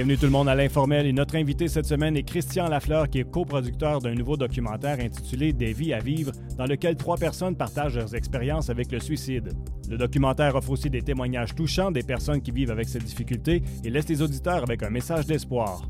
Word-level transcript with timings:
Bienvenue 0.00 0.16
tout 0.16 0.24
le 0.24 0.32
monde 0.32 0.48
à 0.48 0.54
l'informel 0.54 1.04
et 1.04 1.12
notre 1.12 1.36
invité 1.36 1.68
cette 1.68 1.84
semaine 1.84 2.16
est 2.16 2.22
Christian 2.22 2.68
Lafleur 2.68 3.10
qui 3.10 3.18
est 3.18 3.30
coproducteur 3.30 4.00
d'un 4.00 4.14
nouveau 4.14 4.38
documentaire 4.38 4.98
intitulé 4.98 5.52
Des 5.52 5.74
vies 5.74 5.92
à 5.92 5.98
vivre 5.98 6.32
dans 6.56 6.64
lequel 6.64 6.96
trois 6.96 7.18
personnes 7.18 7.54
partagent 7.54 7.96
leurs 7.96 8.14
expériences 8.14 8.70
avec 8.70 8.90
le 8.92 8.98
suicide. 8.98 9.52
Le 9.90 9.98
documentaire 9.98 10.56
offre 10.56 10.70
aussi 10.70 10.88
des 10.88 11.02
témoignages 11.02 11.54
touchants 11.54 11.90
des 11.90 12.02
personnes 12.02 12.40
qui 12.40 12.50
vivent 12.50 12.70
avec 12.70 12.88
cette 12.88 13.04
difficulté 13.04 13.62
et 13.84 13.90
laisse 13.90 14.08
les 14.08 14.22
auditeurs 14.22 14.62
avec 14.62 14.82
un 14.82 14.88
message 14.88 15.26
d'espoir. 15.26 15.86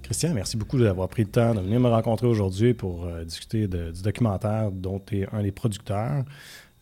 Christian, 0.00 0.32
merci 0.32 0.56
beaucoup 0.56 0.78
d'avoir 0.78 1.10
pris 1.10 1.24
le 1.24 1.30
temps 1.30 1.54
de 1.54 1.60
venir 1.60 1.78
me 1.78 1.88
rencontrer 1.88 2.26
aujourd'hui 2.26 2.72
pour 2.72 3.04
euh, 3.04 3.22
discuter 3.24 3.68
du 3.68 4.00
documentaire 4.02 4.72
dont 4.72 4.98
tu 4.98 5.18
es 5.20 5.28
un 5.30 5.42
des 5.42 5.52
producteurs. 5.52 6.24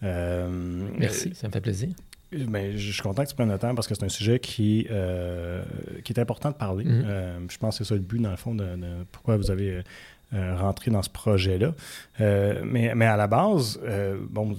Euh, 0.04 0.88
merci, 0.96 1.34
ça 1.34 1.48
me 1.48 1.52
fait 1.52 1.60
plaisir. 1.60 1.88
Ben, 2.30 2.76
je 2.76 2.92
suis 2.92 3.02
content 3.02 3.24
que 3.24 3.28
tu 3.30 3.34
prennes 3.34 3.50
le 3.50 3.58
temps 3.58 3.74
parce 3.74 3.88
que 3.88 3.94
c'est 3.94 4.04
un 4.04 4.10
sujet 4.10 4.38
qui, 4.38 4.86
euh, 4.90 5.62
qui 6.04 6.12
est 6.12 6.20
important 6.20 6.50
de 6.50 6.54
parler. 6.54 6.84
Mm-hmm. 6.84 7.04
Euh, 7.06 7.38
je 7.48 7.56
pense 7.56 7.78
que 7.78 7.84
c'est 7.84 7.88
ça 7.88 7.94
le 7.94 8.02
but, 8.02 8.20
dans 8.20 8.30
le 8.30 8.36
fond, 8.36 8.54
de, 8.54 8.66
pourquoi 9.10 9.38
vous 9.38 9.50
avez 9.50 9.82
euh, 10.34 10.56
rentré 10.56 10.90
dans 10.90 11.02
ce 11.02 11.08
projet-là. 11.08 11.72
mais, 12.18 12.94
mais 12.94 13.06
à 13.06 13.16
la 13.16 13.26
base, 13.26 13.80
bon, 14.28 14.56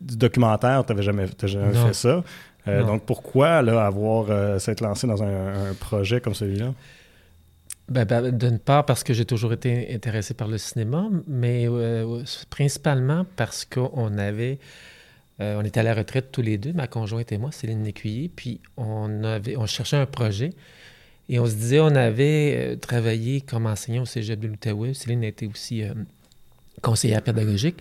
du 0.00 0.16
documentaire, 0.16 0.84
tu 0.86 0.92
n'avais 0.92 1.02
jamais, 1.02 1.26
jamais 1.42 1.74
fait 1.74 1.94
ça. 1.94 2.22
donc 2.66 3.02
pourquoi 3.06 3.62
là, 3.62 3.84
avoir 3.84 4.60
s'être 4.60 4.82
lancé 4.82 5.08
dans 5.08 5.22
un, 5.22 5.74
projet 5.80 6.20
comme 6.20 6.34
celui-là? 6.34 6.74
Ben, 7.88 8.04
ben, 8.04 8.30
d'une 8.30 8.60
part 8.60 8.86
parce 8.86 9.02
que 9.02 9.12
j'ai 9.12 9.24
toujours 9.24 9.52
été 9.52 9.92
intéressé 9.92 10.32
par 10.32 10.46
le 10.46 10.58
cinéma, 10.58 11.08
mais 11.26 11.66
principalement 12.50 13.26
parce 13.34 13.64
qu'on 13.64 14.16
avait 14.16 14.60
euh, 15.40 15.58
on 15.60 15.64
était 15.64 15.80
à 15.80 15.82
la 15.82 15.94
retraite 15.94 16.30
tous 16.30 16.42
les 16.42 16.58
deux, 16.58 16.72
ma 16.72 16.86
conjointe 16.86 17.32
et 17.32 17.38
moi, 17.38 17.52
Céline 17.52 17.82
Nécuyer, 17.82 18.30
puis 18.34 18.60
on, 18.76 19.24
avait, 19.24 19.56
on 19.56 19.66
cherchait 19.66 19.96
un 19.96 20.06
projet. 20.06 20.50
Et 21.28 21.38
on 21.38 21.46
se 21.46 21.54
disait, 21.54 21.80
on 21.80 21.94
avait 21.94 22.56
euh, 22.56 22.76
travaillé 22.76 23.40
comme 23.40 23.66
enseignant 23.66 24.02
au 24.02 24.06
cégep 24.06 24.38
de 24.38 24.48
l'Outaouais. 24.48 24.92
Céline 24.92 25.24
été 25.24 25.46
aussi 25.46 25.82
euh, 25.82 25.94
conseillère 26.82 27.22
pédagogique. 27.22 27.76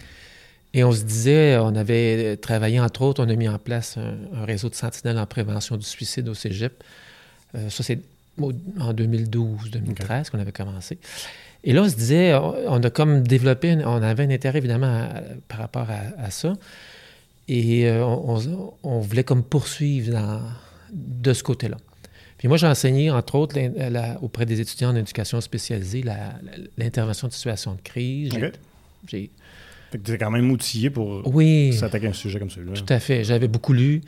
Et 0.74 0.86
on 0.86 0.94
se 0.94 1.04
disait, 1.04 1.58
on 1.58 1.76
avait 1.76 2.38
travaillé, 2.38 2.80
entre 2.80 3.02
autres, 3.02 3.22
on 3.22 3.28
a 3.28 3.36
mis 3.36 3.50
en 3.50 3.60
place 3.60 3.98
un, 3.98 4.46
réseau 4.46 4.70
de 4.70 4.76
sentinelles 4.76 5.18
en 5.18 5.26
prévention 5.26 5.76
du 5.76 5.86
suicide 5.86 6.30
au 6.30 6.34
cégep. 6.34 6.82
ça, 7.54 7.84
c'est 7.84 8.00
en 8.40 8.94
2012-2013 8.94 10.30
qu'on 10.30 10.40
avait 10.40 10.54
commencé. 10.54 10.98
Et 11.66 11.74
là, 11.74 11.82
on 11.82 11.90
se 11.90 11.96
disait, 11.96 12.34
on, 12.34 12.82
a 12.82 12.90
comme 12.90 13.22
développé, 13.22 13.78
on 13.84 14.02
avait 14.02 14.24
un 14.24 14.30
intérêt 14.30 14.60
évidemment 14.60 15.10
par 15.50 15.60
rapport 15.60 15.88
à 15.90 16.32
ça. 16.32 16.54
Et 17.54 17.86
euh, 17.86 18.06
on, 18.06 19.00
voulait 19.02 19.26
comme 19.26 19.44
poursuivre 19.44 20.42
de 20.94 21.34
ce 21.34 21.44
côté-là. 21.44 21.76
Puis 22.38 22.48
moi, 22.48 22.56
j'ai 22.56 22.66
enseigné, 22.66 23.12
entre 23.12 23.36
autres, 23.36 23.60
auprès 24.22 24.46
des 24.46 24.62
étudiants 24.62 24.92
en 24.92 24.96
éducation 24.96 25.42
spécialisée, 25.42 26.02
l'intervention 26.78 27.28
de 27.28 27.34
situation 27.34 27.74
de 27.74 27.82
crise. 27.82 28.32
J'ai, 29.06 29.30
fait 29.92 29.98
que 29.98 30.04
tu 30.04 30.14
es 30.14 30.18
quand 30.18 30.32
même 30.32 30.50
outillé 30.50 30.90
pour 30.90 31.30
s'attaquer 31.74 32.08
à 32.08 32.12
un 32.12 32.14
sujet 32.14 32.40
comme 32.40 32.50
celui-là. 32.50 32.74
Tout 32.74 32.86
à 32.88 33.02
fait. 33.02 33.26
J'avais 33.26 33.50
beaucoup 33.50 33.74
lu. 33.74 34.02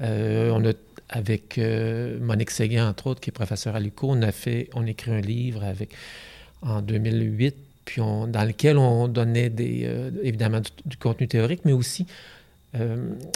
Euh, 0.00 0.50
on 0.50 0.64
a, 0.64 0.72
avec 1.10 1.58
euh, 1.58 2.18
Monique 2.18 2.50
Séguin, 2.50 2.88
entre 2.88 3.08
autres, 3.08 3.20
qui 3.20 3.28
est 3.28 3.32
professeur 3.32 3.76
à 3.76 3.80
l'UCO, 3.80 4.08
on 4.08 4.22
a 4.22 4.32
fait, 4.32 4.70
on 4.72 4.86
a 4.86 4.88
écrit 4.88 5.10
un 5.10 5.20
livre 5.20 5.64
avec, 5.64 5.90
en 6.62 6.80
2008, 6.80 7.54
puis 7.84 8.00
dans 8.00 8.46
lequel 8.46 8.78
on 8.78 9.06
donnait 9.06 9.50
des, 9.50 9.86
évidemment 10.22 10.62
du, 10.86 10.96
contenu 10.96 11.28
théorique, 11.28 11.60
mais 11.66 11.72
aussi 11.72 12.06
euh, 12.06 12.39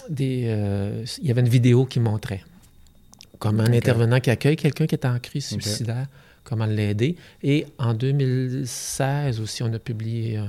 des, 0.08 0.44
euh, 0.46 1.04
il 1.18 1.26
y 1.26 1.30
avait 1.30 1.40
une 1.40 1.48
vidéo 1.48 1.86
qui 1.86 2.00
montrait 2.00 2.42
comme 3.38 3.60
un 3.60 3.72
intervenant 3.72 4.20
qui 4.20 4.30
accueille 4.30 4.56
quelqu'un 4.56 4.86
qui 4.86 4.94
est 4.94 5.04
en 5.04 5.18
crise 5.18 5.46
suicidaire, 5.48 6.06
comment 6.44 6.64
l'aider. 6.64 7.16
Et 7.42 7.66
en 7.78 7.92
2016 7.92 9.40
aussi, 9.40 9.62
on 9.62 9.72
a 9.72 9.78
publié, 9.78 10.40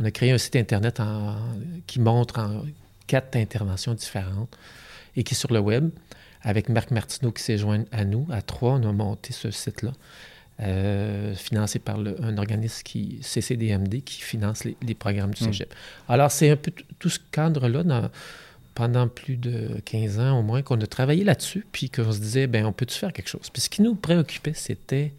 on 0.00 0.04
a 0.04 0.10
créé 0.10 0.32
un 0.32 0.38
site 0.38 0.56
Internet 0.56 1.00
qui 1.86 2.00
montre 2.00 2.40
en 2.40 2.62
quatre 3.06 3.36
interventions 3.36 3.94
différentes 3.94 4.56
et 5.16 5.22
qui 5.22 5.34
est 5.34 5.36
sur 5.36 5.52
le 5.52 5.60
web. 5.60 5.90
Avec 6.42 6.68
Marc 6.68 6.90
Martineau 6.90 7.30
qui 7.30 7.42
s'est 7.42 7.56
joint 7.56 7.84
à 7.92 8.04
nous, 8.04 8.26
à 8.30 8.42
trois, 8.42 8.72
on 8.72 8.88
a 8.88 8.92
monté 8.92 9.32
ce 9.32 9.50
site-là. 9.50 9.92
Euh, 10.60 11.34
financé 11.34 11.80
par 11.80 11.98
un 11.98 12.38
organisme 12.38 12.82
qui, 12.84 13.18
CCDMD, 13.22 14.02
qui 14.04 14.20
finance 14.20 14.62
les, 14.62 14.94
programmes 14.94 15.34
du 15.34 15.42
hmm. 15.42 15.46
cégep. 15.46 15.74
Alors, 16.08 16.30
c'est 16.30 16.48
un 16.48 16.56
peu 16.56 16.70
tout 17.00 17.08
ce 17.08 17.18
cadre-là, 17.32 18.10
pendant 18.76 19.08
plus 19.08 19.36
de 19.36 19.80
15 19.84 20.20
ans 20.20 20.38
au 20.38 20.42
moins, 20.42 20.62
qu'on 20.62 20.80
a 20.80 20.86
travaillé 20.86 21.24
là-dessus, 21.24 21.66
puis 21.72 21.90
qu'on 21.90 22.12
se 22.12 22.20
disait, 22.20 22.46
ben 22.46 22.66
on 22.66 22.72
peut-tu 22.72 22.96
faire 22.96 23.12
quelque 23.12 23.28
chose? 23.28 23.50
Puis 23.52 23.62
ce 23.62 23.68
qui 23.68 23.82
nous 23.82 23.96
préoccupait, 23.96 24.54
c'était, 24.54 25.12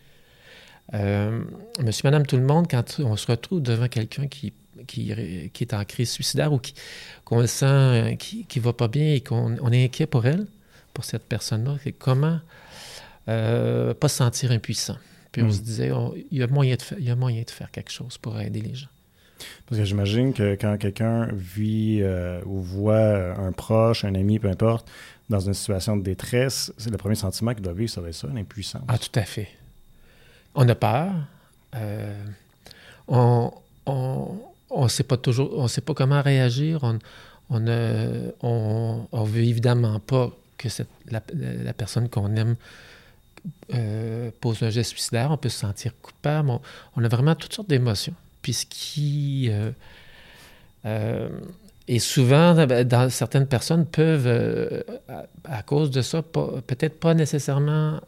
euh, 0.93 1.41
monsieur, 1.83 2.03
madame, 2.05 2.25
tout 2.25 2.37
le 2.37 2.43
monde, 2.43 2.67
quand 2.69 2.99
on 2.99 3.17
se 3.17 3.27
retrouve 3.27 3.61
devant 3.61 3.89
quelqu'un 3.89 4.27
qui, 4.27 4.53
qui, 4.87 5.11
est 5.11 5.73
en 5.73 5.83
crise 5.83 6.11
suicidaire 6.11 6.53
ou 6.53 6.61
qu'on 7.25 7.41
le 7.41 7.47
sent, 7.47 8.15
qui 8.19 8.47
ne 8.55 8.61
va 8.61 8.71
pas 8.71 8.87
bien 8.87 9.13
et 9.15 9.19
qu'on 9.19 9.71
est 9.71 9.83
inquiet 9.83 10.05
pour 10.05 10.25
elle, 10.25 10.47
pour 10.93 11.03
cette 11.03 11.25
personne-là, 11.25 11.75
c'est 11.83 11.91
comment 11.91 12.39
euh, 13.27 13.93
pas 13.93 14.07
se 14.07 14.15
sentir 14.17 14.51
impuissant. 14.51 14.95
Puis 15.35 15.43
on 15.43 15.51
se 15.51 15.59
mm. 15.59 15.63
disait, 15.63 15.91
il, 16.31 16.37
y 16.37 16.43
a 16.43 16.47
moyen 16.47 16.75
de 16.75 16.81
faire, 16.81 16.97
il 16.97 17.03
y 17.03 17.09
a 17.09 17.15
moyen 17.15 17.41
de 17.41 17.49
faire 17.49 17.69
quelque 17.69 17.91
chose 17.91 18.17
pour 18.17 18.39
aider 18.39 18.61
les 18.61 18.73
gens. 18.73 18.87
Parce 19.67 19.81
que 19.81 19.85
j'imagine 19.85 20.31
que 20.31 20.55
quand 20.55 20.77
quelqu'un 20.77 21.27
vit 21.33 21.99
euh, 22.01 22.39
ou 22.45 22.61
voit 22.61 23.37
un 23.37 23.51
proche, 23.51 24.05
un 24.05 24.15
ami, 24.15 24.39
peu 24.39 24.47
importe, 24.49 24.89
dans 25.29 25.41
une 25.41 25.53
situation 25.53 25.97
de 25.97 26.03
détresse, 26.03 26.71
c'est 26.77 26.89
le 26.89 26.95
premier 26.95 27.15
sentiment 27.15 27.53
qu'il 27.53 27.63
doit 27.63 27.73
vivre, 27.73 27.91
ça 27.91 27.99
va 27.99 28.07
être 28.07 28.15
ça, 28.15 28.29
l'impuissance. 28.33 28.83
Ah, 28.87 28.97
tout 28.97 29.19
à 29.19 29.23
fait. 29.23 29.49
On 30.53 30.69
a 30.69 30.75
peur. 30.75 31.11
Euh, 31.75 32.23
on 33.09 33.51
on 33.85 34.87
sait 34.87 35.03
pas 35.03 35.17
toujours, 35.17 35.51
on 35.57 35.67
sait 35.67 35.81
pas 35.81 35.93
comment 35.93 36.21
réagir. 36.21 36.79
On 36.83 36.97
on, 37.49 39.07
on, 39.11 39.23
veut 39.23 39.43
évidemment 39.43 39.99
pas 39.99 40.31
que 40.57 40.69
cette, 40.69 40.87
la, 41.11 41.19
personne 41.73 42.09
qu'on 42.09 42.35
aime 42.37 42.55
euh, 43.73 44.31
pose 44.41 44.61
un 44.63 44.69
geste 44.69 44.91
suicidaire, 44.91 45.31
on 45.31 45.37
peut 45.37 45.49
se 45.49 45.59
sentir 45.59 45.93
coupable. 46.01 46.51
On, 46.95 47.03
a 47.03 47.07
vraiment 47.07 47.35
toutes 47.35 47.53
sortes 47.53 47.69
d'émotions. 47.69 48.13
Puis 48.41 48.53
ce 48.53 48.65
qui. 48.65 49.47
Euh, 49.49 49.71
euh, 50.85 51.29
et 51.87 51.99
souvent, 51.99 52.65
ben, 52.65 52.87
dans, 52.87 53.09
certaines 53.09 53.47
personnes 53.47 53.85
peuvent, 53.85 54.83
à, 55.43 55.61
cause 55.63 55.91
de 55.91 56.01
ça, 56.01 56.23
peut-être 56.23 56.99
pas 56.99 57.13
nécessairement 57.13 58.01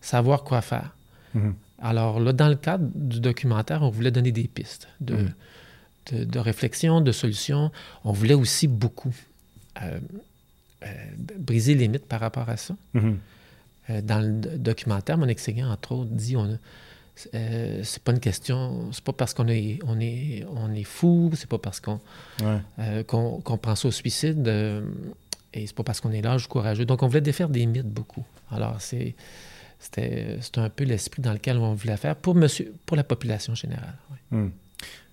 savoir 0.00 0.44
quoi 0.44 0.62
faire. 0.62 0.94
Mm-hmm. 1.36 1.52
Alors 1.82 2.20
là, 2.20 2.32
dans 2.32 2.48
le 2.48 2.54
cadre 2.56 2.86
du 2.94 3.20
documentaire, 3.20 3.82
on 3.82 3.90
voulait 3.90 4.10
donner 4.10 4.32
des 4.32 4.44
pistes 4.44 4.88
de, 5.00 5.14
mm. 6.10 6.24
de, 6.24 6.38
réflexion, 6.38 7.02
de 7.02 7.12
solutions. 7.12 7.70
On 8.04 8.12
voulait 8.12 8.34
aussi 8.34 8.66
beaucoup 8.66 9.14
briser 11.38 11.74
les 11.74 11.88
mythes 11.88 12.06
par 12.06 12.20
rapport 12.20 12.48
à 12.48 12.56
ça. 12.56 12.74
Mm-hmm. 12.94 13.16
Euh, 13.90 14.00
dans 14.02 14.20
le 14.20 14.58
documentaire, 14.58 15.18
mon 15.18 15.28
Séguin, 15.36 15.70
entre 15.70 15.92
autres, 15.92 16.10
dit 16.10 16.36
on 16.36 16.58
euh, 17.34 17.80
c'est 17.84 18.02
pas 18.02 18.12
une 18.12 18.20
question, 18.20 18.90
c'est 18.92 19.04
pas 19.04 19.12
parce 19.12 19.34
qu'on 19.34 19.48
est, 19.48 19.78
on 19.86 20.00
est, 20.00 20.46
on 20.54 20.72
est 20.72 20.84
fou, 20.84 21.30
c'est 21.34 21.48
pas 21.48 21.58
parce 21.58 21.78
qu'on 21.78 22.00
euh, 22.40 23.02
qu'on, 23.02 23.42
ça 23.74 23.84
au 23.84 23.90
suicide, 23.90 24.46
et 25.52 25.66
c'est 25.66 25.74
pas 25.74 25.82
parce 25.82 26.00
qu'on 26.00 26.12
est 26.12 26.22
large 26.22 26.46
ou 26.46 26.48
courageux. 26.48 26.86
Donc, 26.86 27.02
on 27.02 27.08
voulait 27.08 27.20
défaire 27.20 27.50
des 27.50 27.66
mythes 27.66 27.90
beaucoup. 27.90 28.24
Alors, 28.50 28.80
c'est, 28.80 29.14
c'était, 29.78 30.38
un 30.56 30.70
peu 30.70 30.84
l'esprit 30.84 31.20
dans 31.20 31.32
lequel 31.32 31.58
on 31.58 31.74
voulait 31.74 31.96
faire 31.98 32.16
pour, 32.16 32.34
monsieur, 32.34 32.72
pour 32.86 32.96
la 32.96 33.04
population 33.04 33.54
générale. 33.54 33.96
Hmm. 34.30 34.48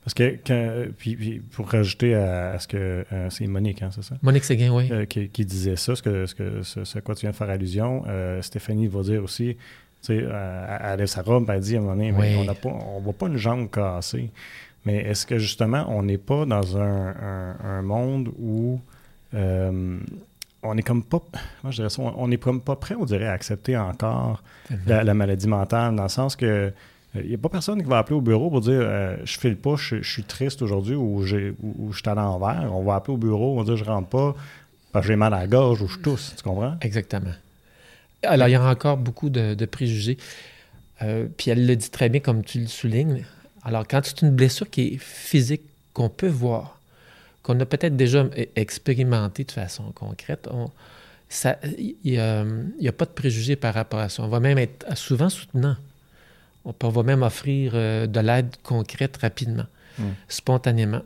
Parce 0.08 0.14
que, 0.14 0.90
puis, 0.98 1.42
pour 1.52 1.68
rajouter 1.68 2.16
à, 2.16 2.58
ce 2.60 2.68
que 2.70 3.06
euh, 3.12 3.30
c'est 3.30 3.46
Monique, 3.46 3.82
hein, 3.82 3.90
c'est 3.94 4.06
ça? 4.06 4.16
Monique 4.22 4.46
Séguin, 4.46 4.72
oui. 4.72 4.88
Euh, 4.90 5.04
qui, 5.04 5.46
disait 5.46 5.76
ça, 5.76 5.98
ce, 5.98 6.02
que, 6.02 6.26
ce, 6.26 6.34
que, 6.34 6.62
ce, 6.64 6.98
à 6.98 7.02
quoi 7.02 7.14
tu 7.14 7.24
viens 7.24 7.32
de 7.32 7.36
faire 7.36 7.50
allusion. 7.50 8.06
Euh, 8.08 8.42
Stéphanie 8.42 8.88
va 8.88 9.02
dire 9.02 9.22
aussi, 9.22 9.58
tu 10.02 10.20
sais, 10.20 10.24
elle 10.24 11.00
lève 11.00 11.08
sa 11.08 11.24
robe, 11.24 11.50
elle 11.50 11.60
dit 11.60 11.76
à 11.76 11.80
un 11.80 11.82
moment 11.82 11.96
donné, 11.96 12.14
on 12.14 12.46
ne 12.46 13.04
voit 13.04 13.12
pas 13.12 13.28
une 13.28 13.36
jambe 13.36 13.70
cassée. 13.70 14.30
Mais 14.86 14.96
est-ce 14.96 15.26
que 15.26 15.40
justement, 15.40 15.86
on 15.90 16.04
n'est 16.04 16.18
pas 16.18 16.46
dans 16.46 16.78
un, 16.78 17.82
monde 17.82 18.30
où 18.40 18.80
on 19.34 20.78
est 20.78 20.84
comme 20.84 21.04
pas, 21.04 21.22
moi 21.64 21.72
je 21.72 21.76
dirais 21.76 21.90
ça, 21.90 22.02
on 22.02 22.30
n'est 22.30 22.38
comme 22.38 22.62
pas 22.62 22.78
prêt, 22.78 22.96
on 22.98 23.04
dirait, 23.04 23.28
à 23.28 23.34
accepter 23.34 23.76
encore 23.76 24.42
la, 24.86 25.14
maladie 25.14 25.50
mentale, 25.50 25.98
dans 25.98 26.04
le 26.04 26.08
sens 26.08 26.38
que 26.38 26.72
il 27.18 27.26
euh, 27.26 27.30
n'y 27.30 27.36
a 27.36 27.38
pas 27.38 27.50
personne 27.50 27.82
qui 27.82 27.90
va 27.90 28.00
appeler 28.00 28.16
au 28.16 28.22
bureau 28.22 28.50
pour 28.50 28.62
dire 28.62 28.80
euh, 28.82 29.18
je 29.24 29.40
file 29.40 29.58
pas, 29.58 29.76
je, 29.76 30.02
suis 30.02 30.24
triste 30.24 30.62
aujourd'hui 30.62 30.96
ou, 30.96 31.24
je 31.24 31.54
suis 31.92 32.10
à 32.10 32.16
l'envers. 32.16 32.70
On 32.74 32.84
va 32.84 32.96
appeler 32.96 33.14
au 33.14 33.18
bureau, 33.18 33.54
on 33.54 33.64
va 33.64 33.64
dire 33.64 33.76
je 33.76 33.84
rentre 33.84 34.10
pas 34.10 34.36
parce 34.92 35.06
que 35.06 35.12
j'ai 35.12 35.16
mal 35.16 35.34
à 35.34 35.40
la 35.40 35.48
gorge 35.48 35.82
ou 35.82 35.88
je 35.88 36.00
tousse. 36.00 36.34
Tu 36.38 36.44
comprends? 36.44 36.76
Exactement. 36.82 37.34
Alors, 38.24 38.48
il 38.48 38.52
y 38.52 38.56
a 38.56 38.64
encore 38.64 38.98
beaucoup 38.98 39.30
de, 39.30 39.66
préjugés. 39.66 40.18
Euh, 41.04 41.28
puis 41.38 41.52
elle 41.52 41.68
le 41.68 41.76
dit 41.76 41.90
très 41.90 42.10
bien, 42.10 42.20
comme 42.20 42.44
tu 42.44 42.60
le 42.60 42.68
soulignes. 42.68 43.24
Alors, 43.64 43.88
quand 43.88 44.02
c'est 44.04 44.22
une 44.22 44.32
blessure 44.32 44.70
qui 44.70 44.82
est 44.82 44.98
physique, 44.98 45.62
qu'on 45.94 46.10
peut 46.10 46.28
voir, 46.28 46.80
qu'on 47.44 47.60
a 47.60 47.66
peut-être 47.66 47.96
déjà 47.96 48.26
expérimenté 48.56 49.44
de 49.44 49.52
façon 49.52 49.84
concrète, 49.94 50.48
il 51.78 51.96
n'y 52.04 52.18
a, 52.18 52.92
pas 52.92 53.06
de 53.06 53.12
préjugés 53.12 53.56
par 53.56 53.74
rapport 53.74 54.00
à 54.00 54.10
ça. 54.10 54.24
On 54.24 54.28
va 54.28 54.40
même 54.40 54.58
être 54.58 54.98
souvent 54.98 55.30
soutenant. 55.30 55.76
On, 56.82 56.90
va 56.90 57.04
même 57.04 57.24
offrir 57.24 57.72
euh, 57.76 58.08
de 58.08 58.20
l'aide 58.20 58.56
concrète 58.64 59.18
rapidement, 59.18 59.66
hmm. 59.98 60.10
spontanément. 60.28 61.02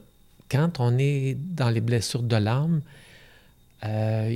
Quand 0.49 0.79
on 0.79 0.97
est 0.97 1.37
dans 1.37 1.69
les 1.69 1.81
blessures 1.81 2.23
de 2.23 2.35
l'âme, 2.35 2.81
euh, 3.85 4.35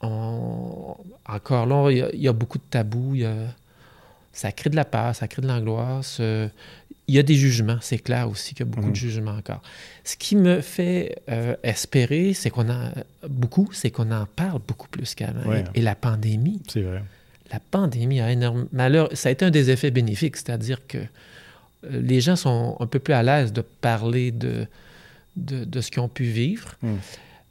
encore 0.00 1.66
là, 1.66 1.90
il 1.90 2.20
y, 2.20 2.28
a, 2.28 2.32
beaucoup 2.32 2.58
de 2.58 2.64
tabous. 2.68 3.16
ça 4.32 4.52
crée 4.52 4.70
de 4.70 4.76
la 4.76 4.84
peur, 4.84 5.14
ça 5.14 5.28
crée 5.28 5.42
de 5.42 5.46
l'angoisse. 5.46 6.18
Euh, 6.20 6.48
il 7.08 7.14
y 7.14 7.18
a 7.18 7.22
des 7.22 7.34
jugements, 7.34 7.78
c'est 7.80 7.98
clair 7.98 8.28
aussi 8.28 8.54
qu'il 8.54 8.66
y 8.66 8.68
a 8.68 8.72
beaucoup 8.72 8.86
de 8.86 8.90
mhm. 8.90 8.96
jugements 8.96 9.36
encore. 9.36 9.62
Ce 10.04 10.16
qui 10.16 10.34
me 10.34 10.60
fait 10.60 11.22
euh, 11.30 11.54
espérer, 11.62 12.34
c'est 12.34 12.50
qu'on 12.50 12.68
a 12.68 12.90
beaucoup, 13.28 13.68
c'est 13.72 13.90
qu'on 13.90 14.10
en 14.10 14.26
parle 14.26 14.60
beaucoup 14.66 14.88
plus 14.88 15.14
qu'avant. 15.14 15.52
Et, 15.74 15.82
la 15.82 15.94
pandémie. 15.94 16.60
C'est 16.68 16.82
vrai. 16.82 17.02
La 17.52 17.60
pandémie 17.60 18.20
a 18.20 18.30
énormément. 18.32 18.68
Malheur, 18.72 19.08
ça 19.14 19.28
a 19.28 19.32
été 19.32 19.44
un 19.44 19.50
des 19.50 19.70
effets 19.70 19.90
bénéfiques, 19.90 20.36
c'est-à-dire 20.36 20.86
que 20.86 20.98
euh, 20.98 21.04
les 21.82 22.20
gens 22.20 22.36
sont 22.36 22.76
un 22.80 22.86
peu 22.86 22.98
plus 22.98 23.14
à 23.14 23.22
l'aise 23.22 23.52
de 23.52 23.60
parler 23.60 24.32
de, 24.32 24.66
de, 25.36 25.80
ce 25.80 25.90
qu'ils 25.90 26.00
ont 26.00 26.08
pu 26.08 26.24
vivre. 26.24 26.74
Hmm. 26.82 26.96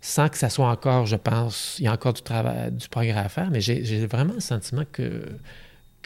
Sans 0.02 0.30
que 0.30 0.38
ça 0.38 0.50
soit 0.50 0.70
encore, 0.70 1.08
je 1.08 1.16
pense, 1.16 1.78
il 1.80 1.86
y 1.86 1.88
a 1.88 1.94
encore 1.94 2.14
du 2.14 2.22
travail, 2.22 2.72
du 2.72 2.88
progrès 2.90 3.18
à 3.18 3.30
faire, 3.30 3.50
mais 3.50 3.60
j'ai 3.60 4.06
vraiment 4.06 4.36
le 4.36 4.40
sentiment 4.40 4.84
que 4.92 5.24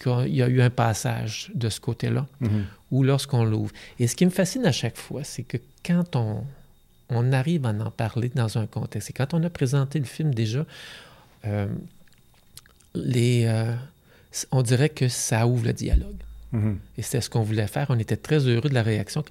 qu'il 0.01 0.35
y 0.35 0.41
a 0.41 0.47
eu 0.47 0.61
un 0.61 0.69
passage 0.69 1.51
de 1.53 1.69
ce 1.69 1.79
côté-là, 1.79 2.25
mhm. 2.39 2.65
ou 2.91 3.03
lorsqu'on 3.03 3.43
l'ouvre. 3.43 3.71
Et 3.99 4.07
ce 4.07 4.15
qui 4.15 4.25
me 4.25 4.31
fascine 4.31 4.65
à 4.65 4.71
chaque 4.71 4.97
fois, 4.97 5.23
c'est 5.23 5.43
que 5.43 5.57
quand 5.85 6.15
on, 6.15 6.43
on, 7.09 7.33
arrive 7.33 7.65
à 7.65 7.69
en 7.69 7.91
parler 7.91 8.31
dans 8.33 8.57
un 8.57 8.65
contexte, 8.65 9.09
et 9.09 9.13
quand 9.13 9.33
on 9.33 9.43
a 9.43 9.49
présenté 9.49 9.99
le 9.99 10.05
film 10.05 10.33
déjà, 10.33 10.65
euh, 11.45 11.67
les, 12.95 13.45
euh, 13.45 13.73
on 14.51 14.61
dirait 14.61 14.89
que 14.89 15.07
ça 15.07 15.47
ouvre 15.47 15.65
le 15.65 15.73
dialogue. 15.73 16.15
Mhm. 16.51 16.79
Et 16.97 17.01
c'est 17.01 17.21
ce 17.21 17.29
qu'on 17.29 17.43
voulait 17.43 17.67
faire. 17.67 17.87
On 17.89 17.99
était 17.99 18.17
très 18.17 18.47
heureux 18.47 18.69
de 18.69 18.73
la 18.73 18.83
réaction. 18.83 19.23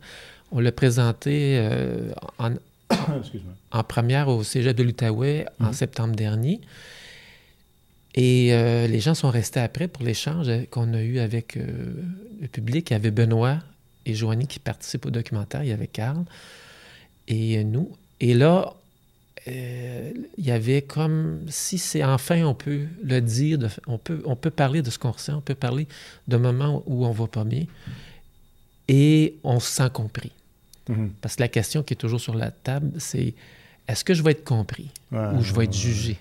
On 0.52 0.60
l'a 0.60 0.72
présenté 0.72 1.58
euh, 1.58 2.12
en, 2.38 2.52
en, 3.72 3.84
première 3.84 4.28
au 4.28 4.42
Cégep 4.44 4.76
de 4.76 4.82
l'Outaouais 4.82 5.46
en 5.60 5.66
mhm. 5.66 5.72
septembre 5.72 6.14
dernier. 6.14 6.60
Et 8.14 8.52
euh, 8.52 8.86
les 8.86 9.00
gens 9.00 9.14
sont 9.14 9.30
restés 9.30 9.60
après 9.60 9.86
pour 9.86 10.02
l'échange 10.02 10.50
qu'on 10.70 10.94
a 10.94 11.00
eu 11.02 11.18
avec 11.18 11.56
euh, 11.56 11.66
le 12.40 12.48
public. 12.48 12.90
Il 12.90 12.94
y 12.94 12.96
avait 12.96 13.10
Benoît 13.10 13.58
et 14.06 14.14
Joanie 14.14 14.46
qui 14.46 14.58
participent 14.58 15.06
au 15.06 15.10
documentaire. 15.10 15.62
Il 15.62 15.68
y 15.68 15.72
avait 15.72 15.86
Carl 15.86 16.24
et 17.28 17.62
nous. 17.64 17.92
Et 18.20 18.34
là, 18.34 18.74
euh, 19.50 20.12
il 20.36 20.44
y 20.44 20.50
avait 20.50 20.82
comme 20.82 21.40
si 21.48 21.78
c'est 21.78 22.04
enfin 22.04 22.44
on 22.44 22.54
peut 22.54 22.86
le 23.02 23.20
dire, 23.20 23.58
on, 23.86 23.98
peut, 23.98 24.22
on 24.24 24.36
peut 24.36 24.50
parler 24.50 24.82
de 24.82 24.90
ce 24.90 24.98
qu'on 24.98 25.10
ressent, 25.10 25.36
on 25.36 25.40
peut 25.40 25.54
parler 25.54 25.86
de 26.26 26.36
moments 26.36 26.82
où 26.86 27.06
on 27.06 27.12
va 27.12 27.26
pas 27.26 27.44
bien 27.44 27.64
et 28.88 29.36
on 29.44 29.60
se 29.60 29.70
sent 29.70 29.90
compris. 29.92 30.32
Mm-hmm. 30.88 31.08
Parce 31.20 31.36
que 31.36 31.42
la 31.42 31.48
question 31.48 31.82
qui 31.82 31.94
est 31.94 31.96
toujours 31.96 32.20
sur 32.20 32.34
la 32.34 32.50
table, 32.50 32.92
c'est 32.98 33.34
est-ce 33.86 34.04
que 34.04 34.14
je 34.14 34.22
vais 34.22 34.32
être 34.32 34.44
compris 34.44 34.90
ou 35.12 35.42
je 35.42 35.54
vais 35.54 35.64
être 35.64 35.76
jugé 35.76 36.18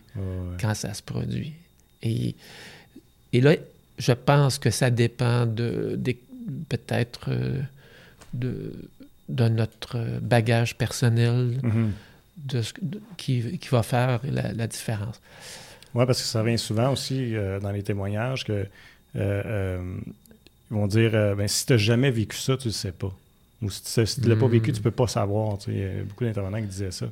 quand 0.59 0.73
ça 0.73 0.93
se 0.93 1.01
produit? 1.01 1.53
Et, 2.01 2.35
et 3.33 3.41
là, 3.41 3.55
je 3.97 4.11
pense 4.11 4.59
que 4.59 4.69
ça 4.69 4.89
dépend 4.89 5.45
de, 5.45 5.99
peut-être 6.69 7.25
euh, 7.29 7.61
de, 8.33 8.73
de, 9.29 9.47
notre 9.49 10.19
bagage 10.21 10.77
personnel 10.77 11.59
mm-hmm. 11.63 11.89
De, 12.37 12.61
qui, 13.17 13.57
qui, 13.57 13.67
va 13.69 13.83
faire 13.83 14.21
la, 14.23 14.67
différence. 14.67 15.19
Oui, 15.93 16.05
parce 16.05 16.21
que 16.21 16.27
ça 16.27 16.41
revient 16.41 16.57
souvent 16.57 16.91
aussi 16.91 17.35
euh, 17.35 17.59
dans 17.59 17.71
les 17.71 17.83
témoignages 17.83 18.43
que 18.45 18.65
euh, 19.15 19.97
ils 20.69 20.77
vont 20.77 20.87
dire 20.87 21.11
ben, 21.35 21.47
si 21.47 21.65
tu 21.65 21.73
n'as 21.73 21.77
jamais 21.77 22.11
vécu 22.11 22.37
ça, 22.37 22.57
tu 22.57 22.67
ne 22.67 22.73
le 22.73 22.77
sais 22.77 22.91
pas. 22.91 23.13
Ou 23.61 23.69
si 23.71 23.81
tu 23.81 24.21
ne 24.21 24.29
l'as 24.29 24.35
pas 24.35 24.47
vécu, 24.47 24.71
tu 24.71 24.79
ne 24.79 24.83
peux 24.83 24.91
pas 24.91 25.07
savoir. 25.07 25.57
Il 25.67 25.77
y 25.77 25.83
a 25.83 26.03
beaucoup 26.03 26.25
d'intervenants 26.25 26.61
qui 26.61 26.67
disaient 26.67 26.91
ça. 26.91 27.07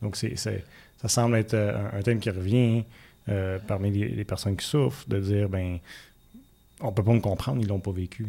Donc, 0.00 0.16
c'est, 0.16 0.34
ça 0.36 1.08
semble 1.08 1.36
être 1.36 1.54
un, 1.54 2.00
thème 2.02 2.20
qui 2.20 2.30
revient. 2.30 2.84
Euh, 3.28 3.58
parmi 3.64 3.90
les, 3.90 4.24
personnes 4.24 4.56
qui 4.56 4.66
souffrent, 4.66 5.08
de 5.08 5.20
dire, 5.20 5.48
ben, 5.48 5.78
on 6.80 6.90
peut 6.90 7.04
pas 7.04 7.12
me 7.12 7.20
comprendre, 7.20 7.60
ils 7.60 7.68
l'ont 7.68 7.78
pas 7.78 7.92
vécu. 7.92 8.26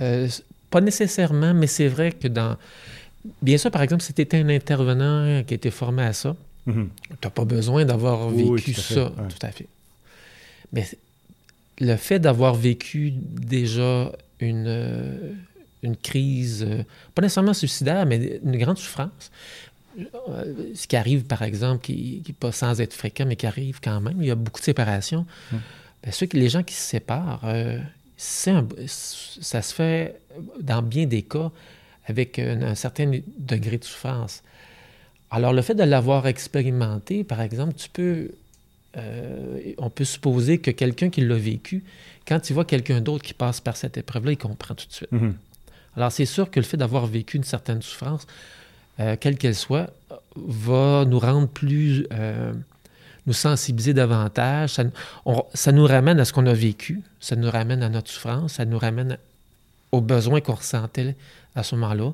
Euh, 0.00 0.28
pas 0.68 0.80
nécessairement, 0.80 1.54
mais 1.54 1.66
c'est 1.66 1.88
vrai 1.88 2.12
que 2.12 2.28
dans... 2.28 2.56
Bien 3.42 3.58
sûr, 3.58 3.70
par 3.70 3.82
exemple, 3.82 4.02
si 4.02 4.12
tu 4.12 4.22
étais 4.22 4.38
un 4.38 4.48
intervenant 4.48 5.42
qui 5.44 5.54
était 5.54 5.70
formé 5.70 6.02
à 6.02 6.12
ça, 6.12 6.36
mhm. 6.66 6.88
tu 7.08 7.16
n'as 7.24 7.30
pas 7.30 7.44
besoin 7.44 7.84
d'avoir 7.84 8.30
vécu 8.30 8.74
ça. 8.74 9.12
Tout 9.16 9.46
à 9.46 9.50
fait. 9.50 9.66
Mais 10.72 10.86
le 11.80 11.96
fait 11.96 12.18
d'avoir 12.18 12.54
vécu 12.54 13.12
déjà 13.14 14.12
une, 14.40 14.66
euh, 14.66 15.32
une 15.82 15.96
crise, 15.96 16.66
pas 17.14 17.22
nécessairement 17.22 17.54
suicidaire, 17.54 18.04
mais 18.06 18.40
une 18.44 18.58
grande 18.58 18.78
souffrance, 18.78 19.30
ce 20.74 20.86
qui 20.86 20.96
arrive, 20.96 21.24
par 21.24 21.42
exemple, 21.42 21.82
qui 21.82 22.22
n'est 22.26 22.34
pas 22.34 22.52
sans 22.52 22.80
être 22.80 22.94
fréquent, 22.94 23.26
mais 23.26 23.36
qui 23.36 23.46
arrive 23.46 23.80
quand 23.82 24.00
même, 24.00 24.16
il 24.20 24.26
y 24.26 24.30
a 24.30 24.34
beaucoup 24.34 24.60
de 24.60 24.64
séparations. 24.64 25.26
Bien, 26.02 26.12
ceux 26.12 26.28
les 26.32 26.48
gens 26.48 26.62
qui 26.62 26.74
se 26.74 26.82
séparent, 26.82 27.42
euh, 27.44 27.78
ça 28.16 29.62
se 29.62 29.74
fait 29.74 30.20
dans 30.60 30.82
bien 30.82 31.06
des 31.06 31.22
cas 31.22 31.50
avec 32.08 32.38
un, 32.38 32.74
certain 32.74 33.10
degré 33.38 33.78
de 33.78 33.84
souffrance. 33.84 34.42
Alors, 35.30 35.52
le 35.52 35.62
fait 35.62 35.74
de 35.74 35.82
l'avoir 35.82 36.26
expérimenté, 36.26 37.22
par 37.22 37.40
exemple, 37.42 37.74
tu 37.74 37.88
peux, 37.90 38.30
euh, 38.96 39.72
on 39.76 39.90
peut 39.90 40.04
supposer 40.04 40.58
que 40.58 40.70
quelqu'un 40.70 41.10
qui 41.10 41.20
l'a 41.20 41.36
vécu, 41.36 41.84
quand 42.26 42.48
il 42.48 42.54
voit 42.54 42.64
quelqu'un 42.64 43.00
d'autre 43.00 43.24
qui 43.24 43.34
passe 43.34 43.60
par 43.60 43.76
cette 43.76 43.98
épreuve-là, 43.98 44.32
il 44.32 44.38
comprend 44.38 44.74
tout 44.74 44.86
de 44.86 44.92
suite. 44.92 45.12
Hum. 45.12 45.34
Alors, 45.96 46.12
c'est 46.12 46.26
sûr 46.26 46.50
que 46.50 46.60
le 46.60 46.64
fait 46.64 46.76
d'avoir 46.76 47.06
vécu 47.06 47.36
une 47.36 47.44
certaine 47.44 47.82
souffrance, 47.82 48.26
euh, 49.00 49.16
quelle 49.20 49.36
qu'elle 49.36 49.54
soit, 49.54 49.90
va 50.36 51.04
nous 51.04 51.18
rendre 51.18 51.48
plus, 51.48 52.06
euh, 52.12 52.52
nous 53.26 53.32
sensibiliser 53.32 53.94
davantage. 53.94 54.78
Ça, 55.54 55.72
nous 55.72 55.86
ramène 55.86 56.18
à 56.20 56.24
ce 56.24 56.32
qu'on 56.32 56.46
a 56.46 56.54
vécu, 56.54 57.02
ça 57.20 57.36
nous 57.36 57.50
ramène 57.50 57.82
à 57.82 57.88
notre 57.88 58.10
souffrance, 58.10 58.54
ça 58.54 58.64
nous 58.64 58.78
ramène 58.78 59.18
aux 59.92 60.00
besoins 60.00 60.40
qu'on 60.40 60.54
ressentait 60.54 61.16
à 61.54 61.62
ce 61.62 61.74
moment-là. 61.76 62.12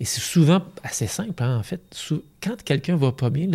Et 0.00 0.04
c'est 0.04 0.20
souvent 0.20 0.62
assez 0.82 1.06
simple, 1.06 1.42
hein, 1.42 1.58
en 1.58 1.62
fait. 1.62 1.80
quand 2.42 2.62
quelqu'un 2.62 2.96
va 2.96 3.12
pas 3.12 3.30
bien, 3.30 3.46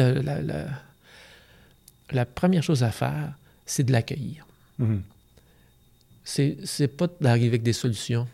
la, 2.12 2.26
première 2.26 2.64
chose 2.64 2.84
à 2.84 2.92
faire, 2.92 3.34
c'est 3.66 3.84
de 3.84 3.92
l'accueillir. 3.92 4.46
Mm-hmm. 4.82 5.02
C'est 6.24 6.88
pas 6.88 7.08
d'arriver 7.20 7.48
avec 7.48 7.64
des 7.64 7.74
solutions. 7.74 8.28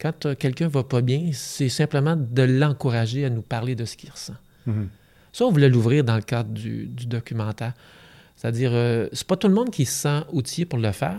Quand 0.00 0.26
euh, 0.26 0.34
quelqu'un 0.34 0.68
va 0.68 0.82
pas 0.82 1.02
bien, 1.02 1.30
c'est 1.32 1.68
simplement 1.68 2.16
de 2.16 2.42
l'encourager 2.42 3.24
à 3.26 3.30
nous 3.30 3.42
parler 3.42 3.74
de 3.74 3.84
ce 3.84 3.96
qu'il 3.96 4.10
ressent. 4.10 4.36
Mhm. 4.66 4.88
Ça, 5.32 5.44
on 5.44 5.50
voulait 5.50 5.68
l'ouvrir 5.68 6.02
dans 6.02 6.16
le 6.16 6.22
cadre 6.22 6.50
du, 6.50 6.86
documentaire. 6.86 7.74
C'est-à-dire, 8.36 8.70
euh, 8.72 9.08
c'est 9.12 9.26
pas 9.26 9.36
tout 9.36 9.48
le 9.48 9.54
monde 9.54 9.70
qui 9.70 9.84
se 9.84 9.92
sent 9.92 10.22
outillé 10.32 10.64
pour 10.64 10.78
le 10.78 10.90
faire, 10.92 11.18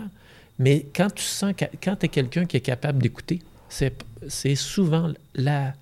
mais 0.62 0.86
quand 0.94 1.12
tu 1.12 1.24
sens, 1.24 1.52
quand 1.82 1.96
tu 1.96 2.06
es 2.06 2.08
quelqu'un 2.08 2.44
qui 2.44 2.56
est 2.56 2.60
capable 2.60 3.02
d'écouter, 3.02 3.40
c'est 3.68 4.54
souvent 4.54 5.12
la, 5.34 5.74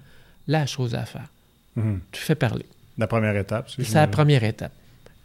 la 0.48 0.64
chose 0.64 0.94
à 0.94 1.04
faire. 1.04 1.28
Mhm. 1.76 2.00
Tu 2.10 2.20
fais 2.22 2.34
parler. 2.34 2.64
La 2.96 3.06
première 3.06 3.36
étape. 3.36 3.68
C'est 3.68 3.94
la 3.94 4.06
première 4.06 4.42
étape. 4.42 4.72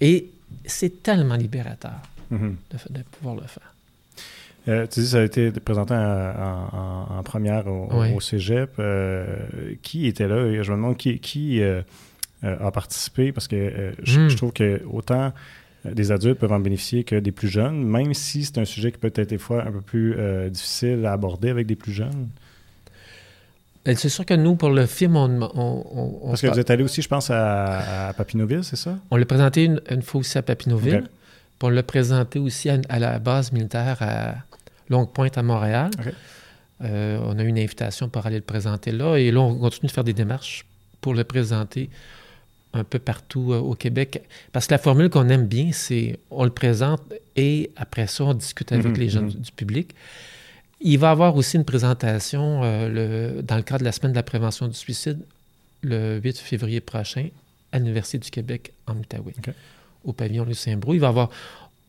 Et 0.02 0.30
c'est 0.66 1.02
tellement 1.02 1.36
libérateur 1.36 1.94
mhm. 2.32 2.58
de, 2.90 3.02
pouvoir 3.04 3.36
le 3.36 3.48
faire. 3.48 3.72
Euh, 4.68 4.88
tu 4.88 5.00
dis 5.00 5.08
ça 5.08 5.20
a 5.20 5.24
été 5.24 5.52
présenté 5.52 5.94
en, 5.94 7.24
première 7.24 7.68
au, 7.68 8.20
cégep. 8.20 8.72
Euh, 8.80 9.38
qui 9.84 10.08
était 10.08 10.28
là? 10.28 10.62
Je 10.64 10.72
me 10.72 10.76
demande 10.76 10.98
qui, 10.98 11.62
euh, 11.62 11.82
a 12.44 12.72
participé? 12.72 13.32
Parce 13.32 13.48
que 13.48 13.92
hmm. 13.92 14.30
je, 14.30 14.36
trouve 14.36 14.52
que 14.52 14.82
autant 14.92 15.32
des 15.94 16.12
adultes 16.12 16.40
peuvent 16.40 16.52
en 16.52 16.60
bénéficier 16.60 17.04
que 17.04 17.16
des 17.16 17.32
plus 17.32 17.48
jeunes, 17.48 17.84
même 17.84 18.14
si 18.14 18.46
c'est 18.46 18.58
un 18.58 18.66
sujet 18.66 18.92
qui 18.92 18.98
peut 18.98 19.12
être 19.14 19.30
des 19.30 19.38
fois 19.38 19.64
un 19.64 19.72
peu 19.72 19.82
plus 19.82 20.16
difficile 20.50 21.06
à 21.06 21.12
aborder 21.14 21.50
avec 21.50 21.68
des 21.68 21.76
plus 21.76 21.92
jeunes. 21.92 22.30
Ben, 23.86 23.96
c'est 23.96 24.10
sûr 24.10 24.26
que 24.26 24.34
nous, 24.34 24.56
pour 24.56 24.72
le 24.72 24.88
film, 24.88 25.16
on. 25.16 26.28
Parce 26.28 26.42
que 26.42 26.48
vous 26.48 26.60
êtes 26.60 26.72
allé 26.72 26.84
aussi, 26.84 27.04
je 27.04 27.08
pense, 27.08 27.30
à, 27.30 28.14
Papineauville, 28.18 28.64
c'est 28.64 28.76
ça? 28.76 28.98
On 29.12 29.16
l'a 29.16 29.26
présenté 29.26 29.66
une, 29.66 30.02
fois 30.02 30.22
aussi 30.22 30.38
à 30.40 30.42
Papineauville. 30.42 31.04
Puis 31.04 31.68
on 31.68 31.70
l'a 31.70 31.84
présenté 31.84 32.40
aussi 32.40 32.70
à, 32.70 33.00
la 33.00 33.20
base 33.20 33.52
militaire 33.52 33.98
à, 34.02 34.36
Longue 34.90 35.12
Pointe 35.12 35.38
à 35.38 35.44
Montréal. 35.44 35.92
Euh, 36.84 37.20
on 37.24 37.38
a 37.40 37.44
eu 37.44 37.48
une 37.48 37.60
invitation 37.60 38.10
pour 38.10 38.26
aller 38.26 38.38
le 38.38 38.42
présenter 38.42 38.92
là. 38.92 39.18
Et 39.18 39.32
là, 39.32 39.40
on 39.40 39.56
continue 39.56 39.88
de 39.88 39.94
faire 39.94 40.04
des 40.04 40.14
démarches 40.14 40.66
pour 41.00 41.14
le 41.14 41.24
présenter 41.24 41.90
un 42.76 42.84
peu 42.84 43.00
partout 43.00 43.54
euh, 43.54 43.60
au 43.60 43.74
Québec. 43.76 44.22
Parce 44.52 44.68
que 44.68 44.74
la 44.74 44.78
formule 44.78 45.10
qu'on 45.10 45.30
aime 45.30 45.48
bien, 45.48 45.72
c'est 45.72 46.20
on 46.30 46.44
le 46.44 46.50
présente 46.50 47.02
et 47.36 47.72
après 47.76 48.08
ça, 48.08 48.26
on 48.26 48.34
discute 48.34 48.72
avec 48.72 48.86
mhm, 48.86 48.94
les 48.98 49.10
gens 49.10 49.22
mhm. 49.22 49.30
du, 49.30 49.52
public. 49.52 49.96
Il 50.82 51.00
va 51.00 51.08
y 51.08 51.12
avoir 51.12 51.36
aussi 51.36 51.58
une 51.58 51.66
présentation 51.66 52.62
euh, 52.64 52.90
le, 53.36 53.42
dans 53.42 53.56
le 53.56 53.64
cadre 53.64 53.80
de 53.80 53.86
la 53.86 53.92
semaine 53.92 54.12
de 54.12 54.18
la 54.18 54.24
prévention 54.24 54.68
du 54.68 54.76
suicide 54.76 55.20
le 55.82 56.20
8 56.24 56.38
février 56.38 56.82
prochain 56.82 57.30
à 57.72 57.80
l'Université 57.80 58.18
du 58.18 58.30
Québec 58.30 58.74
en 58.88 58.96
Outaouais, 58.98 59.34
au 60.04 60.14
pavillon 60.14 60.46
Lucien 60.46 60.78
Brou. 60.78 60.94
Il 60.94 61.00
va 61.00 61.10
avoir 61.10 61.30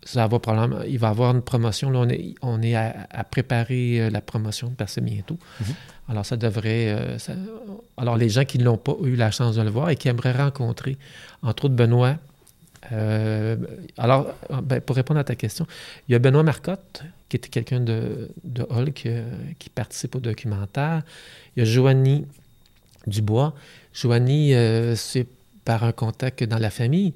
ça 0.07 0.29
va 0.29 0.41
il 0.87 0.99
va 0.99 1.09
avoir 1.09 1.35
une 1.35 1.43
promotion. 1.43 1.91
Là, 1.91 1.99
on 1.99 2.09
est, 2.09 2.35
on 2.41 2.63
est 2.63 2.77
à, 2.77 3.25
préparer 3.29 4.01
euh, 4.01 4.11
la 4.11 4.21
promotion 4.21 4.73
parce 4.77 4.95
que 4.95 5.01
bientôt. 5.01 5.37
Mhm. 5.61 5.75
Alors, 6.09 6.25
ça 6.25 6.37
devrait. 6.37 6.95
Euh, 6.95 7.19
alors, 7.97 8.17
les 8.17 8.29
gens 8.29 8.45
qui 8.45 8.59
n'ont 8.59 8.77
pas 8.77 8.95
eu 9.03 9.17
la 9.17 9.33
chance 9.33 9.57
de 9.57 9.63
le 9.63 9.71
voir 9.71 9.91
et 9.91 9.97
qui 9.97 10.07
aimeraient 10.09 10.33
rencontrer, 10.33 10.97
entre 11.43 11.65
autres 11.65 11.75
Benoît. 11.75 12.17
Euh, 12.93 13.57
alors, 13.99 14.33
ben, 14.63 14.81
pour 14.81 14.95
répondre 14.95 15.19
à 15.19 15.25
ta 15.25 15.35
question, 15.35 15.67
il 16.09 16.13
y 16.13 16.15
a 16.15 16.21
Benoît 16.21 16.45
Marcotte, 16.45 17.03
qui 17.29 17.37
était 17.37 17.49
quelqu'un 17.49 17.81
de, 17.81 18.31
de 18.45 18.65
Hall, 18.71 18.93
qui, 18.93 19.11
participe 19.75 20.15
au 20.15 20.21
documentaire. 20.21 21.03
Il 21.57 21.61
y 21.61 21.63
a 21.63 21.65
Joanie 21.65 22.27
Dubois. 23.09 23.55
Joanie, 23.93 24.55
c'est 24.95 25.27
par 25.65 25.83
un 25.83 25.91
contact 25.91 26.45
dans 26.45 26.59
la 26.59 26.71
famille. 26.71 27.13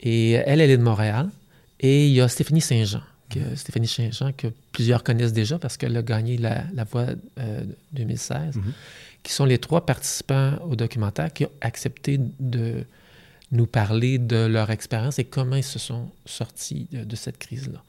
Et 0.00 0.32
elle, 0.32 0.60
elle 0.60 0.70
est 0.70 0.76
de 0.76 0.82
Montréal. 0.82 1.30
Et 1.80 2.08
il 2.08 2.14
y 2.14 2.20
a 2.20 2.28
Stéphanie 2.28 2.60
Saint-Jean, 2.60 3.02
que, 3.30 3.54
Stéphanie 3.54 3.86
Saint-Jean, 3.86 4.32
que 4.32 4.48
plusieurs 4.72 5.04
connaissent 5.04 5.32
déjà 5.32 5.58
parce 5.58 5.76
qu'elle 5.76 5.96
a 5.96 6.02
gagné 6.02 6.36
la, 6.36 6.64
la 6.74 6.84
Voix 6.84 7.06
2016, 7.92 8.56
euh, 8.56 8.60
mhm. 8.60 8.72
qui 9.22 9.32
sont 9.32 9.44
les 9.44 9.58
trois 9.58 9.86
participants 9.86 10.54
au 10.68 10.76
documentaire 10.76 11.32
qui 11.32 11.44
ont 11.44 11.52
accepté 11.60 12.18
de 12.40 12.84
nous 13.52 13.66
parler 13.66 14.18
de 14.18 14.46
leur 14.46 14.70
expérience 14.70 15.18
et 15.18 15.24
comment 15.24 15.56
ils 15.56 15.64
se 15.64 15.78
sont 15.78 16.10
sortis 16.26 16.88
de, 16.92 17.16
cette 17.16 17.38
crise-là. 17.38 17.82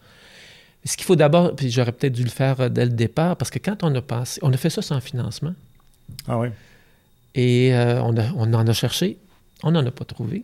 Ce 0.86 0.96
qu'il 0.96 1.06
faut 1.06 1.18
d'abord, 1.18 1.56
puis 1.56 1.70
j'aurais 1.70 1.92
peut-être 1.92 2.14
dû 2.14 2.24
le 2.24 2.30
faire 2.30 2.62
euh, 2.62 2.70
dès 2.70 2.86
le 2.86 2.92
départ, 2.92 3.36
parce 3.36 3.52
que 3.52 3.60
quand 3.60 3.84
on 3.84 3.94
a 3.96 4.02
passé, 4.02 4.40
on 4.44 4.54
a 4.54 4.58
fait 4.58 4.70
ça 4.70 4.82
sans 4.82 5.02
financement. 5.02 5.54
Ah 6.28 6.40
oui. 6.40 6.50
Et 7.36 7.74
euh, 7.74 8.02
on, 8.02 8.16
on 8.18 8.54
en 8.54 8.68
a 8.68 8.74
cherché, 8.74 9.18
on 9.64 9.72
n'en 9.72 9.86
a 9.86 9.92
pas 9.92 10.06
trouvé. 10.06 10.44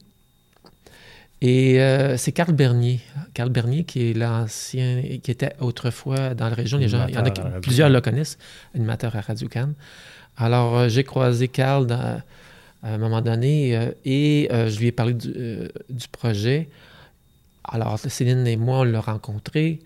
Et 1.47 1.79
euh, 1.79 2.17
c'est 2.17 2.31
Carl 2.31 2.53
Bernier. 2.53 3.01
Carl 3.35 3.51
Bernier, 3.51 3.83
qui 3.83 4.09
est 4.09 4.13
l'ancien, 4.15 5.03
qui 5.21 5.29
était 5.29 5.53
autrefois 5.59 6.33
dans 6.33 6.49
la 6.49 6.55
région. 6.55 6.79
Les 6.79 6.87
gens, 6.87 7.05
il 7.07 7.13
y 7.13 7.17
en 7.19 7.23
a 7.23 7.29
plusieurs 7.61 7.87
le 7.87 8.01
connaissent, 8.01 8.39
animateur 8.73 9.15
à 9.15 9.21
Radio 9.21 9.47
Cannes. 9.47 9.75
Alors, 10.37 10.75
euh, 10.75 10.89
j'ai 10.89 11.03
croisé 11.03 11.47
Carl 11.47 11.91
à 11.91 12.23
un 12.81 12.97
moment 12.97 13.21
donné 13.21 13.77
euh, 13.77 13.91
et 14.05 14.47
je 14.49 14.79
lui 14.79 14.87
ai 14.87 14.91
parlé 14.91 15.13
du, 15.13 16.07
projet. 16.11 16.67
Alors, 17.63 17.99
Céline 17.99 18.47
et 18.47 18.57
moi, 18.57 18.79
on 18.79 18.83
l'a 18.83 19.01
rencontré 19.01 19.81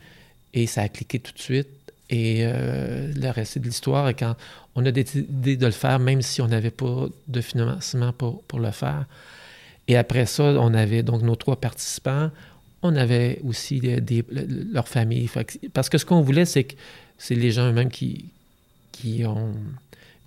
et 0.54 0.66
ça 0.66 0.84
a 0.84 0.88
cliqué 0.88 1.20
tout 1.20 1.34
de 1.34 1.40
suite. 1.40 1.68
Et 2.10 2.44
le 2.44 3.30
reste 3.32 3.60
de 3.60 3.66
l'histoire, 3.66 4.08
quand 4.16 4.36
on 4.76 4.86
a 4.86 4.92
décidé 4.92 5.58
de 5.58 5.66
le 5.66 5.74
faire, 5.74 6.00
même 6.00 6.22
si 6.22 6.42
on 6.42 6.48
n'avait 6.48 6.72
pas 6.72 7.08
de 7.28 7.42
financement 7.42 8.14
pour, 8.14 8.44
pour 8.44 8.60
le 8.60 8.72
faire, 8.72 9.06
et 9.90 9.98
après 9.98 10.28
ça, 10.28 10.44
on 10.44 10.76
avait 10.76 11.02
donc 11.02 11.24
nos 11.24 11.36
trois 11.36 11.60
participants. 11.60 12.30
On 12.84 12.96
avait 12.96 13.42
aussi 13.44 13.80
des, 13.80 14.24
leurs 14.72 14.88
familles. 14.88 15.30
Parce 15.74 15.90
que 15.90 15.98
ce 15.98 16.06
qu'on 16.06 16.22
voulait, 16.22 16.46
c'est 16.46 16.64
que 16.64 16.76
c'est 17.18 17.34
les 17.34 17.52
gens 17.52 17.68
eux-mêmes 17.68 17.90
qui, 17.90 18.26
qui 18.92 19.26
ont 19.26 19.56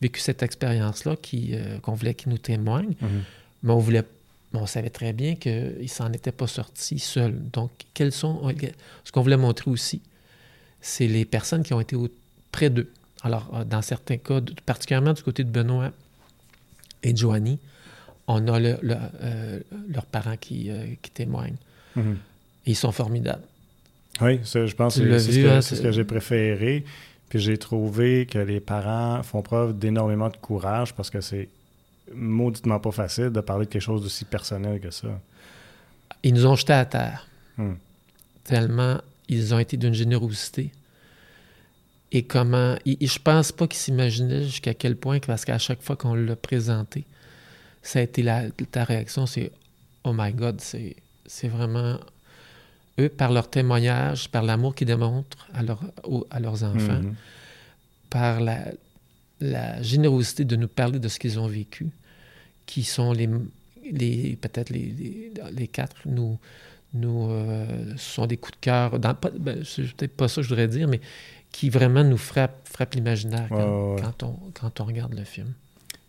vécu 0.03 0.21
cette 0.21 0.43
expérience-là, 0.43 1.15
qui, 1.15 1.51
euh, 1.53 1.79
qu'on 1.79 1.95
voulait 1.95 2.15
qu'ils 2.15 2.33
nous 2.33 2.39
témoignent. 2.39 2.97
Mm-hmm. 3.01 3.23
Mais 3.63 3.73
on 3.73 3.79
voulait 3.79 4.03
on 4.55 4.67
savait 4.67 4.91
très 4.91 5.13
bien 5.13 5.37
qu'ils 5.37 5.79
ne 5.81 5.87
s'en 5.87 6.13
étaient 6.13 6.33
pas 6.33 6.49
sortis 6.49 6.99
seuls. 6.99 7.39
Donc, 7.53 7.71
quels 7.95 8.13
sont. 8.13 8.53
Ce 9.05 9.13
qu'on 9.13 9.23
voulait 9.23 9.37
montrer 9.37 9.71
aussi, 9.71 10.03
c'est 10.81 11.07
les 11.07 11.25
personnes 11.25 11.63
qui 11.63 11.73
ont 11.73 11.81
été 11.81 11.97
près 12.51 12.69
d'eux. 12.69 12.91
Alors, 13.23 13.49
euh, 13.55 13.65
dans 13.65 13.81
certains 13.81 14.17
cas, 14.17 14.41
particulièrement 14.67 15.13
du 15.13 15.23
côté 15.23 15.45
de 15.45 15.51
Benoît 15.51 15.93
et 17.05 17.13
de 17.13 17.19
Joanie, 17.19 17.61
on 18.27 18.47
a 18.49 18.61
euh, 18.61 19.61
leurs 19.89 20.07
parents 20.07 20.37
qui, 20.37 20.71
euh, 20.71 20.87
témoignent. 21.15 21.57
Mhm. 21.97 22.19
Ils 22.67 22.77
sont 22.77 22.93
formidables. 22.93 23.43
Oui, 24.21 24.41
je 24.45 24.75
pense 24.75 24.99
que 24.99 25.19
c'est 25.19 25.63
ce 25.77 25.83
que, 25.83 25.91
j'ai 25.91 26.05
préféré. 26.05 26.85
Puis 27.29 27.41
j'ai 27.41 27.57
trouvé 27.57 28.27
que 28.27 28.39
les 28.39 28.61
parents 28.61 29.23
font 29.23 29.43
preuve 29.43 29.79
d'énormément 29.79 30.29
de 30.29 30.37
courage 30.37 30.95
parce 30.95 31.09
que 31.09 31.21
c'est 31.21 31.49
mauditement 32.15 32.79
pas 32.79 32.91
facile 32.91 33.31
de 33.31 33.41
parler 33.41 33.65
de 33.65 33.71
quelque 33.71 33.83
chose 33.83 34.03
d'aussi 34.03 34.27
personnel 34.27 34.81
que 34.81 34.91
ça. 34.91 35.09
Ils 36.23 36.35
nous 36.35 36.47
ont 36.47 36.55
jetés 36.55 36.75
à 36.75 36.85
terre. 36.85 37.27
Hmm. 37.57 37.75
Tellement 38.45 38.99
ils 39.33 39.55
ont 39.55 39.59
été 39.59 39.77
d'une 39.77 39.95
générosité. 39.95 40.71
Et 42.13 42.23
comment. 42.23 42.77
je 42.85 43.19
pense 43.19 43.53
pas 43.53 43.67
qu'ils 43.67 43.81
s'imaginaient 43.81 44.45
jusqu'à 44.45 44.75
quel 44.75 44.97
point, 44.97 45.19
parce 45.21 45.45
qu'à 45.45 45.59
chaque 45.59 45.83
fois 45.83 45.97
qu'on 45.97 46.15
l'a 46.15 46.37
présenté, 46.37 47.05
ça 47.83 47.99
a 47.99 48.03
été 48.03 48.23
la, 48.23 48.51
ta 48.51 48.85
réaction, 48.85 49.27
c'est 49.27 49.53
Oh 50.05 50.13
my 50.15 50.33
God, 50.33 50.61
c'est, 50.61 51.49
vraiment 51.49 51.99
eux, 52.99 53.09
par 53.09 53.33
leur 53.33 53.49
témoignage, 53.49 54.29
par 54.31 54.43
l'amour 54.43 54.75
qu'ils 54.75 54.89
démontrent 54.89 55.49
à, 55.55 55.61
à 56.31 56.41
leurs 56.41 56.65
enfants, 56.65 57.03
mhm. 57.03 57.15
par 58.11 58.41
la, 58.41 58.65
la, 59.41 59.81
générosité 59.83 60.45
de 60.45 60.57
nous 60.57 60.69
parler 60.69 60.99
de 60.99 61.09
ce 61.09 61.19
qu'ils 61.19 61.39
ont 61.39 61.47
vécu, 61.47 61.91
qui 62.67 62.83
sont 62.83 63.13
les, 63.13 63.29
les 63.91 64.37
peut-être 64.41 64.71
les, 64.71 65.33
les, 65.53 65.69
quatre, 65.69 65.97
nous, 66.05 66.39
nous 66.95 67.31
euh, 67.31 67.95
sont 67.97 68.27
des 68.27 68.37
coups 68.37 68.59
de 68.59 68.65
cœur. 68.65 68.99
Dans, 68.99 69.17
ben, 69.39 69.63
c'est 69.65 69.83
peut-être 69.95 70.17
pas 70.17 70.27
ça 70.27 70.37
que 70.37 70.43
je 70.43 70.49
voudrais 70.49 70.69
dire, 70.69 70.89
mais 70.89 71.01
qui 71.53 71.71
vraiment 71.71 72.03
nous 72.03 72.19
frappent 72.19 72.67
frappe 72.69 72.95
l'imaginaire 72.95 73.49
quand, 73.49 74.23
on, 74.25 74.39
quand 74.55 74.81
on 74.81 74.85
regarde 74.85 75.15
le 75.15 75.25
film. 75.25 75.53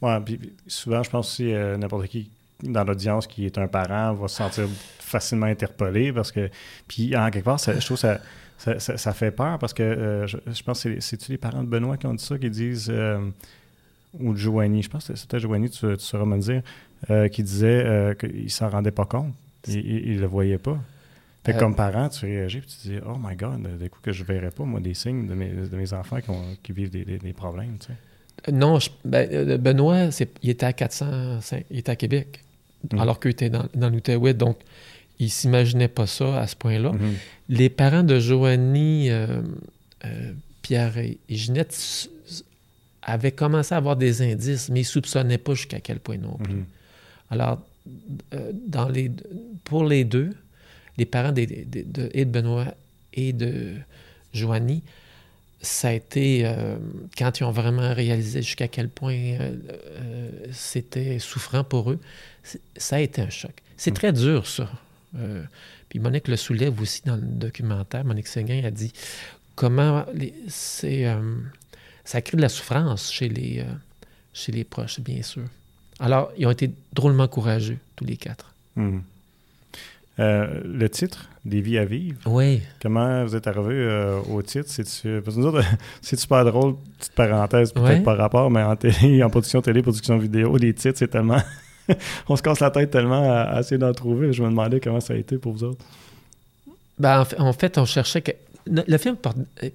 Oui, 0.04 0.12
puis 0.26 0.54
souvent, 0.68 1.02
je 1.02 1.10
pense 1.10 1.32
aussi 1.32 1.54
euh, 1.54 1.78
n'importe 1.78 2.08
qui 2.08 2.30
dans 2.62 2.84
l'audience 2.84 3.26
qui 3.26 3.46
est 3.46 3.58
un 3.58 3.68
parent 3.68 4.14
va 4.14 4.28
se 4.28 4.36
sentir 4.36 4.68
facilement 5.00 5.46
interpellé 5.46 6.12
parce 6.12 6.32
que. 6.32 6.50
Puis, 6.88 7.16
en 7.16 7.30
quelque 7.30 7.46
part, 7.46 7.58
je 7.58 7.86
trouve 7.86 8.02
que 8.02 8.18
ça, 8.58 8.80
ça, 8.80 9.14
fait 9.14 9.32
peur 9.32 9.58
parce 9.60 9.74
que 9.74 9.82
euh, 9.82 10.28
je, 10.28 10.64
pense 10.64 10.84
que 10.84 11.00
c'est-tu 11.00 11.32
les 11.32 11.38
parents 11.38 11.64
de 11.64 11.70
Benoît 11.70 11.96
qui 11.96 12.06
ont 12.06 12.14
dit 12.14 12.24
ça, 12.24 12.38
qui 12.38 12.50
disent. 12.50 12.92
Euh, 12.94 13.30
ou 14.20 14.34
de 14.34 14.38
Joanie, 14.38 14.84
je 14.84 14.90
pense 14.90 15.08
que 15.08 15.16
c'était 15.16 15.40
Joanie, 15.40 15.70
tu, 15.70 15.80
tu, 15.80 16.04
sauras 16.04 16.26
me 16.26 16.36
le 16.36 16.42
dire, 16.42 17.32
qui 17.32 17.42
disait 17.42 18.16
qu'il 18.20 18.44
ne 18.44 18.48
s'en 18.48 18.70
rendait 18.70 18.92
pas 18.92 19.06
compte. 19.06 19.34
Il 19.68 20.18
ne 20.18 20.20
le 20.20 20.28
voyait 20.28 20.60
pas. 20.60 20.78
Fait 21.44 21.58
comme 21.58 21.76
parent, 21.76 22.10
tu 22.10 22.26
réagis 22.26 22.60
et 22.60 22.62
tu 22.62 22.90
dis 22.90 23.00
Oh 23.08 23.18
my 23.20 23.36
God, 23.36 23.78
des 23.80 23.90
coups 23.90 24.04
que 24.04 24.12
je 24.12 24.22
ne 24.22 24.28
verrais 24.28 24.52
pas, 24.52 24.66
moi, 24.66 24.80
des 24.82 24.94
signes 24.94 25.28
de 25.28 25.34
mes, 25.34 25.50
de 25.50 25.76
mes 25.76 25.94
enfants 25.94 26.22
qui, 26.22 26.30
ont, 26.30 26.56
qui 26.62 26.74
vivent 26.74 26.92
des, 26.92 27.18
des 27.18 27.34
problèmes. 27.34 27.78
Tu 27.80 27.88
sais. 27.88 27.94
Non, 28.52 28.80
ben, 29.06 29.30
euh, 29.32 29.58
Benoît, 29.58 30.10
il 30.42 30.50
était 30.50 30.66
à 30.66 30.74
400, 30.74 31.40
il 31.72 31.80
était 31.80 31.92
à 31.92 31.96
Québec, 31.96 32.42
mhm. 32.92 33.00
alors 33.00 33.20
qu'il 33.20 33.32
était 33.32 33.50
dans, 33.50 33.66
dans 33.74 33.90
l'Outaouais, 33.90 34.34
donc 34.34 34.58
il 35.20 35.30
s'imaginait 35.30 35.88
pas 35.88 36.08
ça 36.08 36.40
à 36.40 36.48
ce 36.48 36.56
point-là. 36.56 36.92
Mhm. 36.92 37.14
Les 37.50 37.70
parents 37.70 38.04
de 38.04 38.20
Joanie, 38.20 39.10
euh, 39.10 39.42
euh, 40.06 40.34
Pierre 40.62 40.98
et, 40.98 41.18
Ginette 41.30 42.10
avaient 43.02 43.32
commencé 43.32 43.74
à 43.74 43.78
avoir 43.78 43.96
des 43.96 44.22
indices, 44.22 44.70
mais 44.70 44.82
ils 44.82 44.84
ne 44.84 44.88
soupçonnaient 44.88 45.38
pas 45.38 45.54
jusqu'à 45.54 45.80
quel 45.80 46.00
point 46.00 46.18
non 46.18 46.38
plus. 46.38 46.54
Mhm. 46.54 46.66
Alors, 47.30 47.62
dans 48.68 48.88
les, 48.88 49.12
pour 49.66 49.84
les 49.84 50.06
deux, 50.06 50.30
les 50.98 51.06
parents 51.06 51.32
de, 51.34 51.46
de 51.46 52.24
Benoît 52.24 52.74
et 53.14 53.34
de 53.34 53.74
Joanie, 54.34 54.84
ça 55.64 55.88
a 55.88 55.92
été, 55.94 56.46
euh, 56.46 56.76
quand 57.18 57.40
ils 57.40 57.44
ont 57.46 57.52
vraiment 57.52 57.94
réalisé 57.94 58.42
jusqu'à 58.42 58.68
quel 58.68 58.90
point 58.90 59.16
euh, 59.16 59.56
euh, 59.70 60.30
c'était 60.52 61.18
souffrant 61.20 61.64
pour 61.64 61.90
eux, 61.90 62.00
ça 62.76 62.98
a 62.98 63.00
été 63.00 63.22
un 63.22 63.30
choc. 63.30 63.54
C'est 63.78 63.92
mm. 63.92 63.96
très 63.96 64.14
dur, 64.14 64.46
ça. 64.46 64.70
puis 65.88 66.00
Monique 66.00 66.28
le 66.28 66.36
soulève 66.36 66.80
aussi 66.82 67.02
dans 67.06 67.16
le 67.16 67.22
documentaire. 67.22 68.04
Monique 68.04 68.28
Seguin 68.28 68.62
a 68.66 68.72
dit 68.72 68.92
comment 69.56 70.06
c'est, 70.50 71.06
ça 72.04 72.22
crée 72.22 72.36
de 72.36 72.42
la 72.42 72.50
souffrance 72.50 73.12
chez 73.12 73.30
les, 73.30 73.66
chez 74.34 74.52
les 74.52 74.66
proches, 74.66 75.00
bien 75.00 75.24
sûr. 75.24 75.46
Alors, 76.00 76.34
ils 76.38 76.46
ont 76.46 76.52
été 76.52 76.72
drôlement 76.92 77.30
courageux, 77.30 77.78
tous 77.96 78.04
les 78.04 78.18
quatre. 78.18 78.54
Mm. 78.76 79.00
Euh, 80.20 80.62
le 80.64 80.90
titre, 80.90 81.28
Des 81.44 81.62
vies 81.62 81.80
à 81.80 81.86
vivre. 81.86 82.20
Oui. 82.28 82.62
Comment 82.82 83.24
vous 83.24 83.36
êtes 83.36 83.48
arrivé 83.48 83.74
euh, 83.74 84.20
au 84.32 84.42
titre? 84.44 84.68
C'est 86.02 86.20
super 86.20 86.46
drôle, 86.46 86.76
petite 87.00 87.16
parenthèse, 87.16 87.72
peut-être 87.72 88.04
par 88.04 88.18
rapport, 88.18 88.52
mais 88.52 88.62
en 88.62 88.76
télé, 88.76 89.24
en 89.24 89.30
production 89.30 89.62
télé, 89.62 89.82
production 89.82 90.18
vidéo, 90.18 90.56
les 90.58 90.74
titres, 90.74 91.00
c'est 91.00 91.08
tellement. 91.08 91.42
on 92.30 92.36
se 92.36 92.44
casse 92.44 92.60
la 92.60 92.70
tête 92.70 92.92
tellement 92.92 93.24
à, 93.30 93.60
essayer 93.60 93.80
d'en 93.80 93.92
trouver. 93.94 94.34
Je 94.34 94.44
me 94.44 94.50
demandais 94.50 94.80
comment 94.80 95.00
ça 95.00 95.14
a 95.14 95.18
été 95.18 95.38
pour 95.38 95.54
vous 95.54 95.64
autres. 95.64 95.84
Ben, 97.00 97.26
en, 97.40 97.54
fait, 97.54 97.78
on 97.80 97.86
cherchait. 97.86 98.22
Que... 98.22 98.32
Le 98.68 98.98
film 98.98 99.18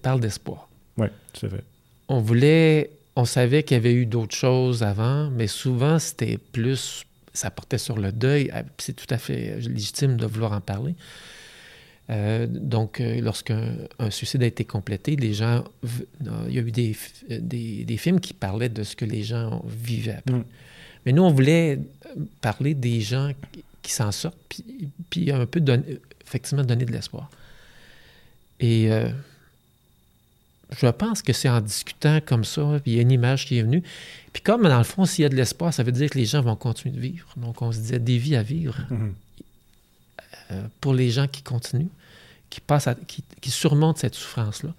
parle 0.02 0.20
d'espoir. 0.20 0.68
Oui, 0.96 1.08
tout 1.32 1.46
à 1.46 1.48
fait. 1.48 1.64
On 2.08 2.20
voulait. 2.20 2.90
On 3.16 3.24
savait 3.24 3.64
qu'il 3.64 3.76
y 3.76 3.80
avait 3.80 3.94
eu 3.94 4.06
d'autres 4.06 4.36
choses 4.36 4.84
avant, 4.84 5.28
mais 5.30 5.48
souvent, 5.48 5.98
c'était 5.98 6.38
plus 6.38 7.04
ça 7.38 7.50
portait 7.50 7.78
sur 7.78 7.96
le 7.96 8.12
deuil. 8.12 8.50
Ah, 8.52 8.62
c'est 8.78 8.94
tout 8.94 9.12
à 9.12 9.18
fait 9.18 9.58
légitime 9.60 10.16
de 10.16 10.26
vouloir 10.26 10.52
en 10.52 10.60
parler. 10.60 10.94
Euh, 12.10 12.46
donc, 12.48 13.00
euh, 13.00 13.20
lorsqu'un 13.20 13.74
suicide 14.10 14.42
a 14.42 14.46
été 14.46 14.64
complété, 14.64 15.14
les 15.16 15.34
gens, 15.34 15.64
il 16.48 16.54
y 16.54 16.58
a 16.58 16.62
eu 16.62 16.72
des, 16.72 16.96
des, 17.28 17.96
films 17.98 18.18
qui 18.18 18.32
parlaient 18.32 18.70
de 18.70 18.82
ce 18.82 18.96
que 18.96 19.04
les 19.04 19.22
gens 19.22 19.62
vivaient 19.66 20.16
après. 20.16 20.38
Mm. 20.38 20.44
Mais 21.04 21.12
nous, 21.12 21.22
on 21.22 21.30
voulait 21.30 21.78
parler 22.40 22.74
des 22.74 23.00
gens 23.00 23.32
qui 23.82 23.92
s'en 23.92 24.10
sortent, 24.10 24.38
puis, 24.48 24.64
puis 25.10 25.30
un 25.30 25.46
peu 25.46 25.60
donner, 25.60 25.98
effectivement 26.26 26.64
donner 26.64 26.84
de 26.84 26.92
l'espoir. 26.92 27.30
Et 28.60 28.90
euh, 28.90 29.08
je 30.70 30.86
pense 30.86 31.22
que 31.22 31.32
c'est 31.32 31.48
en 31.48 31.60
discutant 31.60 32.20
comme 32.24 32.44
ça, 32.44 32.78
puis 32.82 32.92
il 32.92 32.94
y 32.96 32.98
a 32.98 33.02
une 33.02 33.10
image 33.10 33.46
qui 33.46 33.58
est 33.58 33.62
venue. 33.62 33.82
Puis 34.32 34.42
comme 34.42 34.62
dans 34.62 34.78
le 34.78 34.84
fond, 34.84 35.04
s'il 35.06 35.22
y 35.22 35.26
a 35.26 35.28
de 35.28 35.36
l'espoir, 35.36 35.72
ça 35.72 35.82
veut 35.82 35.92
dire 35.92 36.10
que 36.10 36.18
les 36.18 36.26
gens 36.26 36.42
vont 36.42 36.56
continuer 36.56 36.94
de 36.94 37.00
vivre. 37.00 37.28
Donc 37.36 37.62
on 37.62 37.72
se 37.72 37.78
disait 37.78 37.98
des 37.98 38.18
vies 38.18 38.36
à 38.36 38.42
vivre 38.42 38.76
mhm. 38.90 39.14
euh, 40.50 40.62
pour 40.80 40.94
les 40.94 41.10
gens 41.10 41.26
qui 41.26 41.42
continuent, 41.42 41.88
qui, 42.50 42.60
passent 42.60 42.88
qui, 43.06 43.24
qui, 43.40 43.50
surmontent 43.50 43.98
cette 43.98 44.14
souffrance-là. 44.14 44.74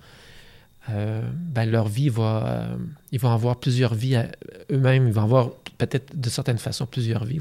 Euh, 0.89 1.21
ben 1.33 1.69
leur 1.69 1.87
vie 1.87 2.09
va. 2.09 2.69
ils 3.11 3.19
vont 3.19 3.31
avoir 3.31 3.59
plusieurs 3.59 3.93
vies 3.93 4.17
eux-mêmes, 4.71 5.07
ils 5.07 5.13
vont 5.13 5.23
avoir 5.23 5.51
peut-être 5.77 6.19
de 6.19 6.29
certaines 6.29 6.57
façons 6.57 6.85
plusieurs 6.85 7.25
vies, 7.25 7.39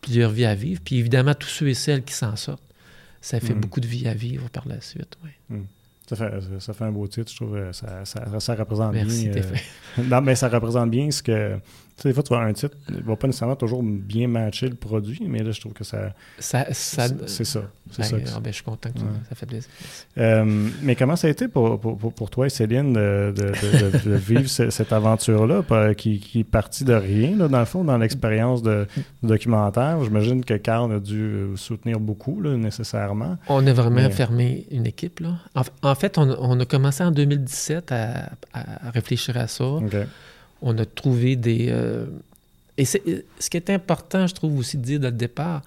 plusieurs 0.00 0.30
vies 0.30 0.46
à 0.46 0.54
vivre. 0.54 0.80
Puis 0.84 0.96
évidemment, 0.96 1.34
tous 1.34 1.48
ceux 1.48 1.68
et 1.68 1.74
celles 1.74 2.02
qui 2.02 2.14
s'en 2.14 2.36
sortent 2.36 2.62
ça 3.20 3.40
fait 3.40 3.54
mm. 3.54 3.60
beaucoup 3.60 3.80
de 3.80 3.86
vie 3.86 4.08
à 4.08 4.14
vivre 4.14 4.48
par 4.50 4.66
la 4.66 4.80
suite. 4.80 5.16
Oui. 5.24 5.30
Mm. 5.50 5.64
Ça 6.10 6.16
fait, 6.16 6.40
ça 6.58 6.72
fait, 6.72 6.84
un 6.84 6.90
beau 6.90 7.06
titre, 7.06 7.30
je 7.30 7.36
trouve. 7.36 7.56
Ça, 7.70 8.04
ça, 8.04 8.40
ça 8.40 8.54
représente 8.56 8.92
Merci, 8.94 9.28
bien. 9.28 9.42
Euh, 9.42 10.02
non, 10.08 10.20
mais 10.20 10.34
ça 10.34 10.48
représente 10.48 10.90
bien 10.90 11.08
ce 11.08 11.22
que. 11.22 11.56
Tu 12.00 12.04
sais, 12.04 12.08
des 12.08 12.14
fois, 12.14 12.22
tu 12.22 12.28
vois 12.30 12.42
un 12.42 12.52
titre, 12.54 12.74
il 12.88 12.96
ne 12.96 13.02
va 13.02 13.14
pas 13.14 13.26
nécessairement 13.26 13.56
toujours 13.56 13.82
bien 13.82 14.26
matcher 14.26 14.70
le 14.70 14.74
produit, 14.74 15.20
mais 15.28 15.42
là, 15.42 15.50
je 15.50 15.60
trouve 15.60 15.74
que 15.74 15.84
ça. 15.84 16.14
ça, 16.38 16.64
ça 16.72 17.08
c'est 17.26 17.44
ça. 17.44 17.60
C'est 17.90 18.04
ça. 18.04 18.16
Ah, 18.34 18.40
ben, 18.40 18.50
je 18.50 18.54
suis 18.54 18.64
content 18.64 18.88
que 18.90 19.00
ça 19.28 19.34
fait 19.34 19.44
plaisir. 19.44 19.68
Euh, 20.16 20.68
mais 20.80 20.96
comment 20.96 21.14
ça 21.14 21.26
a 21.26 21.30
été 21.30 21.46
pour, 21.46 21.78
pour, 21.78 21.98
pour 21.98 22.30
toi, 22.30 22.48
Céline, 22.48 22.94
de, 22.94 23.34
de, 23.36 24.08
de, 24.08 24.14
vivre 24.14 24.48
cette 24.48 24.92
aventure-là, 24.94 25.92
qui, 25.92 26.20
qui 26.20 26.40
est 26.40 26.44
partie 26.44 26.84
de 26.84 26.94
rien, 26.94 27.36
là, 27.36 27.48
dans 27.48 27.58
le 27.58 27.66
fond, 27.66 27.84
dans 27.84 27.98
l'expérience 27.98 28.62
de, 28.62 28.86
documentaire? 29.22 30.02
J'imagine 30.02 30.42
que 30.42 30.54
Carl 30.54 30.90
a 30.94 31.00
dû 31.00 31.48
soutenir 31.56 32.00
beaucoup, 32.00 32.40
là, 32.40 32.56
nécessairement. 32.56 33.36
On 33.48 33.66
a 33.66 33.72
vraiment 33.74 34.08
fermé 34.08 34.66
une 34.70 34.86
équipe. 34.86 35.20
Là. 35.20 35.34
En, 35.82 35.94
fait, 35.94 36.16
on, 36.16 36.60
a 36.60 36.64
commencé 36.64 37.04
en 37.04 37.10
2017 37.10 37.92
à, 37.92 38.30
réfléchir 38.94 39.36
à 39.36 39.48
ça. 39.48 39.64
On 40.62 40.76
a 40.78 40.84
trouvé 40.84 41.36
des. 41.36 41.68
Euh, 41.70 42.06
et 42.76 42.84
ce 42.84 42.98
qui 43.50 43.56
est 43.56 43.70
important, 43.70 44.26
je 44.26 44.34
trouve 44.34 44.58
aussi 44.58 44.78
de 44.78 44.82
dire 44.82 45.00
dès 45.00 45.10
le 45.10 45.16
départ, 45.16 45.62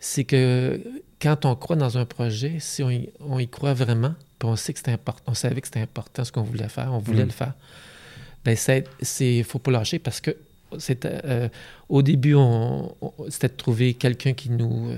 c'est 0.00 0.24
que 0.24 0.80
quand 1.20 1.44
on 1.44 1.54
croit 1.54 1.76
dans 1.76 1.98
un 1.98 2.04
projet, 2.04 2.56
si 2.58 2.82
on 2.82 3.38
y, 3.38 3.48
croit 3.48 3.74
vraiment, 3.74 4.14
puis 4.38 4.48
on 4.48 4.56
sait 4.56 4.72
que 4.72 4.80
c'est 4.84 4.92
important, 4.92 5.22
on 5.26 5.34
savait 5.34 5.60
que 5.60 5.66
c'était 5.66 5.80
important 5.80 6.24
ce 6.24 6.32
qu'on 6.32 6.42
voulait 6.42 6.68
faire, 6.68 6.92
on 6.92 6.98
voulait 6.98 7.24
mm. 7.24 7.28
le 7.28 7.32
faire, 7.32 7.54
ben 8.44 8.56
c'est, 8.56 9.42
faut 9.42 9.58
pas 9.58 9.70
lâcher 9.70 9.98
parce 9.98 10.20
que 10.20 10.36
c'était, 10.78 11.20
euh, 11.24 11.48
au 11.88 12.02
début, 12.02 12.34
on, 12.34 12.94
c'était 13.28 13.48
de 13.48 13.54
trouver 13.54 13.94
quelqu'un 13.94 14.34
qui 14.34 14.50
nous, 14.50 14.90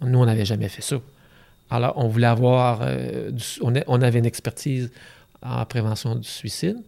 nous 0.00 0.18
on 0.18 0.26
n'avait 0.26 0.44
jamais 0.44 0.68
fait 0.68 0.82
ça. 0.82 1.00
Alors 1.70 1.94
on 1.96 2.08
voulait 2.08 2.26
avoir, 2.26 2.80
euh, 2.82 3.30
on, 3.60 3.72
on, 3.86 4.02
avait 4.02 4.18
une 4.18 4.26
expertise 4.26 4.90
en 5.42 5.64
prévention 5.66 6.14
du 6.14 6.28
suicide. 6.28 6.78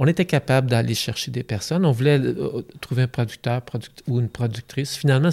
On 0.00 0.06
était 0.06 0.24
capable 0.24 0.70
d'aller 0.70 0.94
chercher 0.94 1.32
des 1.32 1.42
personnes. 1.42 1.84
On 1.84 1.90
voulait 1.90 2.20
euh, 2.20 2.62
trouver 2.80 3.02
un 3.02 3.08
producteur 3.08 3.62
ou 4.06 4.20
une 4.20 4.28
productrice. 4.28 4.96
Finalement, 4.96 5.30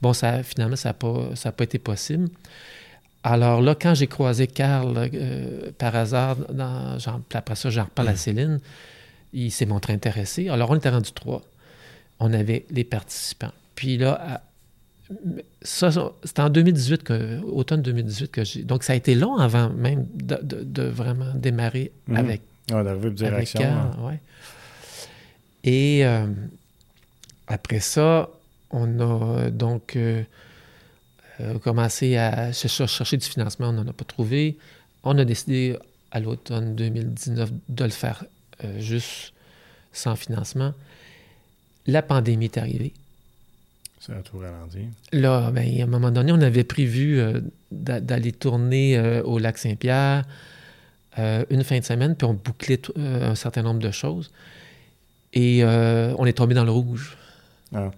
bon, 0.00 0.12
ça, 0.12 0.44
finalement, 0.44 0.76
ça 0.76 0.90
n'a 0.90 0.94
pas, 0.94 1.52
pas 1.52 1.64
été 1.64 1.80
possible. 1.80 2.28
Alors 3.24 3.60
là, 3.60 3.74
quand 3.74 3.94
j'ai 3.94 4.06
croisé 4.06 4.46
Carl 4.46 5.10
euh, 5.14 5.72
par 5.78 5.96
hasard, 5.96 6.36
dans, 6.52 6.96
genre, 6.98 7.20
après 7.32 7.56
ça, 7.56 7.70
j'en 7.70 7.84
reparle 7.84 8.08
à 8.08 8.12
mm. 8.12 8.16
Céline, 8.16 8.60
il 9.32 9.50
s'est 9.50 9.66
montré 9.66 9.92
intéressé. 9.92 10.48
Alors, 10.48 10.70
on 10.70 10.76
était 10.76 10.90
rendu 10.90 11.10
trois. 11.10 11.42
On 12.20 12.32
avait 12.32 12.66
les 12.70 12.84
participants. 12.84 13.52
Puis 13.74 13.96
là, 13.98 14.42
ça, 15.62 15.90
c'était 16.22 16.42
en 16.42 16.50
2018, 16.50 17.02
que, 17.02 17.40
automne 17.42 17.82
2018 17.82 18.30
que 18.30 18.44
j'ai. 18.44 18.62
Donc, 18.62 18.84
ça 18.84 18.92
a 18.92 18.96
été 18.96 19.16
long 19.16 19.38
avant 19.38 19.70
même 19.70 20.06
de, 20.14 20.82
vraiment 20.84 21.32
démarrer 21.34 21.90
mm-hmm. 22.08 22.16
avec 22.16 22.42
ah, 22.72 22.82
d'arriver 22.82 23.10
de 23.10 23.14
direction. 23.14 23.62
Hein. 23.62 23.96
ouais. 24.00 24.20
Et 25.64 26.04
euh, 26.04 26.26
après 27.46 27.80
ça, 27.80 28.30
on 28.70 29.00
a 29.00 29.50
donc 29.50 29.96
euh, 29.96 30.22
euh, 31.40 31.58
commencé 31.58 32.16
à 32.16 32.52
chercher 32.52 33.16
du 33.16 33.26
financement. 33.26 33.70
On 33.70 33.72
n'en 33.72 33.88
a 33.88 33.92
pas 33.92 34.04
trouvé. 34.04 34.58
On 35.02 35.18
a 35.18 35.24
décidé 35.24 35.76
à 36.10 36.20
l'automne 36.20 36.76
2019 36.76 37.50
de 37.68 37.84
le 37.84 37.90
faire 37.90 38.24
juste 38.78 39.32
sans 39.92 40.16
financement. 40.16 40.72
La 41.86 42.02
pandémie 42.02 42.46
est 42.46 42.58
arrivée. 42.58 42.92
Ça 44.00 44.12
a 44.16 44.22
tout 44.22 44.38
ralenti. 44.38 44.86
Là, 45.12 45.50
ben, 45.50 45.80
à 45.80 45.84
un 45.84 45.86
moment 45.86 46.10
donné, 46.10 46.30
on 46.32 46.40
avait 46.40 46.64
prévu 46.64 47.20
d'aller 47.70 48.32
tourner 48.32 49.20
au 49.24 49.38
lac 49.38 49.58
Saint-Pierre. 49.58 50.24
Euh, 51.18 51.44
une 51.50 51.62
fin 51.62 51.78
de 51.78 51.84
semaine, 51.84 52.16
puis 52.16 52.26
on 52.26 52.34
bouclait 52.34 52.80
euh, 52.98 53.30
un 53.30 53.34
certain 53.34 53.62
nombre 53.62 53.80
de 53.80 53.90
choses. 53.90 54.30
Et 55.32 55.62
euh, 55.62 56.14
on 56.18 56.26
est 56.26 56.32
tombé 56.32 56.54
dans 56.54 56.64
le 56.64 56.72
rouge. 56.72 57.16
Ah. 57.74 57.90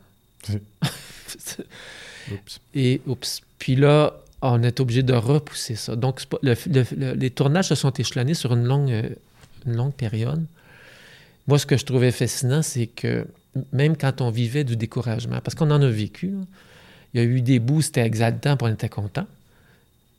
oups. 2.31 2.61
Et 2.75 3.01
oups. 3.07 3.41
Puis 3.59 3.77
là, 3.77 4.15
on 4.43 4.63
est 4.63 4.81
obligé 4.81 5.03
de 5.03 5.15
repousser 5.15 5.77
ça. 5.77 5.97
Donc, 5.97 6.23
les 6.43 7.31
tournages 7.31 7.69
se 7.69 7.75
sont 7.75 7.93
échelonnés 7.93 8.35
sur 8.35 8.53
une 8.53 8.65
longue, 8.65 9.17
une 9.67 9.77
longue 9.77 9.95
période. 9.95 10.45
Moi, 11.47 11.59
ce 11.59 11.65
que 11.65 11.77
je 11.77 11.85
trouvais 11.85 12.13
fascinant, 12.13 12.63
c'est 12.63 12.87
que 12.87 13.27
même 13.73 13.97
quand 13.97 14.21
on 14.21 14.31
vivait 14.31 14.65
du 14.65 14.77
découragement, 14.77 15.41
parce 15.43 15.55
qu'on 15.55 15.71
en 15.71 15.81
a 15.81 15.89
vécu, 15.89 16.35
il 17.15 17.21
y 17.21 17.25
a 17.25 17.27
eu 17.27 17.41
des 17.41 17.61
bouts, 17.61 17.81
c'était 17.81 18.03
exaltant, 18.03 18.57
puis 18.57 18.67
on 18.69 18.75
était 18.75 18.91
content. 18.91 19.27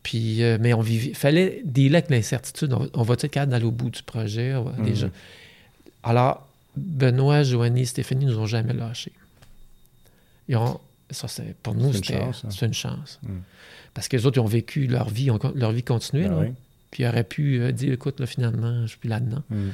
Puis, 0.07 0.41
euh, 0.41 0.57
mais 0.57 0.73
on 0.73 0.79
vivait, 0.79 1.13
fallait 1.13 1.61
dealer 1.65 1.97
avec 1.97 2.09
l'incertitude. 2.09 2.73
On, 2.93 3.03
va 3.03 3.15
être 3.15 3.27
capable 3.27 3.51
d'aller 3.51 3.65
au 3.65 3.71
bout 3.71 3.89
du 3.89 4.01
projet? 4.03 4.53
Mhm. 4.53 5.11
Alors, 6.01 6.47
Benoît, 6.77 7.43
Joanie, 7.43 7.85
Stéphanie 7.85 8.25
nous 8.25 8.39
ont 8.39 8.45
jamais 8.45 8.71
lâchés. 8.71 9.11
ça, 11.09 11.27
c'est, 11.27 11.53
pour 11.61 11.75
nous, 11.75 11.91
c'était 11.91 12.21
hein. 12.21 12.31
une 12.61 12.73
chance. 12.73 13.19
Mhm. 13.21 13.41
Parce 13.93 14.07
que 14.07 14.15
les 14.15 14.25
autres, 14.25 14.37
ils 14.37 14.45
ont 14.45 14.45
vécu 14.45 14.87
leur 14.87 15.09
vie, 15.09 15.29
leur 15.55 15.73
vie 15.73 15.83
continuelle. 15.83 16.31
Ben 16.31 16.55
puis 16.89 17.03
ils 17.03 17.07
auraient 17.07 17.25
pu 17.25 17.59
euh, 17.59 17.73
dire, 17.73 17.91
écoute, 17.91 18.21
là, 18.21 18.27
finalement, 18.27 18.83
je 18.83 18.87
suis 18.87 18.99
plus 18.99 19.09
là-dedans. 19.09 19.43
Mhm. 19.49 19.71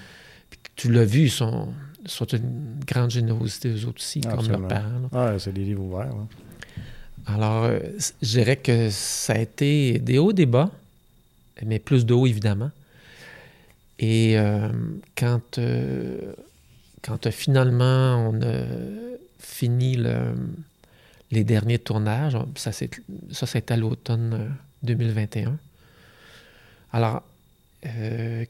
tu 0.75 0.91
l'as 0.91 1.05
vu, 1.05 1.25
ils 1.25 1.31
sont, 1.31 1.71
sont 2.07 2.25
une 2.25 2.79
grande 2.87 3.11
générosité, 3.11 3.69
eux 3.69 3.85
autres 3.85 3.99
aussi, 3.99 4.21
comme 4.21 4.49
leurs 4.49 4.67
parents. 4.67 5.09
Ah, 5.11 5.35
c'est 5.37 5.53
des 5.53 5.63
livres 5.63 5.83
ouverts. 5.83 6.09
Alors, 7.25 7.63
euh, 7.63 7.79
je 8.21 8.27
dirais 8.27 8.57
que 8.57 8.89
ça 8.89 9.33
a 9.33 9.37
été 9.37 9.99
des 9.99 10.17
hauts, 10.17 10.33
des 10.33 10.45
bas, 10.45 10.71
mais 11.65 11.79
plus 11.79 12.05
de 12.05 12.13
hauts, 12.13 12.27
évidemment. 12.27 12.71
Et 13.99 14.37
euh, 14.37 14.69
quand, 15.15 15.57
euh, 15.57 16.33
finalement 17.31 18.29
on 18.29 18.41
a 18.41 18.65
fini 19.39 19.97
les 21.31 21.43
derniers 21.43 21.79
tournages, 21.79 22.37
ça, 22.55 22.71
c'était 22.71 23.73
à 23.73 23.77
l'automne 23.77 24.55
2021. 24.83 25.57
Alors, 26.91 27.23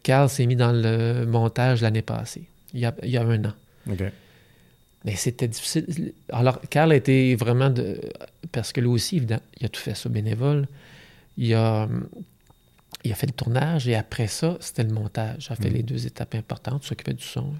Carl 0.04 0.30
s'est 0.30 0.46
mis 0.46 0.56
dans 0.56 0.72
le 0.72 1.26
montage 1.26 1.82
l'année 1.82 2.02
passée, 2.02 2.44
il 2.74 2.80
y 2.80 2.86
a, 2.86 2.94
il 3.04 3.10
y 3.10 3.18
a 3.18 3.24
un 3.24 3.46
an. 3.46 3.54
Mais 5.06 5.16
c'était 5.16 5.48
difficile. 5.48 6.14
Alors, 6.30 6.62
Carl 6.70 6.92
a 6.92 6.96
été 6.96 7.36
vraiment 7.36 7.70
de. 7.70 8.00
Parce 8.52 8.72
que 8.72 8.80
lui 8.80 8.88
aussi, 8.88 9.18
évidemment, 9.18 9.42
il 9.60 9.66
a 9.66 9.70
tout 9.70 9.82
fait 9.82 9.96
ça 9.96 10.10
bénévole. 10.10 10.68
Il 11.38 11.54
a, 11.54 11.90
il 13.04 13.12
a 13.12 13.16
fait 13.16 13.28
le 13.28 13.34
tournage 13.34 13.88
et 13.88 13.96
après 13.96 14.28
ça, 14.28 14.58
c'était 14.60 14.84
le 14.84 14.94
montage. 14.94 15.48
Il 15.50 15.54
a 15.54 15.56
fait 15.56 15.70
mm. 15.70 15.74
les 15.74 15.84
deux 15.84 16.08
étapes 16.08 16.36
importantes, 16.36 16.84
s'occupait 16.84 17.14
du 17.14 17.24
son. 17.24 17.54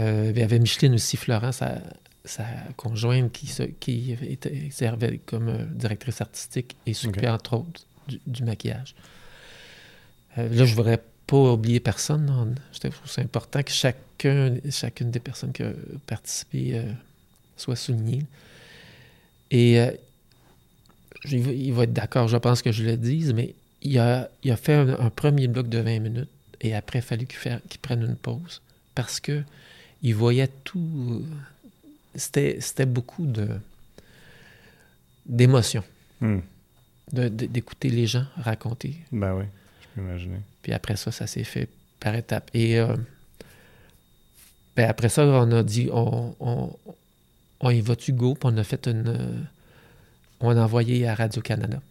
Euh, 0.00 0.32
il 0.34 0.38
y 0.38 0.42
avait 0.42 0.58
Micheline 0.58 0.94
aussi, 0.94 1.16
Florence, 1.16 1.56
sa, 1.56 1.80
sa 2.24 2.44
conjointe, 2.76 3.32
qui, 3.32 3.48
qui 3.80 4.12
était, 4.12 4.68
servait 4.70 5.18
comme 5.18 5.48
euh, 5.48 5.64
directrice 5.70 6.20
artistique 6.20 6.76
et 6.84 6.94
s'occupait 6.94 7.28
entre 7.28 7.54
autres 7.58 7.86
du, 8.26 8.42
maquillage. 8.42 8.94
Euh, 10.38 10.48
là, 10.48 10.64
je 10.64 10.74
voudrais 10.74 11.00
pas 11.26 11.52
oublier 11.52 11.80
personne. 11.80 12.56
Je 12.72 12.78
trouve 12.78 12.94
c'est 13.06 13.22
important 13.22 13.62
que 13.62 13.70
chacun, 13.70 14.56
chacune 14.70 15.10
des 15.10 15.20
personnes 15.20 15.52
qui 15.52 15.62
ont 15.62 15.74
participé 16.06 16.78
euh, 16.78 16.92
soit 17.56 17.76
soulignée. 17.76 18.24
Et 19.50 19.80
euh, 19.80 19.90
il 21.30 21.72
va 21.72 21.84
être 21.84 21.92
d'accord, 21.92 22.28
je 22.28 22.36
pense 22.36 22.60
que 22.62 22.72
je 22.72 22.84
le 22.84 22.96
dise, 22.96 23.32
mais 23.32 23.54
il 23.82 23.98
a, 23.98 24.28
il 24.42 24.50
a 24.50 24.56
fait 24.56 24.74
un, 24.74 25.10
premier 25.10 25.48
bloc 25.48 25.68
de 25.68 25.78
20 25.78 26.00
minutes 26.00 26.28
et 26.60 26.74
après, 26.74 26.98
il 26.98 27.02
a 27.02 27.04
fallu 27.04 27.26
qu'il 27.26 27.80
prenne 27.80 28.02
une 28.02 28.16
pause 28.16 28.62
parce 28.94 29.20
que 29.20 29.42
il 30.02 30.14
voyait 30.14 30.50
tout. 30.64 31.24
C'était 32.14 32.86
beaucoup 32.86 33.26
de 33.26 33.48
d'émotion. 35.26 35.82
Hmm. 36.20 36.40
D'écouter 37.12 37.90
les 37.90 38.06
gens 38.06 38.24
raconter. 38.36 38.96
Ben 39.12 39.34
oui. 39.34 39.44
Imaginer. 39.96 40.40
Puis 40.64 40.72
après 40.72 40.96
ça, 40.96 41.12
ça 41.12 41.26
s'est 41.26 41.44
fait 41.44 41.68
par 42.00 42.14
étapes. 42.14 42.50
Et 42.54 42.80
euh, 42.80 42.96
ben 44.74 44.88
après 44.88 45.10
ça, 45.10 45.26
on 45.26 45.52
a 45.52 45.62
dit, 45.62 45.90
on, 45.92 46.34
on, 47.60 47.70
y 47.70 47.82
va-tu 47.82 48.14
go? 48.14 48.34
Puis 48.34 48.50
on 48.50 48.56
a 48.56 48.64
fait 48.64 48.88
une... 48.88 49.46
on 50.40 50.56
a 50.56 50.62
envoyé 50.62 51.06
à 51.06 51.14
Radio-Canada. 51.14 51.82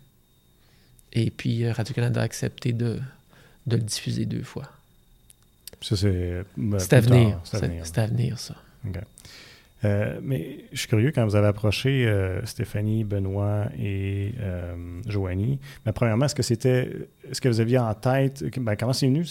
Et 1.14 1.30
puis, 1.30 1.70
Radio-Canada 1.70 2.22
a 2.22 2.24
accepté 2.24 2.74
de, 2.74 3.00
de, 3.68 3.76
le 3.76 3.84
diffuser 3.84 4.26
deux 4.26 4.42
fois. 4.42 4.68
Ça, 5.80 5.96
c'est. 5.96 6.44
Ben, 6.58 6.80
c'est 6.80 6.94
à 6.94 7.02
venir. 7.02 7.40
C'est 7.44 8.00
à 8.00 8.08
venir, 8.08 8.40
ça. 8.40 8.56
Euh, 9.86 10.20
mais 10.22 10.60
je 10.72 10.80
suis 10.80 10.88
curieux, 10.88 11.12
quand 11.12 11.26
vous 11.26 11.36
avez 11.36 11.48
approché 11.48 12.08
euh, 12.08 12.46
Stéphanie, 12.46 13.04
Benoît 13.04 13.66
et 13.78 14.34
euh, 14.40 14.76
Joanie, 15.08 15.60
mais 15.86 15.92
premièrement, 15.92 16.26
est-ce 16.26 16.36
que 16.36 16.44
c'était. 16.44 16.90
Est-ce 17.30 17.42
que 17.42 17.50
vous 17.50 17.60
aviez 17.60 17.80
en 17.80 17.94
tête. 17.94 18.44
Ben, 18.58 18.76
comment 18.76 18.94
c'est 18.94 19.08
venu? 19.08 19.26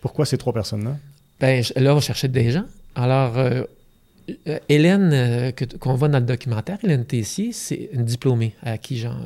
Pourquoi 0.00 0.24
ces 0.24 0.38
trois 0.38 0.52
personnes-là? 0.52 0.96
Ben, 1.40 1.62
là, 1.76 1.94
on 1.94 2.00
cherchait 2.00 2.28
des 2.28 2.50
gens. 2.50 2.64
Alors, 2.94 3.36
Hélène, 4.68 5.52
qu'on 5.78 5.94
voit 5.94 6.08
dans 6.08 6.18
le 6.18 6.24
documentaire, 6.24 6.78
Hélène 6.82 7.04
Tessier, 7.04 7.52
c'est 7.52 7.90
une 7.92 8.04
diplômée 8.04 8.54
à 8.62 8.78
qui 8.78 8.98
Jean, 8.98 9.16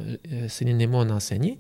Céline 0.49 0.81
et 0.81 0.87
moi, 0.87 1.05
on 1.07 1.11
enseignait. 1.11 1.59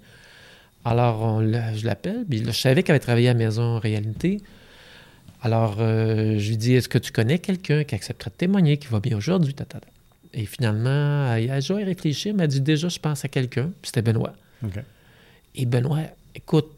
Alors, 0.85 1.41
je 1.41 1.87
l'appelle, 1.87 2.25
puis 2.29 2.45
je 2.45 2.51
savais 2.51 2.83
qu'elle 2.83 2.95
avait 2.95 3.01
travaillé 3.01 3.29
à 3.29 3.35
Maison 3.35 3.79
Réalité. 3.79 4.41
Alors, 5.43 5.77
euh, 5.81 6.39
je 6.39 6.49
lui 6.51 6.57
dis 6.57 6.75
Est-ce 6.75 6.89
que 6.89 6.99
tu 6.99 7.11
connais 7.11 7.39
quelqu'un 7.39 7.83
qui 7.83 7.95
accepterait 7.97 8.31
de 8.31 8.37
témoigner, 8.37 8.77
qui 8.79 8.87
va 8.87 9.01
bien 9.01 9.17
aujourd'hui 9.17 9.55
Et 10.33 10.47
finalement, 10.47 11.35
elle 11.35 11.51
a 11.51 11.61
joué 11.61 11.83
à 11.83 11.87
réfléchir, 11.87 12.33
m'a 12.35 12.47
dit 12.47 12.61
Déjà, 12.61 12.89
je 12.89 13.01
pense 13.01 13.25
à 13.25 13.29
quelqu'un. 13.29 13.73
Puis 13.83 13.91
c'était 13.95 14.03
Benoît. 14.03 14.35
Et 15.57 15.67
Benoît, 15.67 16.05
écoute, 16.37 16.71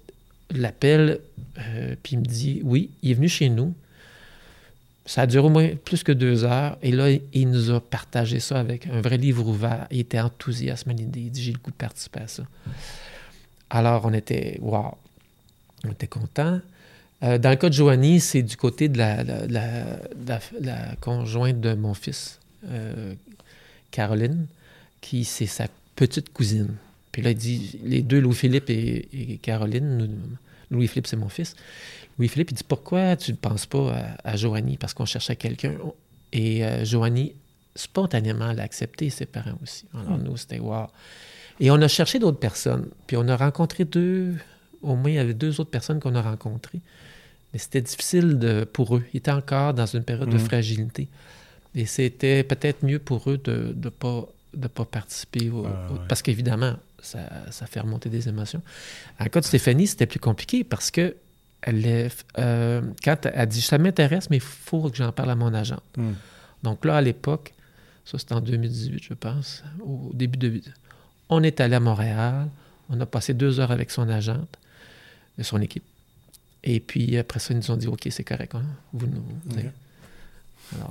l'appel, 0.51 1.21
euh, 1.59 1.95
puis 2.03 2.15
il 2.15 2.21
me 2.21 2.25
dit 2.25 2.63
Oui, 2.65 2.91
il 3.03 3.11
est 3.11 3.15
venu 3.15 3.29
chez 3.29 3.51
nous. 3.51 3.75
Ça 5.07 5.23
a 5.23 5.27
duré 5.27 5.47
au 5.47 5.51
moins 5.51 5.69
plus 5.85 6.03
que 6.03 6.13
deux 6.13 6.45
heures. 6.45 6.79
Et 6.81 6.91
là, 6.91 7.11
il 7.11 7.51
nous 7.51 7.71
a 7.71 7.79
partagé 7.79 8.41
ça 8.41 8.59
avec 8.59 8.87
un 8.87 9.03
vrai 9.03 9.19
livre 9.19 9.47
ouvert. 9.47 9.87
Il 9.91 10.01
était 10.01 10.19
enthousiaste 10.19 10.89
à 10.89 10.93
l'idée. 10.95 11.21
Il 11.21 11.31
dit 11.31 11.43
J'ai 11.43 11.53
le 11.53 11.59
goût 11.59 11.71
de 11.71 11.77
participer 11.77 12.21
à 12.21 12.29
ça. 12.29 12.45
Alors, 13.69 14.07
on 14.07 14.15
était 14.15 14.57
Waouh 14.63 14.95
On 15.85 15.91
était 15.91 16.07
contents. 16.07 16.61
Euh, 17.25 17.39
dans 17.39 17.51
le 17.51 17.57
cas 17.57 17.69
de 17.69 17.75
Joanie, 17.75 18.21
c'est 18.21 18.43
du 18.43 18.57
côté 18.57 18.89
de 18.89 18.99
la, 18.99 19.25
conjointe 21.01 21.61
de 21.61 21.75
mon 21.75 21.95
fils, 21.95 22.39
euh, 22.69 23.15
Caroline, 23.91 24.47
qui 25.01 25.25
c'est 25.25 25.47
sa 25.47 25.67
petite 25.97 26.33
cousine. 26.33 26.75
Puis 27.13 27.23
là, 27.23 27.31
il 27.31 27.37
dit, 27.37 27.81
les 27.85 28.03
deux, 28.03 28.21
Louis-Philippe 28.21 28.69
et, 28.69 29.39
Caroline, 29.41 30.11
Louis-Philippe, 30.71 31.07
c'est 31.07 31.17
mon 31.17 31.29
fils. 31.29 31.55
Louis-Philippe, 32.19 32.51
il 32.51 32.55
dit, 32.55 32.65
pourquoi 32.67 33.17
tu 33.17 33.31
ne 33.31 33.37
penses 33.37 33.67
pas 33.67 34.17
à, 34.23 34.37
Joanie? 34.37 34.77
Parce 34.77 34.93
qu'on 34.93 35.07
cherchait 35.07 35.37
quelqu'un. 35.37 35.75
Et 36.33 36.65
euh, 36.65 36.85
Joanie, 36.85 37.33
spontanément, 37.75 38.53
l'a 38.53 38.65
accepté, 38.65 39.09
ses 39.09 39.27
parents 39.27 39.59
aussi. 39.63 39.87
Alors, 39.95 40.19
hmm. 40.19 40.25
nous, 40.25 40.37
c'était 40.37 40.59
wow. 40.59 40.89
Et 41.61 41.71
on 41.71 41.81
a 41.81 41.89
cherché 41.89 42.19
d'autres 42.19 42.41
personnes. 42.41 42.89
Puis 43.07 43.17
on 43.17 43.29
a 43.29 43.37
rencontré 43.37 43.85
deux, 43.85 44.35
au 44.83 44.97
moins, 44.97 45.11
il 45.11 45.15
y 45.15 45.19
avait 45.19 45.35
deux 45.35 45.61
autres 45.61 45.71
personnes 45.71 46.01
qu'on 46.01 46.17
a 46.17 46.23
rencontrées. 46.23 46.81
Mais 47.55 47.61
c'était 47.61 47.81
difficile 47.81 48.41
de, 48.41 48.65
pour 48.65 48.97
eux. 48.97 49.05
Ils 49.15 49.19
étaient 49.19 49.31
encore 49.31 49.75
dans 49.75 49.87
une 49.87 50.03
période 50.03 50.29
de 50.29 50.35
mhm. 50.35 50.45
fragilité. 50.45 51.09
Et 51.77 51.87
c'était 51.87 52.43
peut-être 52.43 52.85
mieux 52.85 52.99
pour 52.99 53.31
eux 53.31 53.39
de 53.39 53.75
ne 53.81 53.89
pas, 53.91 54.27
de 54.53 54.67
pas 54.67 54.85
participer. 54.85 55.53
Parce 56.09 56.21
qu'évidemment, 56.21 56.75
ça, 57.01 57.21
ça, 57.51 57.67
fait 57.67 57.79
remonter 57.79 58.11
des 58.11 58.29
émotions. 58.29 58.61
En 59.21 59.27
cas 59.27 59.41
de 59.41 59.45
Stéphanie, 59.45 59.87
c'était 59.87 60.07
plus 60.07 60.19
compliqué 60.19 60.65
parce 60.65 60.91
que 60.91 61.15
elle 61.63 62.11
euh, 62.39 62.83
quand 63.03 63.27
elle 63.33 63.49
dit 63.49 63.63
Ça 63.63 63.79
m'intéresse, 63.79 64.31
mais 64.31 64.37
il 64.39 64.43
faut 64.43 64.91
que 64.91 64.97
j'en 64.97 65.13
parle 65.13 65.31
à 65.31 65.37
mon 65.37 65.55
agent. 65.55 65.81
Mhm. 65.97 66.15
Donc 66.65 66.85
là, 66.85 66.97
à 66.97 67.01
l'époque, 67.01 67.55
ça 68.05 68.19
c'était 68.19 68.35
en 68.35 68.41
2018, 68.41 69.03
je 69.03 69.15
pense, 69.15 69.63
au 69.81 70.11
début 70.13 70.39
de. 70.39 70.61
On 71.29 71.43
est 71.43 71.61
allé 71.61 71.77
à 71.77 71.81
Montréal, 71.81 72.49
on 72.91 73.01
a 73.01 73.07
passé 73.07 73.33
deux 73.33 73.61
heures 73.61 73.71
avec 73.71 73.93
son 73.93 74.09
agente, 74.09 74.59
son 75.41 75.61
équipe. 75.61 75.85
Et 76.65 76.81
puis 76.81 77.17
après 77.19 77.39
ça, 77.39 77.53
ils 77.53 77.59
nous 77.59 77.71
ont 77.71 77.77
dit 77.77 77.87
OK, 77.87 78.09
c'est 78.11 78.25
correct. 78.25 78.55
Hein? 78.55 78.65
Vous 78.93 79.07
nous. 79.07 79.23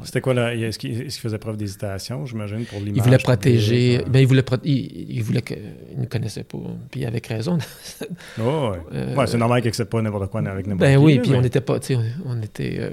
C'était 0.04 0.22
quoi 0.22 0.36
là? 0.36 0.54
Est-ce 0.54 0.78
qu'il 0.78 1.12
faisait 1.12 1.40
preuve 1.40 1.58
d'hésitation, 1.58 2.26
j'imagine, 2.28 2.64
pour 2.66 2.80
l'image? 2.80 2.96
Il 2.96 3.02
voulait 3.02 3.18
protéger. 3.18 4.04
Ben, 4.08 4.20
il 4.20 4.28
voulait, 4.28 4.46
il, 4.64 5.24
voulait 5.24 5.42
que. 5.42 5.56
Il 5.94 6.02
ne 6.02 6.06
connaissait 6.06 6.44
pas. 6.44 6.60
Puis 6.92 7.06
avec 7.06 7.26
raison. 7.28 7.58
oh, 8.40 8.72
ouais. 8.72 8.80
Euh, 8.94 9.16
ouais 9.16 9.28
c'est 9.28 9.38
normal 9.38 9.62
qu'il 9.62 9.70
n'accepte 9.70 9.92
pas 9.92 10.02
n'importe 10.02 10.30
quoi 10.30 10.42
avec 10.42 10.68
n'importe 10.68 10.82
ben, 10.82 10.98
oui, 10.98 11.20
puis 11.20 11.34
on 11.34 11.42
n'était 11.42 11.60
pas. 11.60 11.80
On, 11.90 12.04
on 12.26 12.42
était. 12.44 12.78
Euh, 12.80 12.92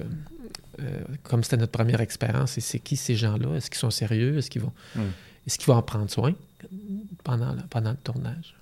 euh, 0.80 1.00
comme 1.22 1.44
c'était 1.44 1.58
notre 1.58 1.72
première 1.72 2.00
expérience, 2.00 2.56
et 2.56 2.62
c'est 2.62 2.78
qui 2.78 2.96
ces 2.96 3.14
gens-là? 3.14 3.56
Est-ce 3.56 3.68
qu'ils 3.68 3.78
sont 3.78 3.90
sérieux? 3.90 4.38
Est-ce 4.38 4.48
qu'ils 4.48 4.62
vont, 4.62 4.72
hmm. 4.96 5.00
est-ce 5.46 5.58
qu'ils 5.58 5.66
vont 5.66 5.74
en 5.74 5.82
prendre 5.82 6.08
soin 6.08 6.32
pendant, 7.22 7.54
pendant 7.68 7.90
le 7.90 7.98
tournage? 7.98 8.54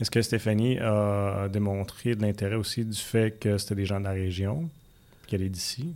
Est-ce 0.00 0.10
que 0.10 0.22
Stéphanie 0.22 0.78
a 0.78 1.48
démontré 1.48 2.14
de 2.14 2.22
l'intérêt 2.22 2.56
aussi 2.56 2.84
du 2.84 2.98
fait 2.98 3.38
que 3.38 3.58
c'était 3.58 3.74
des 3.74 3.86
gens 3.86 3.98
de 3.98 4.04
la 4.04 4.12
région, 4.12 4.68
qu'elle 5.26 5.42
est 5.42 5.48
d'ici? 5.48 5.94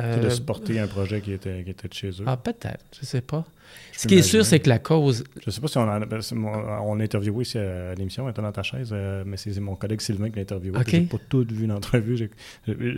Euh, 0.00 0.22
de 0.22 0.30
supporter 0.30 0.78
un 0.78 0.86
projet 0.86 1.20
qui 1.20 1.32
était, 1.32 1.62
qui 1.64 1.70
était 1.70 1.88
de 1.88 1.94
chez 1.94 2.10
eux? 2.10 2.24
Ah, 2.26 2.36
peut-être, 2.36 2.84
je 2.92 3.00
ne 3.00 3.06
sais 3.06 3.20
pas. 3.20 3.44
Ce 3.92 4.06
qui 4.06 4.16
est 4.16 4.22
sûr, 4.22 4.44
c'est 4.44 4.60
que 4.60 4.68
la 4.68 4.78
cause. 4.78 5.24
Je 5.40 5.42
ne 5.46 5.50
sais 5.50 5.60
pas 5.60 5.68
si 5.68 5.78
on 5.78 5.88
a, 5.88 6.80
on 6.82 7.00
a 7.00 7.02
interviewé 7.02 7.42
ici 7.42 7.58
à 7.58 7.94
l'émission, 7.94 8.28
était 8.28 8.42
dans 8.42 8.52
ta 8.52 8.62
chaise, 8.62 8.90
euh, 8.92 9.24
mais 9.26 9.36
c'est 9.36 9.58
mon 9.60 9.74
collègue 9.74 10.00
Sylvain 10.00 10.28
qui 10.30 10.36
l'a 10.36 10.42
interviewé. 10.42 10.78
Je 10.86 10.96
n'ai 10.96 11.02
pas 11.02 11.18
tout 11.28 11.46
vu 11.48 11.66
l'entrevue. 11.66 12.30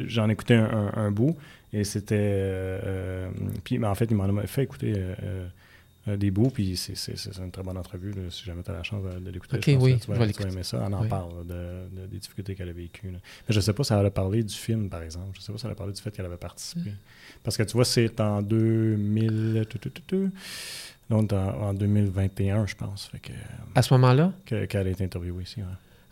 J'en 0.06 0.28
ai 0.28 0.32
écouté 0.32 0.54
un, 0.54 1.10
bout 1.10 1.36
et 1.72 1.84
c'était. 1.84 2.16
Euh, 2.18 3.28
puis, 3.64 3.82
en 3.82 3.94
fait, 3.94 4.06
il 4.10 4.16
m'en 4.16 4.24
a 4.24 4.46
fait 4.46 4.64
écouter 4.64 4.94
euh, 4.96 5.46
des 6.16 6.30
bouts, 6.30 6.50
puis 6.50 6.76
c'est 6.76 7.04
une 7.38 7.50
très 7.50 7.62
bonne 7.62 7.76
entrevue. 7.76 8.14
si 8.30 8.44
jamais 8.44 8.62
tu 8.62 8.70
as 8.70 8.74
la 8.74 8.82
chance 8.82 9.02
de, 9.02 9.30
l'écouter, 9.30 9.56
okay, 9.56 9.76
oui, 9.76 9.98
tu, 9.98 10.10
vas, 10.10 10.48
aimer 10.48 10.62
ça. 10.62 10.86
On 10.88 10.92
en 10.92 11.04
parle 11.06 11.46
de, 11.46 12.06
des 12.06 12.18
difficultés 12.18 12.54
qu'elle 12.54 12.68
a 12.68 12.72
vécues. 12.72 13.08
Mais 13.08 13.20
je 13.48 13.56
ne 13.56 13.60
sais 13.60 13.72
pas 13.72 13.84
si 13.84 13.92
elle 13.92 14.06
a 14.06 14.10
parlé 14.10 14.42
du 14.42 14.54
film, 14.54 14.88
par 14.88 15.02
exemple. 15.02 15.30
Je 15.34 15.40
ne 15.40 15.42
sais 15.44 15.52
pas 15.52 15.58
si 15.58 15.66
elle 15.66 15.72
a 15.72 15.76
parlé 15.76 15.92
du 15.92 16.00
fait 16.00 16.10
qu'elle 16.10 16.26
avait 16.26 16.36
participé. 16.36 16.92
Parce 17.42 17.56
que 17.56 17.62
tu 17.62 17.72
vois, 17.72 17.84
c'est 17.84 18.20
en 18.20 18.42
2000. 18.42 19.66
Donc 21.10 21.32
en, 21.32 21.74
2021, 21.74 22.66
je 22.66 22.74
pense. 22.74 23.10
à 23.74 23.82
ce 23.82 23.94
moment-là? 23.94 24.32
Qu'elle 24.44 24.86
a 24.86 24.90
été 24.90 25.04
interviewée 25.04 25.42
ici. 25.42 25.60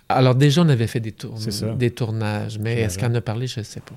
Alors 0.09 0.35
déjà, 0.35 0.63
on 0.63 0.69
avait 0.69 0.87
fait 0.87 1.01
des, 1.01 1.15
des 1.77 1.91
tournages, 1.91 2.59
mais 2.59 2.81
est-ce 2.81 2.99
qu'elle 2.99 3.13
en 3.13 3.17
a 3.17 3.21
parlé? 3.21 3.47
Je 3.47 3.61
ne 3.61 3.65
sais 3.65 3.81
pas. 3.81 3.97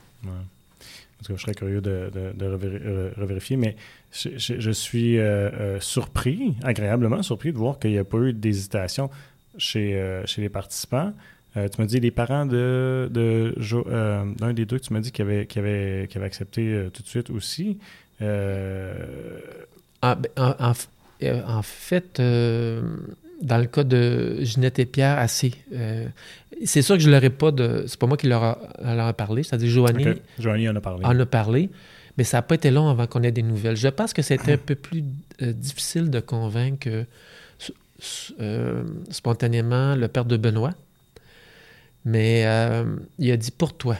Tout 1.24 1.34
cas, 1.34 1.38
je 1.38 1.42
serais 1.42 1.54
curieux 1.54 1.82
de, 1.82 2.10
revérifier, 3.18 3.58
mais 3.58 3.76
je, 4.12 4.72
suis 4.72 5.18
euh, 5.18 5.50
euh, 5.52 5.80
surpris, 5.80 6.56
agréablement 6.64 7.22
surpris 7.24 7.52
de 7.52 7.58
voir 7.58 7.80
qu'il 7.80 7.92
n'y 7.92 7.98
a 7.98 8.04
pas 8.04 8.18
eu 8.20 8.34
d'hésitation 8.34 9.10
chez, 9.58 9.96
euh, 9.96 10.26
chez 10.26 10.42
les 10.42 10.50
participants. 10.50 11.14
tu 11.56 11.62
m'as 11.80 11.86
dit 11.86 12.00
les 12.00 12.12
parents 12.12 12.46
de, 12.46 13.10
d'un 14.40 14.54
des 14.54 14.66
deux, 14.66 14.80
tu 14.80 14.94
m'as 14.94 15.02
dit 15.02 15.12
avaient, 15.20 15.48
avait, 15.58 16.08
accepté 16.24 16.88
tout 16.94 17.04
de 17.04 17.08
suite 17.08 17.30
aussi. 17.30 17.78
Ah, 18.22 20.16
ben, 20.16 20.30
en, 20.38 20.74
en, 21.48 21.62
fait, 21.62 22.22
dans 23.42 23.58
le 23.58 23.66
cas 23.66 23.84
de 23.84 24.38
Ginette 24.42 24.80
et 24.80 24.86
Pierre, 24.86 25.18
assez. 25.18 25.54
Euh, 25.74 26.08
c'est 26.66 26.82
sûr 26.82 26.96
que 26.98 27.02
je 27.02 27.10
leur 27.10 27.24
ai 27.24 27.30
pas 27.30 27.52
de. 27.52 27.86
C'est 27.88 28.00
pas 28.00 28.08
moi 28.08 28.18
qui 28.18 28.28
leur 28.28 28.44
a, 28.44 29.14
parlé. 29.14 29.44
C'est-à-dire, 29.44 29.70
Joanie. 29.70 30.06
Joanie 30.38 30.70
en 30.70 30.76
a 30.76 30.82
parlé. 30.82 31.06
En 31.06 31.20
a 31.20 31.26
parlé. 31.26 31.70
Mais 32.18 32.24
ça 32.26 32.38
n'a 32.38 32.42
pas 32.42 32.56
été 32.56 32.70
long 32.70 32.90
avant 32.90 33.08
qu'on 33.08 33.24
ait 33.24 33.32
des 33.32 33.44
nouvelles. 33.44 33.78
Je 33.78 33.88
pense 33.88 34.12
que 34.12 34.22
c'était 34.22 34.54
un 34.54 34.58
peu 34.58 34.76
plus 34.76 35.06
euh, 35.42 35.54
difficile 35.54 36.10
de 36.10 36.20
convaincre 36.20 36.90
euh, 38.42 38.84
spontanément 39.10 39.96
le 39.96 40.08
père 40.10 40.26
de 40.26 40.36
Benoît. 40.36 40.74
Mais 42.04 42.42
il 43.20 43.32
a 43.32 43.38
dit 43.38 43.52
pour 43.52 43.74
toi. 43.74 43.98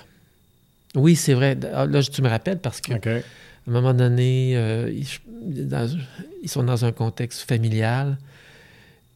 Oui, 0.96 1.16
c'est 1.16 1.34
vrai. 1.34 1.58
Ah, 1.74 1.86
là, 1.86 2.02
tu 2.02 2.22
me 2.22 2.30
rappelles 2.30 2.60
parce 2.60 2.82
que. 2.82 2.94
À 2.94 3.72
un 3.72 3.72
moment 3.72 3.94
donné, 3.94 4.54
ils, 4.92 6.50
sont 6.50 6.64
dans 6.64 6.86
un 6.86 6.92
contexte 6.92 7.48
familial. 7.48 8.18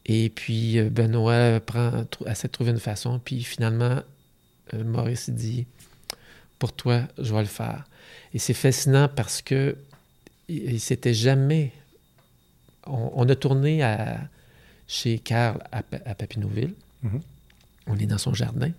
Et 0.05 0.29
puis 0.29 0.79
euh, 0.79 0.89
Benoît 0.89 1.59
prend, 1.59 2.05
essaie 2.25 2.47
de 2.47 2.51
trouver 2.51 2.71
une 2.71 2.79
façon. 2.79 3.19
Puis 3.23 3.43
finalement, 3.43 4.01
euh, 4.73 4.83
Maurice 4.83 5.29
dit 5.29 5.65
Pour 6.59 6.73
toi, 6.73 7.01
je 7.17 7.33
vais 7.33 7.41
le 7.41 7.47
faire. 7.47 7.85
Et 8.33 8.39
c'est 8.39 8.53
fascinant 8.53 9.07
parce 9.07 9.41
que 9.41 9.75
il, 10.49 10.79
s'était 10.79 11.13
jamais. 11.13 11.71
On, 12.85 13.27
a 13.29 13.35
tourné 13.35 13.81
à, 13.81 14.19
chez 14.87 15.19
Carl 15.19 15.63
à, 15.71 15.83
à 16.05 16.15
Papineauville. 16.15 16.73
Mm-hmm. 17.05 17.21
On 17.87 17.97
est 17.97 18.05
dans 18.05 18.17
son 18.17 18.33
jardin. 18.33 18.71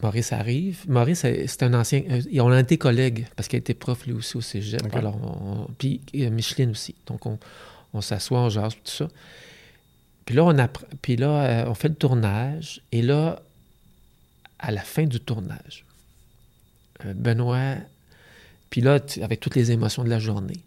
Maurice 0.00 0.32
arrive. 0.32 0.84
Maurice, 0.88 1.20
c'est 1.20 1.62
un 1.64 1.74
ancien. 1.74 2.02
Euh, 2.08 2.40
on 2.40 2.52
a 2.52 2.60
été 2.60 2.78
collègues 2.78 3.26
parce 3.34 3.48
qu'il 3.48 3.58
était 3.58 3.74
prof 3.74 4.06
lui 4.06 4.12
aussi 4.12 4.36
au 4.36 4.40
cégep. 4.40 4.82
Alors, 4.94 5.68
puis 5.78 6.00
Micheline 6.14 6.70
aussi. 6.70 6.94
Donc, 7.06 7.26
on, 7.26 7.38
on 7.92 8.00
s'assoit, 8.00 8.40
on 8.40 8.48
jase, 8.48 8.74
tout 8.74 8.90
ça. 8.90 9.08
Puis 10.24 10.34
là, 10.34 10.48
euh, 10.48 11.64
on 11.66 11.74
fait 11.74 11.88
le 11.88 11.94
tournage. 11.94 12.80
Et 12.92 13.02
là, 13.02 13.42
à 14.58 14.70
la 14.70 14.82
fin 14.82 15.04
du 15.04 15.20
tournage, 15.20 15.84
euh, 17.04 17.14
Benoît, 17.14 17.76
puis 18.70 18.80
là, 18.80 19.00
avec 19.20 19.40
toutes 19.40 19.56
les 19.56 19.72
émotions 19.72 20.04
de 20.04 20.08
la 20.08 20.18
journée, 20.18 20.60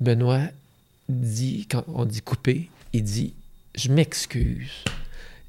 Benoît 0.00 0.48
dit, 1.08 1.66
quand 1.70 1.84
on 1.88 2.04
dit 2.04 2.22
couper, 2.22 2.70
il 2.92 3.02
dit 3.02 3.34
Je 3.74 3.90
m'excuse. 3.90 4.84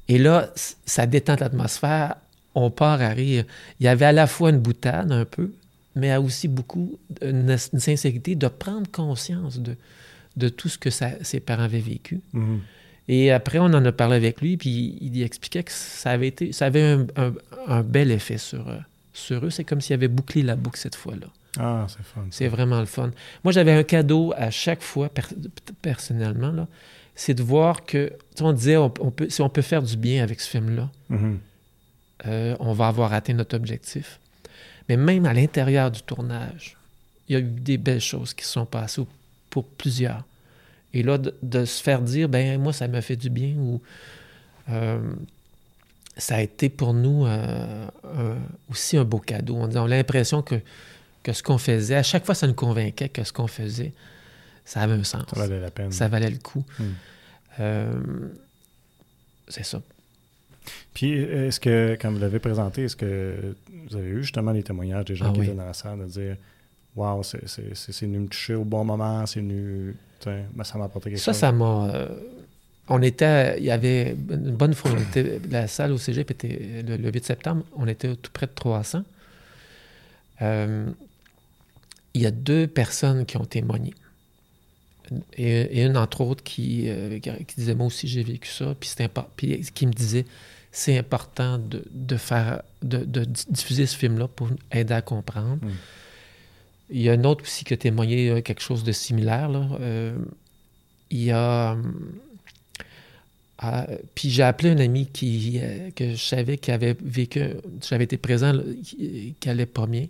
Et 0.08 0.18
là, 0.18 0.52
ça 0.84 1.06
détend 1.06 1.36
l'atmosphère. 1.36 2.16
On 2.54 2.70
part 2.70 3.00
à 3.00 3.08
rire. 3.08 3.44
Il 3.80 3.84
y 3.84 3.88
avait 3.88 4.04
à 4.04 4.12
la 4.12 4.26
fois 4.26 4.50
une 4.50 4.58
boutade 4.58 5.10
un 5.10 5.24
peu, 5.24 5.52
mais 5.96 6.14
aussi 6.16 6.46
beaucoup 6.46 6.98
une, 7.22 7.56
sincérité 7.56 8.34
de 8.34 8.46
prendre 8.48 8.88
conscience 8.90 9.58
de, 9.58 9.76
de 10.36 10.48
tout 10.48 10.68
ce 10.68 10.78
que 10.78 10.90
ses 10.90 11.40
parents 11.40 11.62
avaient 11.62 11.80
vécu. 11.80 12.20
Mhm. 12.32 12.60
Et 13.08 13.30
après, 13.30 13.58
on 13.58 13.66
en 13.66 13.84
a 13.84 13.92
parlé 13.92 14.16
avec 14.16 14.40
lui, 14.40 14.56
puis 14.56 14.96
il, 15.00 15.22
expliquait 15.22 15.62
que 15.62 15.72
ça 15.72 16.10
avait, 16.10 16.28
été, 16.28 16.52
ça 16.52 16.66
avait 16.66 16.98
un, 17.66 17.82
bel 17.82 18.10
effet 18.10 18.38
sur, 18.38 18.68
euh, 18.68 18.78
sur 19.12 19.44
eux. 19.44 19.50
C'est 19.50 19.64
comme 19.64 19.80
s'il 19.80 19.94
avait 19.94 20.08
bouclé 20.08 20.42
la 20.42 20.56
boucle 20.56 20.78
cette 20.78 20.94
fois-là. 20.94 21.26
Ah, 21.58 21.86
c'est 21.88 22.02
fun. 22.02 22.26
C'est 22.30 22.48
vraiment 22.48 22.80
le 22.80 22.86
fun. 22.86 23.10
Moi, 23.44 23.52
j'avais 23.52 23.72
un 23.72 23.82
cadeau 23.82 24.32
à 24.36 24.50
chaque 24.50 24.82
fois, 24.82 25.10
personnellement, 25.82 26.50
là. 26.50 26.66
C'est 27.14 27.34
de 27.34 27.44
voir 27.44 27.84
que, 27.84 28.12
on 28.40 28.52
disait, 28.52 28.76
on, 28.76 28.90
peut, 28.90 29.28
si 29.28 29.40
on 29.40 29.48
peut 29.48 29.62
faire 29.62 29.82
du 29.82 29.96
bien 29.96 30.24
avec 30.24 30.40
ce 30.40 30.50
film-là, 30.50 30.90
mhm. 31.10 31.38
euh, 32.26 32.56
on 32.58 32.72
va 32.72 32.88
avoir 32.88 33.12
atteint 33.12 33.34
notre 33.34 33.54
objectif. 33.54 34.18
Mais 34.88 34.96
même 34.96 35.24
à 35.24 35.32
l'intérieur 35.32 35.92
du 35.92 36.02
tournage, 36.02 36.76
il 37.28 37.34
y 37.34 37.36
a 37.36 37.38
eu 37.38 37.44
des 37.44 37.78
belles 37.78 38.00
choses 38.00 38.34
qui 38.34 38.44
se 38.44 38.50
sont 38.50 38.66
passées 38.66 39.06
pour 39.48 39.64
plusieurs. 39.64 40.24
Et 40.94 41.02
là, 41.02 41.18
de, 41.18 41.64
se 41.64 41.82
faire 41.82 42.00
dire, 42.00 42.28
ben 42.28 42.58
moi, 42.60 42.72
ça 42.72 42.86
m'a 42.86 43.02
fait 43.02 43.16
du 43.16 43.28
bien 43.28 43.54
ou 43.58 43.82
euh, 44.70 45.00
ça 46.16 46.36
a 46.36 46.40
été 46.40 46.68
pour 46.68 46.94
nous 46.94 47.26
euh, 47.26 47.88
aussi 48.70 48.96
un 48.96 49.04
beau 49.04 49.18
cadeau. 49.18 49.56
On, 49.56 49.74
a 49.74 49.88
l'impression 49.88 50.40
que, 50.40 50.54
que 51.24 51.32
ce 51.32 51.42
qu'on 51.42 51.58
faisait, 51.58 51.96
à 51.96 52.04
chaque 52.04 52.24
fois, 52.24 52.36
ça 52.36 52.46
nous 52.46 52.54
convainquait 52.54 53.08
que 53.08 53.24
ce 53.24 53.32
qu'on 53.32 53.48
faisait, 53.48 53.92
ça 54.64 54.82
avait 54.82 54.94
un 54.94 55.02
sens. 55.02 55.24
Ça 55.34 55.40
valait 55.40 55.60
la 55.60 55.70
peine. 55.72 55.90
Ça 55.90 56.06
valait 56.06 56.30
le 56.30 56.38
coup. 56.38 56.64
Hmm. 56.78 56.84
Euh, 57.58 57.92
c'est 59.48 59.64
ça. 59.64 59.82
Puis, 60.94 61.12
est-ce 61.12 61.58
que, 61.58 61.98
quand 62.00 62.12
vous 62.12 62.20
l'avez 62.20 62.38
présenté, 62.38 62.84
est-ce 62.84 62.96
que 62.96 63.56
vous 63.88 63.96
avez 63.96 64.10
eu 64.10 64.22
justement 64.22 64.52
les 64.52 64.62
témoignages 64.62 65.06
des 65.06 65.16
gens 65.16 65.30
ah 65.30 65.32
qui 65.32 65.42
étaient 65.42 65.54
dans 65.54 65.66
la 65.66 65.74
salle 65.74 65.98
de 65.98 66.06
dire 66.06 66.36
Waouh, 66.96 67.22
c'est 67.24 68.00
venu 68.02 68.18
me 68.20 68.28
toucher 68.28 68.54
au 68.54 68.64
bon 68.64 68.84
moment, 68.84 69.26
c'est 69.26 69.40
venu. 69.40 69.96
Ben, 70.24 70.64
ça 70.64 70.78
m'a 70.78 70.84
apporté 70.84 71.10
quelque 71.10 71.18
ça, 71.18 71.32
chose. 71.32 71.40
Ça, 71.40 71.52
m'a. 71.52 71.90
Euh, 71.92 72.08
on 72.88 73.02
était. 73.02 73.58
Il 73.58 73.64
y 73.64 73.70
avait 73.70 74.16
une 74.30 74.56
bonne 74.56 74.74
fois. 74.74 74.92
la 75.50 75.66
salle 75.66 75.92
au 75.92 75.98
cégep 75.98 76.30
était 76.30 76.82
le, 76.86 77.10
8 77.10 77.24
septembre, 77.24 77.64
on 77.74 77.88
était 77.88 78.14
tout 78.16 78.30
près 78.32 78.46
de 78.46 78.52
300. 78.54 79.02
Euh, 80.42 80.86
il 82.14 82.22
y 82.22 82.26
a 82.26 82.30
deux 82.30 82.66
personnes 82.66 83.26
qui 83.26 83.36
ont 83.36 83.44
témoigné. 83.44 83.92
Et, 85.36 85.82
une, 85.82 85.96
entre 85.96 86.22
autres, 86.22 86.42
qui, 86.42 86.88
euh, 86.88 87.18
qui 87.18 87.56
disait 87.56 87.74
Moi 87.74 87.88
aussi, 87.88 88.06
j'ai 88.06 88.22
vécu 88.22 88.48
ça. 88.48 88.74
Puis, 88.78 88.90
puis 89.36 89.60
qui 89.74 89.86
me 89.86 89.92
disait 89.92 90.26
C'est 90.70 90.96
important 90.96 91.58
de, 91.58 91.84
de 91.90 92.16
faire, 92.16 92.62
de, 92.82 92.98
de, 92.98 93.26
diffuser 93.48 93.86
ce 93.86 93.96
film-là 93.96 94.28
pour 94.28 94.48
aider 94.70 94.94
à 94.94 95.02
comprendre. 95.02 95.58
Hmm. 95.60 95.72
Il 96.90 97.00
y 97.00 97.08
a 97.08 97.12
un 97.12 97.24
autre 97.24 97.44
aussi 97.44 97.64
qui 97.64 97.74
a 97.74 97.76
témoigné 97.76 98.30
euh, 98.30 98.40
quelque 98.40 98.62
chose 98.62 98.84
de 98.84 98.92
similaire. 98.92 99.48
Là. 99.48 99.68
Euh, 99.80 100.16
il 101.10 101.24
y 101.24 101.30
a. 101.30 101.76
Euh, 103.62 103.96
puis 104.14 104.30
j'ai 104.30 104.42
appelé 104.42 104.70
un 104.70 104.78
ami 104.78 105.06
qui, 105.06 105.60
que 105.96 106.10
je 106.10 106.22
savais 106.22 106.58
qui 106.58 106.70
avait 106.70 106.96
vécu, 107.02 107.42
j'avais 107.88 108.04
été 108.04 108.18
présent, 108.18 108.52
qui, 108.82 109.34
allait 109.46 109.64
pas 109.64 109.86
bien. 109.86 110.06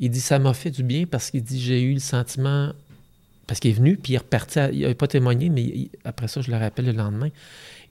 Il 0.00 0.10
dit 0.10 0.20
Ça 0.20 0.38
m'a 0.38 0.54
fait 0.54 0.70
du 0.70 0.82
bien 0.82 1.04
parce 1.06 1.30
qu'il 1.30 1.42
dit 1.42 1.60
J'ai 1.60 1.82
eu 1.82 1.94
le 1.94 2.00
sentiment. 2.00 2.72
Parce 3.46 3.60
qu'il 3.60 3.72
est 3.72 3.74
venu, 3.74 3.98
puis 3.98 4.14
il 4.14 4.16
est 4.16 4.18
reparti. 4.18 4.58
il 4.72 4.80
n'avait 4.80 4.94
pas 4.94 5.06
témoigné, 5.06 5.50
mais 5.50 5.90
après 6.04 6.28
ça, 6.28 6.40
je 6.40 6.50
le 6.50 6.56
rappelle 6.56 6.86
le 6.86 6.92
lendemain. 6.92 7.28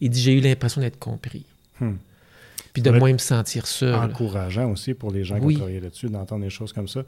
Il 0.01 0.09
dit 0.09 0.19
J'ai 0.19 0.33
eu 0.33 0.41
l'impression 0.41 0.81
d'être 0.81 0.99
compris. 0.99 1.45
Hmm. 1.79 1.93
Puis 2.73 2.81
de 2.81 2.89
moins 2.89 3.13
me 3.13 3.19
sentir 3.19 3.67
seul. 3.67 3.93
Encourageant 3.93 4.71
aussi 4.71 4.95
pour 4.95 5.11
les 5.11 5.23
gens 5.23 5.39
qui 5.39 5.45
ont 5.45 5.53
travaillé 5.53 5.79
là-dessus, 5.79 6.09
d'entendre 6.09 6.43
des 6.43 6.49
choses 6.49 6.73
comme 6.73 6.87
ça 6.87 7.03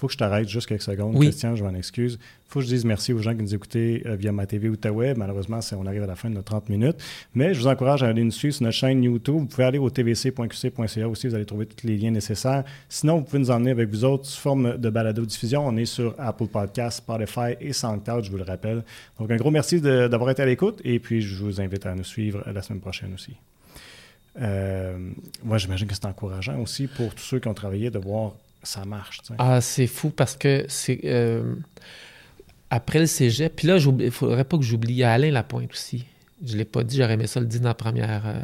faut 0.00 0.06
que 0.06 0.14
je 0.14 0.18
t'arrête 0.18 0.48
juste 0.48 0.66
quelques 0.66 0.80
secondes. 0.82 1.14
Oui. 1.14 1.26
Christian, 1.26 1.56
je 1.56 1.62
m'en 1.62 1.74
excuse. 1.74 2.18
faut 2.48 2.60
que 2.60 2.64
je 2.64 2.70
dise 2.70 2.86
merci 2.86 3.12
aux 3.12 3.18
gens 3.18 3.34
qui 3.34 3.42
nous 3.42 3.54
écoutaient 3.54 4.02
euh, 4.06 4.16
via 4.16 4.32
ma 4.32 4.46
TV 4.46 4.70
ou 4.70 4.76
ta 4.76 4.90
web. 4.90 5.18
Malheureusement, 5.18 5.60
on 5.76 5.84
arrive 5.84 6.02
à 6.02 6.06
la 6.06 6.16
fin 6.16 6.30
de 6.30 6.34
nos 6.36 6.42
30 6.42 6.70
minutes. 6.70 6.96
Mais 7.34 7.52
je 7.52 7.60
vous 7.60 7.66
encourage 7.66 8.02
à 8.02 8.06
aller 8.06 8.24
nous 8.24 8.30
suivre 8.30 8.54
sur 8.54 8.64
notre 8.64 8.76
chaîne 8.76 9.04
YouTube. 9.04 9.34
Vous 9.34 9.44
pouvez 9.44 9.64
aller 9.64 9.78
au 9.78 9.90
tvc.qc.ca 9.90 11.06
aussi. 11.06 11.28
Vous 11.28 11.34
allez 11.34 11.44
trouver 11.44 11.66
tous 11.66 11.86
les 11.86 11.98
liens 11.98 12.12
nécessaires. 12.12 12.64
Sinon, 12.88 13.18
vous 13.18 13.24
pouvez 13.24 13.40
nous 13.40 13.50
emmener 13.50 13.72
avec 13.72 13.90
vous 13.90 14.04
autres 14.04 14.24
sous 14.24 14.40
forme 14.40 14.78
de 14.78 14.88
balado-diffusion. 14.88 15.66
On 15.66 15.76
est 15.76 15.84
sur 15.84 16.14
Apple 16.18 16.46
Podcasts, 16.46 16.98
Spotify 16.98 17.56
et 17.60 17.74
SoundCloud, 17.74 18.24
je 18.24 18.30
vous 18.30 18.38
le 18.38 18.44
rappelle. 18.44 18.82
Donc, 19.18 19.30
un 19.30 19.36
gros 19.36 19.50
merci 19.50 19.82
d'avoir 19.82 20.30
été 20.30 20.40
à 20.40 20.46
l'écoute. 20.46 20.80
Et 20.82 20.98
puis, 20.98 21.20
je 21.20 21.44
vous 21.44 21.60
invite 21.60 21.84
à 21.84 21.94
nous 21.94 22.04
suivre 22.04 22.42
la 22.50 22.62
semaine 22.62 22.80
prochaine 22.80 23.12
aussi. 23.12 23.34
Euh, 24.40 24.96
moi, 25.44 25.58
j'imagine 25.58 25.86
que 25.86 25.94
c'est 25.94 26.06
encourageant 26.06 26.58
aussi 26.58 26.86
pour 26.86 27.14
tous 27.14 27.22
ceux 27.22 27.38
qui 27.38 27.48
ont 27.48 27.54
travaillé 27.54 27.90
de 27.90 27.98
voir 27.98 28.32
ça 28.62 28.84
marche. 28.84 29.20
Ah, 29.38 29.60
c'est 29.60 29.86
fou 29.86 30.10
parce 30.10 30.36
que 30.36 30.64
c'est. 30.68 31.00
Euh, 31.04 31.54
après 32.70 32.98
le 32.98 33.06
cégep, 33.06 33.56
puis 33.56 33.66
là, 33.66 33.78
il 33.78 33.96
ne 33.96 34.10
faudrait 34.10 34.44
pas 34.44 34.56
que 34.56 34.62
j'oublie 34.62 35.02
Alain 35.02 35.30
Lapointe 35.30 35.72
aussi. 35.72 36.04
Je 36.44 36.52
ne 36.52 36.58
l'ai 36.58 36.64
pas 36.64 36.84
dit, 36.84 36.96
j'aurais 36.96 37.14
aimé 37.14 37.26
ça 37.26 37.40
le 37.40 37.46
dire 37.46 37.60
dans 37.60 37.68
la 37.68 37.74
première. 37.74 38.22
Euh, 38.26 38.40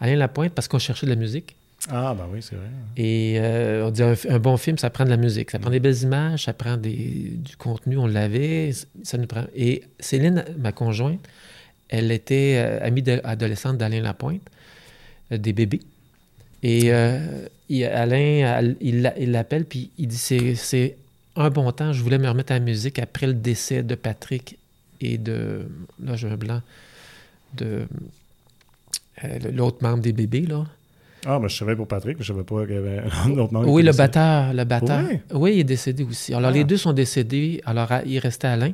Alain 0.00 0.16
Lapointe, 0.16 0.52
parce 0.52 0.68
qu'on 0.68 0.78
cherchait 0.78 1.06
de 1.06 1.10
la 1.10 1.16
musique. 1.16 1.56
Ah, 1.90 2.14
ben 2.16 2.26
oui, 2.32 2.40
c'est 2.42 2.56
vrai. 2.56 2.66
Et 2.96 3.36
euh, 3.38 3.86
on 3.86 3.90
dit 3.90 4.02
un, 4.02 4.38
bon 4.38 4.56
film, 4.56 4.78
ça 4.78 4.90
prend 4.90 5.04
de 5.04 5.10
la 5.10 5.16
musique. 5.16 5.50
Ça 5.50 5.58
prend 5.58 5.70
des 5.70 5.80
belles 5.80 6.02
images, 6.02 6.44
ça 6.44 6.52
prend 6.52 6.76
des, 6.76 7.32
du 7.36 7.56
contenu, 7.56 7.98
on 7.98 8.06
l'avait. 8.06 8.72
Ça 9.02 9.18
nous 9.18 9.26
prend... 9.26 9.44
Et 9.54 9.84
Céline, 10.00 10.44
ma 10.58 10.72
conjointe, 10.72 11.20
elle 11.88 12.10
était 12.10 12.80
amie 12.80 13.04
adolescente 13.22 13.78
d'Alain 13.78 14.00
Lapointe, 14.00 14.42
des 15.30 15.52
bébés. 15.52 15.80
Et 16.64 16.90
Alain, 17.70 18.74
il 18.80 19.02
l'appelle, 19.02 19.64
puis 19.64 19.90
il 19.98 20.08
dit 20.08 20.16
c'est 20.16 20.96
un 21.36 21.50
bon 21.50 21.70
temps, 21.72 21.92
je 21.92 22.02
voulais 22.02 22.18
me 22.18 22.28
remettre 22.28 22.52
à 22.52 22.56
la 22.58 22.64
musique 22.64 22.98
après 22.98 23.26
le 23.26 23.34
décès 23.34 23.82
de 23.82 23.94
Patrick 23.94 24.58
et 25.00 25.18
de. 25.18 25.68
Là, 26.02 26.16
j'ai 26.16 26.28
un 26.28 26.36
blanc. 26.36 26.60
De. 27.54 27.86
Euh, 29.24 29.38
l'autre 29.52 29.78
membre 29.82 30.02
des 30.02 30.12
bébés, 30.12 30.46
là. 30.46 30.64
Ah, 31.26 31.38
ben, 31.38 31.48
je 31.48 31.56
savais 31.56 31.74
pour 31.74 31.88
Patrick, 31.88 32.18
mais 32.18 32.24
je 32.24 32.32
savais 32.32 32.44
pas 32.44 32.64
qu'il 32.64 32.74
y 32.74 32.78
avait 32.78 33.02
un 33.24 33.38
autre 33.38 33.52
membre. 33.52 33.68
Oui, 33.68 33.82
le 33.82 33.92
batteur. 33.92 34.52
Le 34.52 34.64
batteur. 34.64 35.04
Oui. 35.32 35.54
il 35.54 35.60
est 35.60 35.64
décédé 35.64 36.04
aussi. 36.04 36.34
Alors, 36.34 36.50
les 36.50 36.60
ah. 36.60 36.64
deux 36.64 36.76
sont 36.76 36.92
décédés. 36.92 37.60
Alors, 37.64 37.88
il 38.06 38.18
restait 38.18 38.48
Alain. 38.48 38.72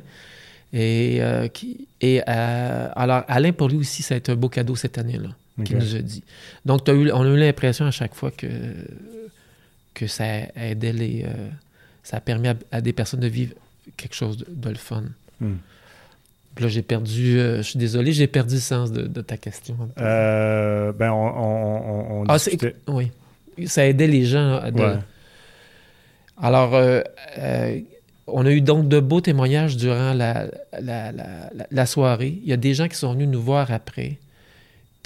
Et, 0.73 1.17
euh, 1.21 1.47
qui, 1.47 1.87
et 2.01 2.21
euh, 2.27 2.89
alors, 2.95 3.23
Alain, 3.27 3.53
pour 3.53 3.69
lui 3.69 3.77
aussi, 3.77 4.03
ça 4.03 4.15
a 4.15 4.17
été 4.17 4.31
un 4.31 4.35
beau 4.35 4.49
cadeau 4.49 4.75
cette 4.75 4.97
année-là 4.97 5.29
qui 5.63 5.75
nous 5.75 5.95
a 5.95 5.99
dit. 5.99 6.23
Donc, 6.65 6.87
as 6.89 6.93
eu, 6.93 7.11
on 7.11 7.21
a 7.21 7.27
eu 7.27 7.37
l'impression 7.37 7.85
à 7.85 7.91
chaque 7.91 8.13
fois 8.13 8.31
que, 8.31 8.47
que 9.93 10.07
ça 10.07 10.25
aidait 10.55 10.93
les. 10.93 11.23
Euh, 11.23 11.49
ça 12.03 12.17
a 12.17 12.19
permis 12.19 12.49
à, 12.71 12.81
des 12.81 12.93
personnes 12.93 13.21
de 13.21 13.27
vivre 13.27 13.53
quelque 13.97 14.15
chose 14.15 14.43
de, 14.47 14.69
le 14.69 14.75
fun. 14.75 15.03
Hmm. 15.39 15.55
Là, 16.59 16.67
j'ai 16.67 16.81
perdu. 16.81 17.39
Euh, 17.39 17.57
je 17.57 17.61
suis 17.63 17.79
désolé, 17.79 18.11
j'ai 18.11 18.27
perdu 18.27 18.55
le 18.55 18.61
sens 18.61 18.91
de, 18.91 19.21
ta 19.21 19.37
question. 19.37 19.77
Euh, 19.97 20.91
ben, 20.91 21.11
on. 21.11 22.21
on, 22.21 22.23
ah, 22.27 22.37
oui. 22.87 23.11
Ça 23.67 23.87
aidait 23.87 24.07
les 24.07 24.25
gens. 24.25 24.61
Alors, 26.41 26.77
on 28.27 28.45
a 28.45 28.51
eu 28.51 28.61
donc 28.61 28.89
de 28.89 28.99
beaux 28.99 29.21
témoignages 29.21 29.77
durant 29.77 30.13
la, 30.13 30.47
la, 30.81 31.11
la, 31.71 31.85
soirée. 31.85 32.37
Il 32.43 32.49
y 32.49 32.53
a 32.53 32.57
des 32.57 32.73
gens 32.73 32.89
qui 32.89 32.97
sont 32.97 33.13
venus 33.13 33.29
nous 33.29 33.41
voir 33.41 33.71
après 33.71 34.17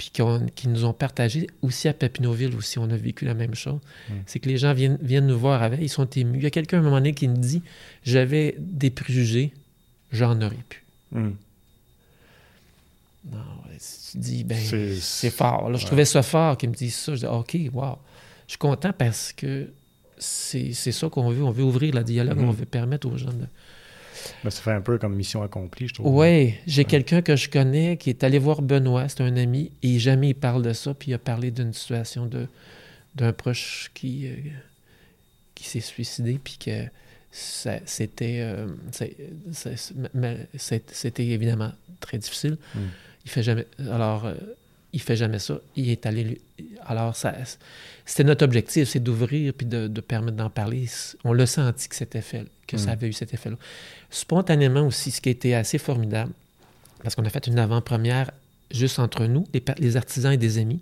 puis 0.00 0.10
qui, 0.54 0.68
nous 0.68 0.86
ont 0.86 0.94
partagé 0.94 1.46
aussi 1.60 1.86
à 1.86 1.92
Papineauville 1.92 2.56
aussi, 2.56 2.78
on 2.78 2.88
a 2.88 2.96
vécu 2.96 3.26
la 3.26 3.34
même 3.34 3.54
chose. 3.54 3.80
Hmm. 4.08 4.14
C'est 4.24 4.38
que 4.38 4.48
les 4.48 4.56
gens 4.56 4.72
viennent, 4.72 4.96
viennent 5.02 5.26
nous 5.26 5.38
voir 5.38 5.62
avec, 5.62 5.78
ils 5.82 5.90
sont 5.90 6.06
émus. 6.06 6.38
Il 6.38 6.42
y 6.42 6.46
a 6.46 6.50
quelqu'un 6.50 6.78
à 6.78 6.80
un 6.80 6.84
moment 6.84 6.96
donné 6.96 7.12
qui 7.12 7.28
me 7.28 7.36
dit 7.36 7.62
J'avais 8.02 8.54
des 8.58 8.88
préjugés, 8.88 9.52
j'en 10.10 10.40
aurais 10.40 10.56
pu. 10.70 10.82
Hmm. 11.12 11.32
Non, 13.30 13.38
tu 14.10 14.16
dis, 14.16 14.42
ben, 14.42 14.56
c'est 14.58 15.28
fort. 15.28 15.70
je 15.76 15.84
trouvais 15.84 16.06
ça 16.06 16.22
fort 16.22 16.56
qu'il 16.56 16.70
me 16.70 16.74
dise 16.74 16.94
ça. 16.94 17.14
Je 17.14 17.20
dis, 17.20 17.26
OK, 17.26 17.58
wow. 17.74 17.98
Je 18.46 18.52
suis 18.52 18.58
content 18.58 18.94
parce 18.94 19.34
que 19.34 19.68
c'est 20.16 20.72
ça 20.72 21.10
qu'on 21.10 21.28
veut. 21.28 21.44
On 21.44 21.50
veut 21.50 21.62
ouvrir 21.62 21.94
la 21.94 22.04
dialogue, 22.04 22.38
hmm. 22.38 22.48
on 22.48 22.52
veut 22.52 22.64
permettre 22.64 23.06
aux 23.06 23.18
gens 23.18 23.34
de, 23.34 23.44
ça 24.44 24.50
fait 24.50 24.72
un 24.72 24.80
peu 24.80 24.98
comme 24.98 25.14
mission 25.14 25.42
accomplie, 25.42 25.88
je 25.88 25.94
trouve. 25.94 26.14
Oui, 26.14 26.54
j'ai 26.66 26.84
quelqu'un 26.84 27.22
que 27.22 27.36
je 27.36 27.48
connais 27.48 27.96
qui 27.96 28.10
est 28.10 28.24
allé 28.24 28.38
voir 28.38 28.62
Benoît, 28.62 29.08
c'est 29.08 29.22
un 29.22 29.36
ami, 29.36 29.70
et 29.82 29.98
jamais 29.98 30.30
il 30.30 30.34
parle 30.34 30.62
de 30.62 30.72
ça, 30.72 30.94
puis 30.94 31.10
il 31.10 31.14
a 31.14 31.18
parlé 31.18 31.50
d'une 31.50 31.72
situation 31.72 32.26
de 32.26 32.46
d'un 33.16 33.32
proche 33.32 33.90
qui, 33.92 34.28
euh, 34.28 34.36
qui 35.54 35.64
s'est 35.64 35.80
suicidé, 35.80 36.38
puis 36.42 36.58
que 36.64 36.84
c'était 37.32 38.40
euh, 38.40 38.66
c'était 40.56 41.26
évidemment 41.26 41.72
très 42.00 42.18
difficile. 42.18 42.56
Hmm. 42.74 42.88
Il 43.24 43.30
fait 43.30 43.42
jamais. 43.42 43.66
Alors, 43.90 44.26
euh, 44.26 44.34
il 44.92 45.00
fait 45.00 45.16
jamais 45.16 45.38
ça. 45.38 45.60
Il 45.76 45.90
est 45.90 46.06
allé. 46.06 46.40
Alors, 46.86 47.14
ça, 47.14 47.34
c'était 48.04 48.24
notre 48.24 48.44
objectif, 48.44 48.88
c'est 48.88 49.00
d'ouvrir 49.00 49.52
puis 49.54 49.66
de, 49.66 49.88
permettre 50.00 50.36
d'en 50.36 50.50
parler. 50.50 50.86
On 51.24 51.32
l'a 51.32 51.46
senti 51.46 51.88
que 51.88 51.94
c'était 51.94 52.22
fait, 52.22 52.46
que 52.66 52.76
ça 52.76 52.88
mm. 52.88 52.92
avait 52.92 53.08
eu 53.08 53.12
cet 53.12 53.34
effet-là. 53.34 53.56
Spontanément 54.10 54.86
aussi, 54.86 55.10
ce 55.10 55.20
qui 55.20 55.28
a 55.28 55.32
été 55.32 55.54
assez 55.54 55.78
formidable, 55.78 56.32
parce 57.02 57.14
qu'on 57.14 57.24
a 57.24 57.30
fait 57.30 57.46
une 57.46 57.58
avant-première 57.58 58.30
juste 58.70 58.98
entre 58.98 59.26
nous, 59.26 59.46
les, 59.78 59.96
artisans 59.96 60.32
et 60.32 60.36
des 60.36 60.58
amis. 60.58 60.80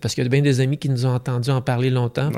Parce 0.00 0.14
qu'il 0.14 0.22
y 0.22 0.26
a 0.26 0.30
bien 0.30 0.42
des 0.42 0.60
amis 0.60 0.78
qui 0.78 0.88
nous 0.88 1.06
ont 1.06 1.14
entendus 1.14 1.50
en 1.50 1.60
parler 1.60 1.90
longtemps. 1.90 2.30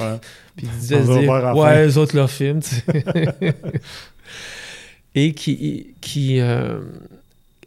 Puis, 0.56 0.66
ils 0.66 0.78
disaient 0.78 1.02
Ouais, 1.02 1.86
eux 1.86 1.98
autres 1.98 2.16
leur 2.16 2.30
film. 2.30 2.60
et 5.14 5.34
qui. 5.34 5.94
qui 6.00 6.40
euh, 6.40 6.80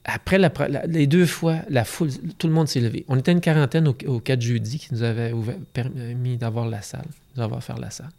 après 0.08 0.40
les 0.88 1.06
deux 1.06 1.26
fois, 1.26 1.58
la 1.70 1.84
foule, 1.84 2.10
tout 2.38 2.48
le 2.48 2.54
monde 2.54 2.70
s'est 2.70 2.80
levé. 2.80 3.04
On 3.10 3.18
était 3.18 3.34
une 3.34 3.42
quarantaine 3.42 3.88
au, 3.90 4.20
4 4.20 4.42
jeudi 4.42 4.80
qui 4.80 4.94
nous 4.94 5.04
avait 5.04 5.34
permis 5.74 6.38
d'avoir 6.38 6.66
la 6.68 6.82
salle, 6.82 7.08
d'avoir 7.36 7.62
faire 7.62 7.78
la 7.78 7.90
salle. 7.90 8.10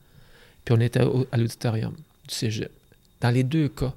Puis 0.66 0.74
on 0.76 0.80
était 0.80 1.00
à 1.32 1.36
l'auditorium 1.38 1.94
du 2.28 2.34
cégep. 2.34 2.70
Dans 3.22 3.30
les 3.30 3.42
deux 3.42 3.68
cas, 3.68 3.94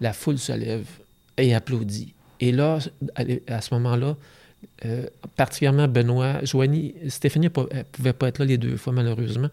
la 0.00 0.12
foule 0.12 0.38
se 0.38 0.52
lève 0.52 0.86
et 1.36 1.52
applaudit. 1.52 2.14
Et 2.38 2.52
là, 2.52 2.78
à 3.48 3.60
ce 3.60 3.74
moment-là, 3.74 4.16
euh, 4.84 5.06
particulièrement 5.34 5.88
Benoît, 5.88 6.44
Joanie, 6.44 6.94
Stéphanie 7.08 7.46
ne 7.46 7.82
pouvait 7.82 8.12
pas 8.12 8.28
être 8.28 8.38
là 8.38 8.44
les 8.44 8.58
deux 8.58 8.76
fois, 8.76 8.92
malheureusement. 8.92 9.50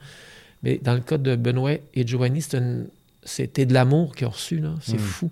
Mais 0.62 0.78
dans 0.78 0.94
le 0.94 1.02
cas 1.02 1.18
de 1.18 1.36
Benoît 1.36 1.74
et 1.96 2.06
Joanie, 2.06 2.46
c'était 3.24 3.66
de 3.66 3.74
l'amour 3.74 4.16
qu'ils 4.16 4.28
ont 4.28 4.32
reçu. 4.32 4.62
C'est 4.82 4.98
hmm. 4.98 5.00
fou. 5.00 5.32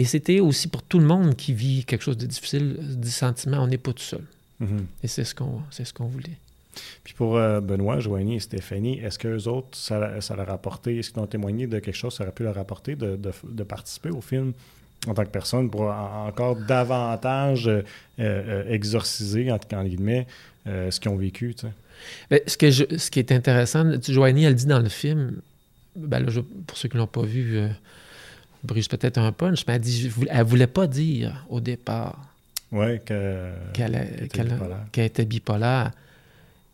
Et 0.00 0.04
c'était 0.04 0.40
aussi 0.40 0.66
pour 0.68 0.82
tout 0.82 0.98
le 0.98 1.04
monde 1.04 1.36
qui 1.36 1.52
vit 1.52 1.84
quelque 1.84 2.00
chose 2.00 2.16
de 2.16 2.24
difficile, 2.24 2.78
du 2.80 3.10
sentiment, 3.10 3.58
on 3.62 3.66
n'est 3.66 3.76
pas 3.76 3.92
tout 3.92 4.02
seul. 4.02 4.24
Mhm. 4.58 4.86
Et 5.02 5.08
c'est 5.08 5.24
ce 5.24 5.34
qu'on 5.34 5.60
ce 5.70 5.92
qu'on 5.92 6.06
voulait. 6.06 6.38
Puis 7.04 7.12
pour 7.12 7.36
euh, 7.36 7.60
Benoît, 7.60 8.00
Joanie 8.00 8.36
et 8.36 8.40
Stéphanie, 8.40 8.98
est-ce 9.00 9.18
qu'eux 9.18 9.46
autres, 9.46 9.68
ça, 9.72 10.22
ça, 10.22 10.36
leur 10.36 10.48
a 10.48 10.54
apporté, 10.54 10.96
est-ce 10.96 11.10
qu'ils 11.10 11.20
ont 11.20 11.26
témoigné 11.26 11.66
de 11.66 11.78
quelque 11.80 11.94
chose, 11.94 12.14
ça 12.14 12.24
aurait 12.24 12.32
pu 12.32 12.44
leur 12.44 12.56
apporter 12.56 12.96
de, 12.96 13.18
de, 13.44 13.62
participer 13.62 14.08
au 14.08 14.22
film 14.22 14.54
en 15.06 15.12
tant 15.12 15.24
que 15.24 15.30
personne 15.30 15.68
pour 15.68 15.82
encore 15.82 16.56
davantage 16.56 17.68
euh, 17.68 17.82
euh, 18.20 18.72
exorciser, 18.72 19.52
en, 19.52 19.58
en 19.74 19.84
guillemets, 19.84 20.26
ce 20.64 20.98
qu'ils 20.98 21.10
ont 21.10 21.16
vécu? 21.16 21.54
Ben, 22.30 22.40
ce, 22.46 22.56
que 22.56 22.70
ce 22.70 23.10
qui 23.10 23.18
est 23.18 23.32
intéressant, 23.32 23.84
Joanie, 24.08 24.44
elle 24.44 24.54
dit 24.54 24.66
dans 24.66 24.80
le 24.80 24.88
film, 24.88 25.42
ben 25.94 26.24
pour 26.66 26.78
ceux 26.78 26.88
qui 26.88 26.96
ne 26.96 27.02
l'ont 27.02 27.06
pas 27.06 27.20
vu, 27.20 27.68
brise 28.64 28.88
peut-être 28.88 29.18
un 29.18 29.32
punch, 29.32 29.64
mais 29.66 29.74
elle 29.74 29.80
dit 29.80 30.10
elle 30.28 30.44
voulait 30.44 30.66
pas 30.66 30.86
dire 30.86 31.46
au 31.48 31.60
départ 31.60 32.30
qu'elle 33.04 34.20
était, 34.94 35.24
bipolaire. 35.24 35.90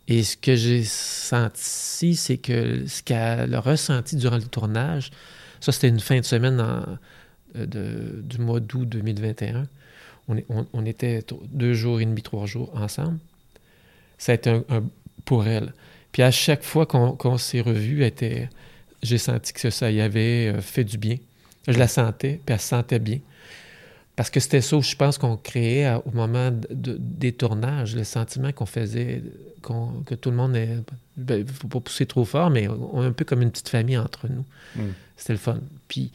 Et 0.09 0.23
ce 0.23 0.37
que 0.37 0.55
j'ai 0.55 0.85
senti, 0.85 2.15
c'est 2.15 2.37
que 2.37 2.87
ce 2.87 3.03
qu'elle 3.03 3.55
a 3.55 3.61
ressenti 3.61 4.17
durant 4.17 4.37
le 4.37 4.45
tournage, 4.45 5.11
ça 5.61 5.73
c'était 5.73 5.89
une 5.89 6.01
fin 6.01 6.21
de 6.21 6.25
semaine 6.25 6.61
euh, 7.57 8.23
du 8.23 8.39
mois 8.39 8.61
d'août 8.61 8.89
2021. 8.89 9.67
On, 10.29 10.85
était 10.85 11.25
deux 11.53 11.73
jours 11.75 12.01
et 12.01 12.05
demi, 12.05 12.21
trois 12.21 12.47
jours 12.47 12.75
ensemble. 12.75 13.19
Ça 14.19 14.33
a 14.33 14.35
été 14.35 14.51
un, 14.51 14.65
pour 15.25 15.47
elle. 15.47 15.73
Puis 16.11 16.23
à 16.23 16.33
chaque 16.33 16.65
fois 16.65 16.87
qu'on 16.87 17.39
s'est 17.39 17.61
revus, 17.61 18.05
j'ai 19.03 19.19
senti 19.19 19.53
que 19.53 19.71
ça 19.71 19.91
y 19.91 20.01
avait 20.01 20.53
euh, 20.53 20.61
fait 20.61 20.85
du 20.85 20.99
bien. 20.99 21.17
Je 21.67 21.79
la 21.79 21.89
sentais, 21.89 22.41
puis 22.45 22.55
elle 22.55 22.61
se 22.61 22.69
sentait 22.69 22.99
bien. 22.99 23.21
Parce 24.15 24.31
que 24.31 24.41
c'était 24.41 24.63
ça, 24.63 24.81
je 24.81 24.97
pense, 24.97 25.19
qu'on 25.19 25.37
créait 25.37 25.93
au 26.07 26.11
moment 26.13 26.51
des 26.71 27.33
tournages, 27.33 27.95
le 27.95 28.05
sentiment 28.05 28.51
qu'on 28.51 28.67
faisait, 28.67 29.23
que 30.07 30.15
tout 30.15 30.31
le 30.31 30.37
monde 30.37 30.57
est. 30.57 30.69
Il 31.19 31.25
ben, 31.25 31.43
ne 31.43 31.47
faut 31.47 31.69
pas 31.69 31.81
pousser 31.81 32.07
trop 32.07 32.25
fort, 32.25 32.49
mais 32.49 32.67
on 32.69 33.03
est 33.03 33.07
un 33.07 33.13
peu 33.13 33.25
comme 33.25 33.43
une 33.43 33.51
petite 33.51 33.69
famille 33.69 33.99
entre 33.99 34.29
nous. 34.29 34.45
Mm. 34.77 34.93
C'était 35.17 35.35
le 35.35 35.39
fun. 35.39 35.59
Puis 35.89 36.13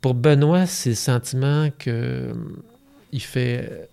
pour 0.00 0.14
Benoît, 0.14 0.66
c'est 0.66 0.90
le 0.90 0.96
sentiment 0.96 1.68
que 1.78 2.34
il 3.12 3.22
fait. 3.22 3.88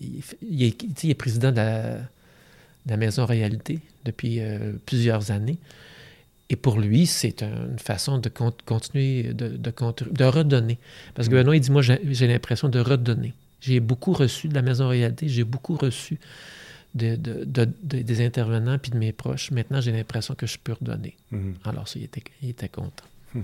Il, 0.00 0.62
est, 0.62 1.14
président 1.14 1.50
de 1.50 1.56
la, 1.56 2.96
Maison 2.96 3.26
Réalité 3.26 3.80
depuis 4.04 4.40
euh, 4.40 4.72
plusieurs 4.86 5.32
années. 5.32 5.58
Et 6.50 6.56
pour 6.56 6.80
lui, 6.80 7.06
c'est 7.06 7.42
une 7.42 7.78
façon 7.78 8.18
de 8.18 8.30
continuer, 8.30 9.34
de, 9.34 9.48
de, 9.48 10.24
redonner. 10.24 10.78
Parce 11.14 11.28
que 11.28 11.34
mm. 11.34 11.38
Benoît, 11.38 11.56
il 11.56 11.60
dit, 11.60 11.70
moi, 11.70 11.82
j'ai 11.82 12.26
l'impression 12.26 12.68
de 12.68 12.80
redonner. 12.80 13.34
J'ai 13.60 13.80
beaucoup 13.80 14.12
reçu 14.12 14.48
de 14.48 14.54
la 14.54 14.62
Maison 14.62 14.88
Réalité, 14.88 15.28
j'ai 15.28 15.44
beaucoup 15.44 15.76
reçu 15.76 16.18
de, 16.94 17.16
des 17.82 18.24
intervenants 18.24 18.78
puis 18.78 18.90
de 18.90 18.98
mes 18.98 19.12
proches. 19.12 19.50
Maintenant, 19.50 19.80
j'ai 19.80 19.92
l'impression 19.92 20.34
que 20.34 20.46
je 20.46 20.58
peux 20.58 20.72
redonner. 20.72 21.16
Mm-hmm. 21.32 21.54
Alors, 21.64 21.86
ça, 21.86 21.98
il 21.98 22.04
était, 22.04 22.22
il 22.42 22.50
était 22.50 22.68
content. 22.68 23.04
Hmm. 23.34 23.42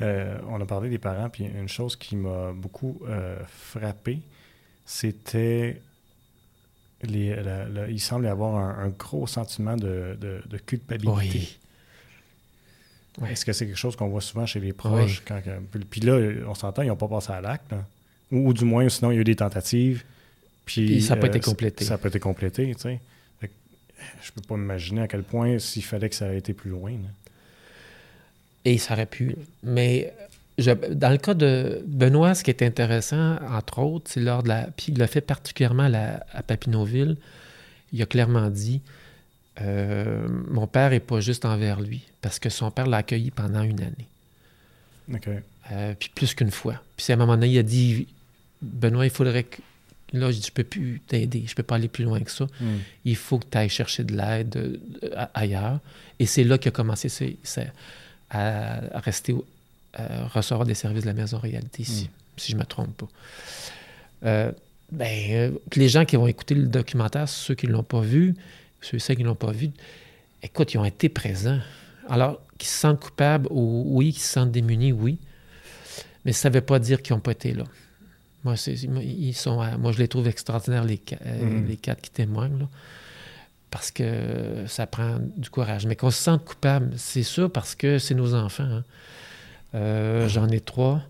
Euh, 0.00 0.38
on 0.48 0.60
a 0.60 0.66
parlé 0.66 0.88
des 0.88 0.98
parents, 0.98 1.28
puis 1.28 1.44
une 1.44 1.68
chose 1.68 1.96
qui 1.96 2.16
m'a 2.16 2.52
beaucoup 2.52 3.00
euh, 3.06 3.38
frappé, 3.46 4.20
c'était 4.86 5.80
les, 7.02 7.36
il 7.90 8.00
semble 8.00 8.24
y 8.24 8.28
avoir 8.28 8.56
un, 8.56 8.88
gros 8.88 9.26
sentiment 9.26 9.76
de, 9.76 10.16
culpabilité. 10.66 11.38
Oui. 11.38 11.58
Est-ce 13.28 13.44
que 13.44 13.52
c'est 13.52 13.66
quelque 13.66 13.78
chose 13.78 13.96
qu'on 13.96 14.08
voit 14.08 14.20
souvent 14.20 14.46
chez 14.46 14.60
les 14.60 14.72
proches? 14.72 15.22
Quand, 15.26 15.40
puis 15.90 16.00
là, 16.00 16.18
on 16.48 16.54
s'entend, 16.54 16.82
ils 16.82 16.88
n'ont 16.88 16.96
pas 16.96 17.08
passé 17.08 17.32
à 17.32 17.40
l'acte. 17.40 17.72
Ou, 18.32 18.52
du 18.52 18.64
moins, 18.64 18.88
sinon, 18.88 19.10
il 19.10 19.14
y 19.14 19.18
a 19.18 19.20
eu 19.20 19.24
des 19.24 19.36
tentatives. 19.36 20.02
Puis, 20.66 21.02
ça 21.02 21.14
n'a 21.14 21.20
pas 21.20 21.28
été 21.28 21.38
euh, 21.38 21.42
complété. 21.42 21.84
Ça 21.84 21.94
n'a 21.94 21.98
pas 21.98 22.08
été 22.08 22.18
complété, 22.18 22.74
tu 22.74 22.80
sais. 22.80 23.00
Je 24.22 24.32
peux 24.32 24.40
pas 24.42 24.56
m'imaginer 24.56 25.02
à 25.02 25.08
quel 25.08 25.22
point 25.22 25.58
s'il 25.58 25.84
fallait 25.84 26.08
que 26.08 26.14
ça 26.14 26.32
ait 26.32 26.38
été 26.38 26.52
plus 26.52 26.70
loin. 26.70 26.92
Et 28.64 28.78
ça 28.78 28.94
aurait 28.94 29.06
pu. 29.06 29.36
Mais 29.62 30.12
dans 30.58 31.10
le 31.10 31.18
cas 31.18 31.34
de 31.34 31.82
Benoît, 31.86 32.34
ce 32.34 32.42
qui 32.42 32.50
est 32.50 32.62
intéressant, 32.62 33.36
entre 33.50 33.78
autres, 33.78 34.10
c'est 34.10 34.20
lors 34.20 34.42
de 34.42 34.48
la. 34.48 34.68
Puis 34.76 34.86
il 34.88 34.98
l'a 34.98 35.06
fait 35.06 35.20
particulièrement 35.20 35.90
à, 35.92 36.20
à 36.32 36.42
Papineauville. 36.42 37.16
Il 37.92 38.02
a 38.02 38.06
clairement 38.06 38.50
dit 38.50 38.82
euh, 39.60 40.26
mon 40.48 40.66
père 40.66 40.90
n'est 40.90 41.00
pas 41.00 41.20
juste 41.20 41.44
envers 41.44 41.80
lui, 41.80 42.02
parce 42.20 42.38
que 42.38 42.48
son 42.48 42.70
père 42.70 42.86
l'a 42.86 42.98
accueilli 42.98 43.30
pendant 43.30 43.62
une 43.62 43.80
année. 43.80 44.08
OK. 45.12 45.28
Euh, 45.72 45.94
puis 45.98 46.10
plus 46.14 46.34
qu'une 46.34 46.50
fois. 46.50 46.80
Puis 46.96 47.06
à 47.10 47.14
un 47.14 47.16
moment 47.16 47.34
donné, 47.34 47.48
il 47.48 47.58
a 47.58 47.62
dit 47.62 48.06
Benoît, 48.62 49.06
il 49.06 49.10
faudrait 49.10 49.44
que. 49.44 49.60
Là, 50.12 50.30
je 50.30 50.36
dis, 50.36 50.46
je 50.46 50.52
peux 50.52 50.64
plus 50.64 51.00
t'aider, 51.08 51.44
je 51.46 51.54
peux 51.56 51.64
pas 51.64 51.74
aller 51.74 51.88
plus 51.88 52.04
loin 52.04 52.20
que 52.20 52.30
ça. 52.30 52.46
Hmm. 52.60 52.76
Il 53.04 53.16
faut 53.16 53.38
que 53.38 53.46
tu 53.50 53.58
ailles 53.58 53.68
chercher 53.68 54.04
de 54.04 54.16
l'aide 54.16 54.78
euh, 55.02 55.26
ailleurs. 55.34 55.80
Et 56.20 56.26
c'est 56.26 56.44
là 56.44 56.56
qu'il 56.56 56.68
a 56.68 56.72
commencé 56.72 57.08
à, 58.30 58.80
rester, 59.00 59.34
à 59.94 60.28
recevoir 60.28 60.66
des 60.66 60.74
services 60.74 61.02
de 61.02 61.08
la 61.08 61.14
maison 61.14 61.38
réalité 61.38 61.82
ici, 61.82 62.04
hmm. 62.04 62.40
si 62.40 62.52
je 62.52 62.56
ne 62.56 62.60
me 62.60 62.66
trompe 62.66 62.96
pas. 64.22 64.52
ben, 64.92 65.58
les 65.74 65.88
gens 65.88 66.04
qui 66.04 66.14
vont 66.14 66.28
écouter 66.28 66.54
le 66.54 66.68
documentaire, 66.68 67.28
ceux 67.28 67.56
qui 67.56 67.66
ne 67.66 67.72
l'ont 67.72 67.82
pas 67.82 68.00
vu, 68.00 68.36
ceux 68.84 69.14
qui 69.14 69.22
ne 69.22 69.28
l'ont 69.28 69.34
pas 69.34 69.52
vu, 69.52 69.70
écoute, 70.42 70.74
ils 70.74 70.78
ont 70.78 70.84
été 70.84 71.08
présents. 71.08 71.58
Alors, 72.08 72.40
qu'ils 72.58 72.68
se 72.68 72.78
sentent 72.78 73.00
coupables, 73.00 73.48
oui, 73.50 74.12
qu'ils 74.12 74.22
se 74.22 74.32
sentent 74.32 74.52
démunis, 74.52 74.92
oui. 74.92 75.18
Mais 76.24 76.32
ça 76.32 76.48
ne 76.48 76.54
veut 76.54 76.60
pas 76.60 76.78
dire 76.78 77.02
qu'ils 77.02 77.14
n'ont 77.14 77.20
pas 77.20 77.32
été 77.32 77.52
là. 77.52 77.64
Moi, 78.44 78.54
ils 79.02 79.34
sont, 79.34 79.56
moi, 79.78 79.92
je 79.92 79.98
les 79.98 80.08
trouve 80.08 80.28
extraordinaires, 80.28 80.84
les, 80.84 81.00
euh, 81.24 81.62
mm-hmm. 81.62 81.66
les 81.66 81.76
quatre 81.76 82.02
qui 82.02 82.10
témoignent, 82.10 82.66
parce 83.70 83.90
que 83.90 84.64
ça 84.66 84.86
prend 84.86 85.18
du 85.36 85.48
courage. 85.48 85.86
Mais 85.86 85.96
qu'on 85.96 86.10
se 86.10 86.22
sente 86.22 86.44
coupable, 86.44 86.92
c'est 86.96 87.22
sûr, 87.22 87.50
parce 87.50 87.74
que 87.74 87.98
c'est 87.98 88.14
nos 88.14 88.34
enfants. 88.34 88.64
Hein. 88.64 88.84
Euh, 89.74 90.28
j'en 90.28 90.48
ai 90.48 90.60
trois. 90.60 91.02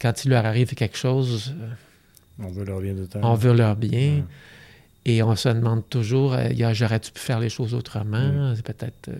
Quand 0.00 0.24
il 0.24 0.30
leur 0.30 0.46
arrive 0.46 0.74
quelque 0.74 0.96
chose, 0.96 1.54
on 2.38 2.48
veut 2.48 2.64
leur 2.64 2.80
bien 2.80 2.94
de 2.94 3.04
temps. 3.04 3.20
On 3.22 3.34
veut 3.34 3.52
leur 3.52 3.76
bien. 3.76 4.24
Et 5.04 5.22
on 5.22 5.34
se 5.36 5.48
demande 5.48 5.88
toujours, 5.88 6.34
euh, 6.34 6.48
j'aurais-tu 6.72 7.12
pu 7.12 7.20
faire 7.20 7.40
les 7.40 7.48
choses 7.48 7.74
autrement? 7.74 8.54
C'est 8.54 8.64
peut-être. 8.64 9.08
Euh, 9.08 9.18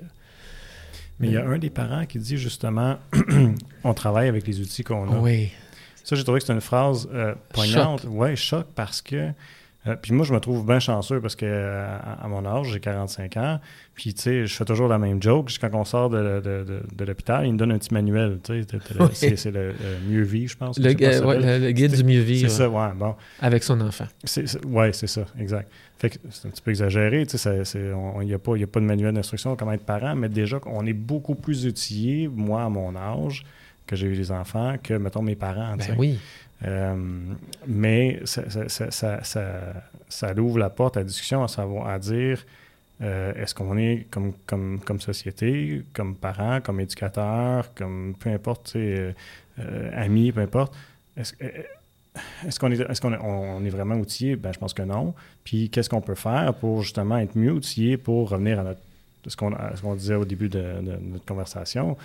mais 1.20 1.28
il 1.28 1.32
y 1.32 1.36
a 1.36 1.46
un 1.46 1.58
des 1.58 1.70
parents 1.70 2.06
qui 2.06 2.18
dit 2.18 2.36
justement, 2.36 2.96
on 3.84 3.94
travaille 3.94 4.28
avec 4.28 4.46
les 4.46 4.60
outils 4.60 4.84
qu'on 4.84 5.10
a. 5.12 5.18
Oui. 5.18 5.50
Ça, 6.04 6.16
j'ai 6.16 6.22
trouvé 6.22 6.40
que 6.40 6.46
c'est 6.46 6.52
une 6.52 6.60
phrase 6.60 7.08
euh, 7.12 7.34
poignante. 7.52 8.06
Oui, 8.08 8.36
choc 8.36 8.66
parce 8.74 9.02
que 9.02 9.30
euh, 9.88 9.96
puis 10.00 10.12
moi, 10.12 10.24
je 10.24 10.32
me 10.32 10.40
trouve 10.40 10.66
bien 10.66 10.78
chanceux 10.78 11.20
parce 11.20 11.36
que 11.36 11.46
euh, 11.46 11.98
à, 12.20 12.28
mon 12.28 12.44
âge, 12.44 12.72
j'ai 12.72 12.80
45 12.80 13.36
ans. 13.36 13.60
Puis, 13.94 14.14
tu 14.14 14.22
sais, 14.22 14.46
je 14.46 14.54
fais 14.54 14.64
toujours 14.64 14.88
la 14.88 14.98
même 14.98 15.22
joke. 15.22 15.50
Quand 15.60 15.70
on 15.74 15.84
sort 15.84 16.10
de, 16.10 16.40
de, 16.40 16.82
de, 16.94 17.04
l'hôpital, 17.04 17.46
ils 17.46 17.52
me 17.52 17.58
donnent 17.58 17.72
un 17.72 17.78
petit 17.78 17.92
manuel. 17.92 18.38
Tu 18.42 18.64
sais, 19.12 19.36
c'est 19.36 19.50
le, 19.50 19.74
mieux 20.08 20.22
vivre, 20.22 20.52
je 20.52 20.56
pense. 20.56 20.78
Le, 20.78 20.90
le, 20.90 21.70
guide 21.72 21.94
du 21.94 22.04
mieux 22.04 22.20
vivre. 22.20 22.48
C'est 22.48 22.56
ça, 22.56 22.68
ouais, 22.68 22.92
bon. 22.94 23.14
Avec 23.40 23.62
son 23.62 23.80
enfant. 23.80 24.06
Oui, 24.66 24.86
c'est 24.92 25.06
ça, 25.06 25.24
exact. 25.38 25.70
Fait 25.98 26.10
que 26.10 26.18
c'est 26.30 26.46
un 26.46 26.50
petit 26.50 26.62
peu 26.62 26.70
exagéré. 26.70 27.26
Tu 27.26 27.38
sais, 27.38 27.62
il 27.74 28.26
n'y 28.26 28.32
a, 28.32 28.36
a, 28.36 28.38
pas 28.38 28.80
de 28.80 28.84
manuel 28.84 29.14
d'instruction 29.14 29.56
comment 29.56 29.72
être 29.72 29.84
parent, 29.84 30.14
mais 30.14 30.28
déjà, 30.28 30.60
on 30.66 30.86
est 30.86 30.92
beaucoup 30.92 31.34
plus 31.34 31.66
outillé, 31.66 32.28
moi, 32.28 32.62
à 32.62 32.68
mon 32.68 32.94
âge, 32.94 33.44
que 33.86 33.96
j'ai 33.96 34.06
eu 34.06 34.14
des 34.14 34.30
enfants, 34.30 34.76
que, 34.80 34.94
mettons, 34.94 35.22
mes 35.22 35.34
parents. 35.34 35.76
Ben 35.76 35.96
oui. 35.98 36.18
Mais 37.66 38.20
ça, 38.24 38.42
ça, 38.90 39.20
ça, 40.08 40.34
ouvre 40.36 40.58
la 40.58 40.70
porte 40.70 40.96
à 40.96 41.00
la 41.00 41.04
discussion, 41.04 41.42
à, 41.42 41.48
savoir, 41.48 41.88
à 41.88 41.98
dire 41.98 42.44
est-ce 43.00 43.54
qu'on 43.54 43.76
est 43.76 44.06
comme, 44.10 44.32
comme, 44.46 44.80
comme 44.80 45.00
société, 45.00 45.82
comme 45.92 46.16
parents, 46.16 46.60
comme 46.60 46.80
éducateurs, 46.80 47.72
comme 47.74 48.14
peu 48.18 48.30
importe, 48.30 48.76
amis, 49.92 50.32
peu 50.32 50.40
importe, 50.40 50.74
est-ce, 51.16 51.34
est-ce 52.46 52.58
qu'on 52.58 52.72
est, 52.72 52.80
est, 52.80 53.00
qu'on 53.00 53.12
on 53.14 53.64
est 53.64 53.70
vraiment 53.70 53.94
outillé? 53.94 54.36
Ben, 54.36 54.52
je 54.52 54.58
pense 54.58 54.74
que 54.74 54.82
non. 54.82 55.14
Puis 55.44 55.70
qu'est-ce 55.70 55.88
qu'on 55.88 56.00
peut 56.00 56.14
faire 56.16 56.54
pour 56.54 56.82
justement 56.82 57.18
être 57.18 57.36
mieux 57.36 57.52
outillé 57.52 57.96
pour 57.96 58.30
revenir 58.30 58.58
à 58.60 58.62
notre 58.64 58.80
ce 59.26 59.36
qu'on, 59.36 59.94
disait 59.94 60.14
au 60.14 60.24
début 60.24 60.48
de, 60.48 60.64
notre 60.80 61.24
conversation, 61.24 61.96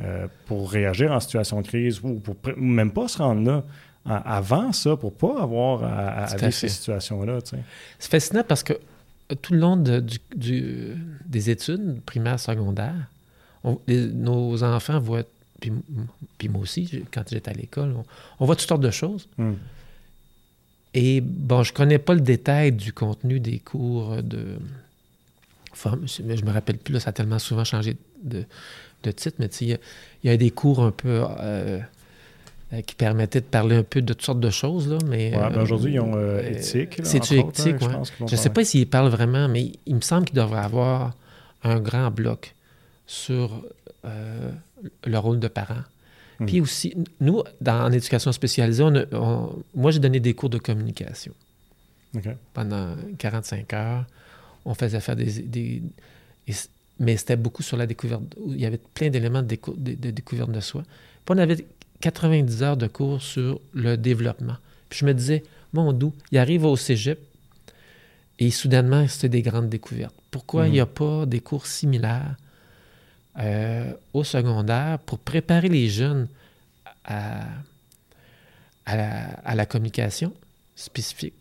euh, 0.00 0.26
pour 0.46 0.70
réagir 0.70 1.12
en 1.12 1.20
situation 1.20 1.60
de 1.60 1.66
crise 1.66 2.00
ou 2.02 2.14
pour 2.14 2.36
même 2.56 2.92
pas 2.92 3.08
se 3.08 3.18
rendre 3.18 3.44
là 3.50 3.64
avant 4.08 4.72
ça, 4.72 4.96
pour 4.96 5.12
pas 5.12 5.42
avoir 5.42 5.84
à, 5.84 6.36
vivre 6.36 6.50
ces 6.50 6.68
situations-là. 6.68 7.38
C'est 7.98 8.10
fascinant 8.10 8.44
parce 8.46 8.62
que 8.62 8.74
tout 9.42 9.52
le 9.52 9.60
long 9.60 9.76
de, 9.76 10.02
du, 10.34 10.94
des 11.26 11.50
études 11.50 12.00
primaires, 12.02 12.40
secondaires, 12.40 13.08
nos 13.86 14.62
enfants 14.62 14.98
voient 14.98 15.24
puis, 15.60 16.48
moi 16.48 16.62
aussi, 16.62 17.04
quand 17.12 17.24
j'étais 17.28 17.50
à 17.50 17.54
l'école, 17.54 17.94
on, 18.38 18.46
voit 18.46 18.54
toutes 18.54 18.68
sortes 18.68 18.82
de 18.82 18.90
choses. 18.90 19.28
Hmm. 19.38 19.54
Et 20.94 21.20
bon, 21.20 21.62
je 21.62 21.72
connais 21.72 21.98
pas 21.98 22.14
le 22.14 22.20
détail 22.20 22.72
du 22.72 22.92
contenu 22.92 23.40
des 23.40 23.58
cours 23.58 24.22
de. 24.22 24.56
Enfin, 25.72 25.98
je 26.06 26.22
me 26.22 26.50
rappelle 26.50 26.78
plus, 26.78 26.94
là, 26.94 27.00
ça 27.00 27.10
a 27.10 27.12
tellement 27.12 27.38
souvent 27.38 27.64
changé 27.64 27.96
de, 28.22 28.44
titre, 29.12 29.36
mais 29.38 29.46
il 29.60 29.78
y, 30.24 30.28
a 30.28 30.36
des 30.36 30.50
cours 30.50 30.82
un 30.82 30.90
peu 30.90 31.24
euh, 31.40 31.78
euh, 32.72 32.82
qui 32.82 32.94
permettaient 32.94 33.40
de 33.40 33.46
parler 33.46 33.76
un 33.76 33.82
peu 33.82 34.02
de 34.02 34.12
toutes 34.12 34.22
sortes 34.22 34.40
de 34.40 34.50
choses. 34.50 34.88
Là, 34.88 34.98
mais, 35.06 35.30
ben, 35.30 35.60
aujourd'hui, 35.60 35.94
ils 35.94 36.00
ont 36.00 36.14
euh, 36.16 36.42
éthique. 36.42 37.00
C'est 37.02 37.18
éthique, 37.18 37.76
oui. 37.80 38.26
Je 38.26 38.32
ne 38.32 38.36
sais 38.36 38.50
pas 38.50 38.64
s'ils 38.64 38.86
parlent 38.86 39.10
vraiment, 39.10 39.48
mais 39.48 39.72
il 39.86 39.94
me 39.94 40.00
semble 40.00 40.26
qu'il 40.26 40.36
devrait 40.36 40.60
avoir 40.60 41.14
un 41.64 41.80
grand 41.80 42.10
bloc 42.10 42.54
sur 43.06 43.62
le 44.04 45.18
rôle 45.18 45.40
de 45.40 45.48
parent. 45.48 45.82
Hmm. 46.40 46.46
Puis 46.46 46.60
aussi, 46.60 46.94
nous, 47.20 47.42
dans, 47.60 47.86
en 47.86 47.92
éducation 47.92 48.32
spécialisée, 48.32 48.84
moi, 49.74 49.90
j'ai 49.90 49.98
donné 49.98 50.20
des 50.20 50.34
cours 50.34 50.50
de 50.50 50.58
communication. 50.58 51.32
Pendant 52.54 52.96
45 53.18 53.72
heures, 53.74 54.04
on 54.64 54.74
faisait 54.74 55.00
faire 55.00 55.16
des... 55.16 55.82
mais 56.98 57.16
c'était 57.16 57.36
beaucoup 57.36 57.62
sur 57.62 57.76
la 57.76 57.86
découverte. 57.86 58.22
Il 58.46 58.60
y 58.60 58.66
avait 58.66 58.80
plein 58.94 59.10
d'éléments 59.10 59.42
de, 59.42 59.58
de, 59.76 60.10
découverte 60.10 60.50
de 60.50 60.60
soi. 60.60 60.82
Puis 61.24 61.34
on 61.34 61.38
avait 61.38 61.64
90 62.00 62.62
heures 62.62 62.76
de 62.76 62.86
cours 62.86 63.20
sur 63.20 63.60
le 63.72 63.96
développement. 63.96 64.56
Puis 64.88 65.00
je 65.00 65.04
me 65.06 65.14
disais, 65.14 65.42
mon 65.72 65.92
doux, 65.92 66.14
il 66.32 66.38
arrive 66.38 66.64
au 66.64 66.76
cégep 66.76 67.18
et 68.38 68.50
soudainement, 68.50 69.06
c'était 69.08 69.28
des 69.28 69.42
grandes 69.42 69.68
découvertes. 69.68 70.14
Pourquoi 70.30 70.66
il 70.66 70.72
n'y 70.72 70.80
a 70.80 70.84
hmm. 70.84 70.88
pas 70.88 71.26
des 71.26 71.40
cours 71.40 71.66
similaires 71.66 72.36
euh, 73.38 73.92
au 74.12 74.24
secondaire 74.24 74.98
pour 75.00 75.18
préparer 75.18 75.68
les 75.68 75.88
jeunes 75.88 76.28
à, 77.04 77.44
à, 78.84 79.54
la, 79.54 79.66
communication 79.66 80.32
spécifique 80.74 81.34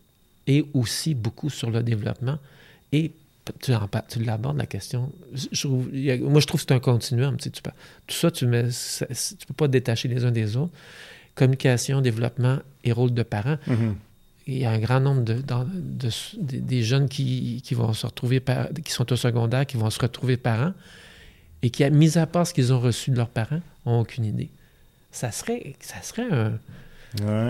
et 0.48 0.66
aussi 0.74 1.14
beaucoup 1.14 1.50
sur 1.50 1.70
le 1.70 1.84
développement. 1.84 2.38
Et 2.92 3.12
tu, 3.62 3.72
tu 4.08 4.24
l'abordes, 4.24 4.58
la 4.58 4.66
question. 4.66 5.12
Je, 5.52 5.68
moi, 5.68 6.40
je 6.40 6.48
trouve 6.48 6.62
que 6.62 6.68
c'est 6.68 6.76
un 6.76 6.80
continuum. 6.80 7.38
Tu 7.38 7.50
tout 7.52 7.62
ça, 8.10 8.32
tu 8.32 8.46
ne 8.46 8.70
tu 8.70 9.48
peux 9.48 9.54
pas 9.54 9.68
détacher 9.68 10.08
les 10.08 10.26
uns 10.26 10.32
des 10.32 10.58
autres. 10.58 10.74
Communication, 11.36 12.02
développement 12.02 12.58
et 12.84 12.92
rôle 12.92 13.14
de 13.14 13.24
parent. 13.24 13.58
Mm-hmm. 13.68 13.94
Il 14.48 14.58
y 14.60 14.66
a 14.66 14.72
un 14.72 14.80
grand 14.80 15.00
nombre 15.00 15.24
de, 15.24 15.42
de, 15.42 16.10
des 16.40 16.82
jeunes 16.84 17.10
qui, 17.10 17.62
qui, 17.64 17.76
vont 17.76 17.92
se 17.94 18.06
retrouver, 18.06 18.42
qui 18.84 18.92
sont 18.92 19.12
au 19.12 19.16
secondaire, 19.16 19.66
qui 19.66 19.76
vont 19.76 19.90
se 19.90 20.00
retrouver 20.00 20.38
parents 20.38 20.74
et 21.62 21.70
qui, 21.70 21.90
mis 21.92 22.18
à 22.18 22.26
part 22.28 22.48
ce 22.48 22.54
qu'ils 22.54 22.72
ont 22.72 22.80
reçu 22.80 23.12
de 23.12 23.18
leurs 23.18 23.30
parents, 23.30 23.62
n'ont 23.86 24.00
aucune 24.00 24.26
idée. 24.26 24.50
Ça 25.12 25.32
serait, 25.32 25.76
ça 25.80 26.02
serait 26.02 26.28
un, 26.32 26.60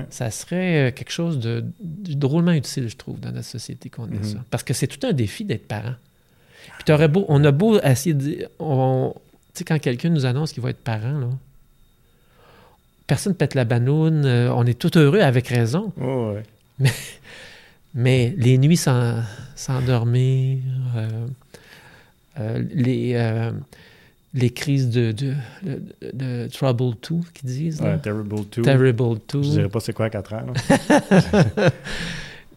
Ça 0.10 0.32
serait 0.32 0.88
euh, 0.88 0.92
quelque 0.92 1.12
chose 1.12 1.40
de, 1.40 1.64
drôlement 1.80 2.52
utile, 2.52 2.90
je 2.90 2.96
trouve, 2.96 3.20
dans 3.20 3.32
notre 3.32 3.48
société 3.48 3.90
qu'on 3.90 4.08
ait 4.08 4.16
mhm. 4.16 4.24
ça. 4.24 4.46
Parce 4.50 4.64
que 4.64 4.74
c'est 4.74 4.88
tout 4.88 5.06
un 5.06 5.14
défi 5.14 5.46
d'être 5.46 5.68
parent. 5.68 5.96
Puis 6.84 6.94
aurais 6.94 7.08
beau, 7.08 7.26
on 7.28 7.44
a 7.44 7.52
beau 7.52 7.80
essayer 7.82 8.14
de 8.14 8.20
dire, 8.20 8.50
tu 8.60 9.14
sais, 9.54 9.64
quand 9.64 9.80
quelqu'un 9.80 10.10
nous 10.10 10.26
annonce 10.26 10.54
qu'il 10.54 10.64
va 10.64 10.70
être 10.70 10.84
parent, 10.84 11.20
là, 11.20 11.30
personne 13.08 13.34
ne 13.34 13.38
pète 13.38 13.56
la 13.56 13.66
banoune, 13.66 14.26
euh, 14.26 14.54
on 14.54 14.66
est 14.66 14.78
tout 14.78 14.98
heureux 14.98 15.22
avec 15.22 15.48
raison. 15.48 15.92
mais, 16.80 16.94
mais, 17.94 18.36
les 18.38 18.58
nuits 18.58 18.78
sans, 18.78 19.24
sans 19.56 19.82
dormir, 19.82 20.60
euh, 22.40 22.64
les 22.74 23.16
les 24.34 24.50
crises 24.50 24.90
de, 24.90 25.12
de, 25.12 26.48
Trouble 26.48 26.96
2 27.10 27.16
qui 27.34 27.46
disent. 27.46 27.84
Terrible 28.04 28.46
2. 28.52 28.62
Terrible 28.62 29.16
2. 29.28 29.44
Je 29.44 29.50
dirais 29.50 29.70
pas 29.70 29.80
c'est 29.80 29.94
quoi 29.94 30.06
à 30.06 30.10
4 30.10 30.34
ans. 30.34 30.46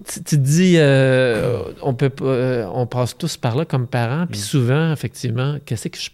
tu, 0.06 0.22
te 0.22 0.36
dis, 0.36 0.74
euh, 0.76 1.62
on, 1.82 1.94
peut, 1.94 2.10
euh, 2.22 2.66
on 2.72 2.86
passe 2.86 3.16
tous 3.16 3.36
par 3.36 3.56
là 3.56 3.64
comme 3.64 3.86
parents, 3.86 4.26
puis 4.26 4.40
mm. 4.40 4.42
souvent, 4.42 4.92
effectivement, 4.92 5.58
qu'est-ce 5.64 5.88
que 5.88 5.98
je, 5.98 6.10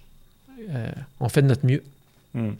euh, 0.71 0.91
on 1.21 1.29
fait 1.29 1.43
de 1.43 1.49
notre 1.49 1.67
mieux? 1.67 1.83
Mm. 2.35 2.51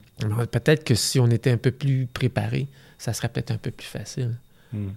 Peut-être 0.51 0.85
que 0.85 0.95
si 0.95 1.21
on 1.21 1.27
était 1.29 1.51
un 1.51 1.59
peu 1.59 1.71
plus 1.71 2.07
préparé, 2.13 2.67
ça 2.99 3.13
serait 3.13 3.29
peut-être 3.29 3.51
un 3.51 3.59
peu 3.59 3.71
plus 3.71 3.87
facile. 3.87 4.35
Mm. 4.73 4.89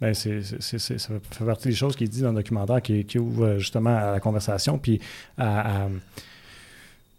Ben, 0.00 0.12
c'est, 0.14 0.42
ça 0.42 1.14
fait 1.30 1.44
partie 1.44 1.68
des 1.68 1.74
choses 1.74 1.96
qui 1.96 2.04
est 2.04 2.08
dit 2.08 2.20
dans 2.20 2.30
le 2.30 2.36
documentaire 2.36 2.82
qui, 2.82 3.04
qui 3.04 3.18
ouvre 3.18 3.58
justement 3.58 3.96
à 3.96 4.12
la 4.12 4.20
conversation, 4.20 4.78
puis 4.78 5.00
à 5.38 5.88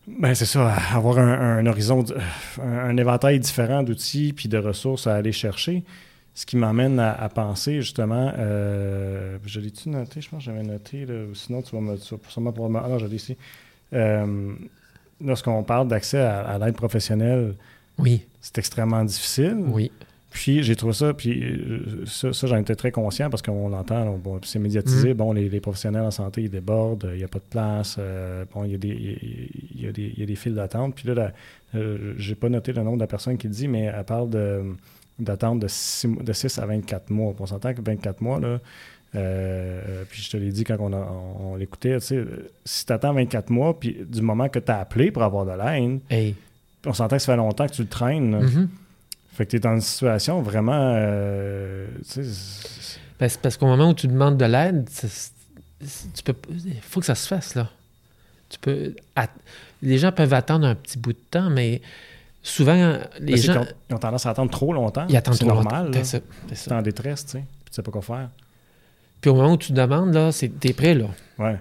ben 0.07 0.35
c'est 0.35 0.45
ça, 0.45 0.73
avoir 0.93 1.17
un, 1.17 1.65
horizon, 1.65 2.03
un, 2.61 2.97
éventail 2.97 3.39
différent 3.39 3.83
d'outils 3.83 4.33
puis 4.33 4.49
de 4.49 4.57
ressources 4.57 5.07
à 5.07 5.15
aller 5.15 5.31
chercher. 5.31 5.83
Ce 6.35 6.45
qui 6.45 6.57
m'amène 6.57 6.99
à, 6.99 7.29
penser 7.29 7.81
justement, 7.81 8.33
euh, 8.37 9.37
je 9.45 9.59
l'ai-tu 9.59 9.89
noté? 9.89 10.19
Je 10.19 10.29
pense 10.29 10.39
que 10.39 10.45
j'avais 10.45 10.63
noté, 10.63 11.05
sinon 11.35 11.61
tu 11.61 11.75
vas 11.75 11.81
me. 11.81 11.97
sûrement 11.97 12.51
pour 12.51 12.65
Ah 12.65 12.87
non, 12.89 12.97
je 12.97 13.05
l'ai 13.05 13.15
ici. 13.15 13.37
Euh, 13.93 14.53
lorsqu'on 15.23 15.63
parle 15.63 15.87
d'accès 15.87 16.19
à 16.19 16.57
l'aide 16.57 16.75
professionnelle, 16.75 17.53
oui. 17.99 18.25
c'est 18.41 18.57
extrêmement 18.57 19.03
difficile. 19.03 19.57
Oui. 19.67 19.91
Puis 20.33 20.63
j'ai 20.63 20.75
trouvé 20.75 20.93
ça, 20.93 21.13
puis 21.13 21.43
euh, 21.43 22.05
ça, 22.07 22.31
j'en 22.47 22.57
étais 22.57 22.75
très 22.75 22.91
conscient 22.91 23.29
parce 23.29 23.43
qu'on 23.43 23.69
l'entend, 23.69 24.17
bon, 24.17 24.39
c'est 24.43 24.57
médiatisé. 24.57 25.13
Mm-hmm. 25.13 25.17
Bon, 25.17 25.31
les, 25.31 25.59
professionnels 25.59 26.01
en 26.01 26.11
santé, 26.11 26.41
ils 26.41 26.49
débordent, 26.49 27.07
il 27.13 27.19
n'y 27.19 27.23
a 27.23 27.27
pas 27.27 27.37
de 27.37 27.45
place. 27.47 27.97
Euh, 27.99 28.43
bon, 28.51 28.63
il 28.63 28.71
y, 28.71 28.75
a 28.75 28.77
des, 28.79 28.89
il, 29.75 29.81
y 29.81 29.87
a 29.87 29.91
des, 29.91 30.11
il 30.15 30.19
y 30.19 30.23
a 30.23 30.25
des 30.25 30.35
files 30.35 30.55
d'attente. 30.55 30.95
Puis 30.95 31.07
là, 31.07 31.31
euh, 31.75 32.15
j'ai 32.17 32.33
pas 32.33 32.49
noté 32.49 32.73
le 32.73 32.81
nom 32.81 32.95
de 32.95 32.99
la 32.99 33.05
personne 33.05 33.37
qui 33.37 33.47
le 33.47 33.53
dit, 33.53 33.67
mais 33.67 33.83
elle 33.83 34.03
parle 34.05 34.29
d'attente 35.19 35.59
de, 35.59 35.67
6, 35.67 36.07
de 36.21 36.33
6 36.33 36.57
à 36.57 36.65
24 36.65 37.11
mois. 37.11 37.35
On 37.39 37.45
s'entend 37.45 37.71
que 37.71 37.81
24 37.81 38.21
mois, 38.21 38.39
là, 38.39 38.59
puis 40.09 40.23
je 40.23 40.31
te 40.31 40.37
l'ai 40.37 40.51
dit 40.51 40.63
quand 40.63 40.77
on, 40.79 40.93
on, 40.93 41.55
l'écoutait, 41.55 41.99
tu 41.99 42.07
sais, 42.07 42.25
si 42.65 42.87
tu 42.87 42.91
attends 42.91 43.13
24 43.13 43.51
mois, 43.51 43.79
puis 43.79 43.97
du 44.03 44.23
moment 44.23 44.49
que 44.49 44.57
tu 44.57 44.71
as 44.71 44.79
appelé 44.79 45.11
pour 45.11 45.21
avoir 45.21 45.45
de 45.45 45.51
l'aide, 45.51 45.99
on 46.87 46.93
s'entend 46.93 47.17
que 47.17 47.21
ça 47.21 47.33
fait 47.33 47.37
longtemps 47.37 47.67
que 47.67 47.73
tu 47.73 47.83
le 47.83 47.87
traînes. 47.87 48.67
Fait 49.33 49.45
que 49.45 49.51
tu 49.51 49.55
es 49.55 49.59
dans 49.59 49.73
une 49.73 49.81
situation 49.81 50.41
vraiment. 50.43 50.93
Euh, 50.95 51.87
ben, 53.19 53.29
parce 53.41 53.57
qu'au 53.57 53.65
moment 53.65 53.89
où 53.89 53.93
tu 53.95 54.07
demandes 54.07 54.37
de 54.37 54.45
l'aide, 54.45 54.87
tu 55.79 56.23
peux, 56.23 56.35
il 56.49 56.79
faut 56.81 56.99
que 56.99 57.05
ça 57.07 57.15
se 57.15 57.27
fasse, 57.27 57.55
là. 57.55 57.69
Tu 58.49 58.59
peux. 58.59 58.95
les 59.81 59.97
gens 59.97 60.11
peuvent 60.11 60.33
attendre 60.35 60.67
un 60.67 60.75
petit 60.75 60.99
bout 60.99 61.13
de 61.13 61.17
temps, 61.31 61.49
mais 61.49 61.81
souvent, 62.43 62.99
les 63.19 63.37
gens. 63.37 63.65
Ils 63.89 63.95
ont, 63.95 63.97
tendance 63.97 64.27
à 64.27 64.29
attendre 64.29 64.51
trop 64.51 64.71
longtemps. 64.71 65.07
Ils 65.09 65.17
attendent 65.17 65.39
trop 65.39 65.47
normal. 65.47 65.91
C'est 66.03 66.21
ça. 66.53 66.77
en 66.77 66.83
détresse, 66.83 67.25
tu 67.25 67.31
sais. 67.31 67.39
Puis 67.39 67.71
tu 67.71 67.75
sais 67.75 67.81
pas 67.81 67.91
quoi 67.91 68.03
faire. 68.03 68.29
Puis 69.19 69.31
au 69.31 69.35
moment 69.35 69.53
où 69.53 69.57
tu 69.57 69.73
demandes, 69.73 70.13
là, 70.13 70.31
c'est 70.31 70.49
t'es 70.49 70.73
prêt, 70.73 70.93
là. 70.93 71.07
Ouais. 71.39 71.57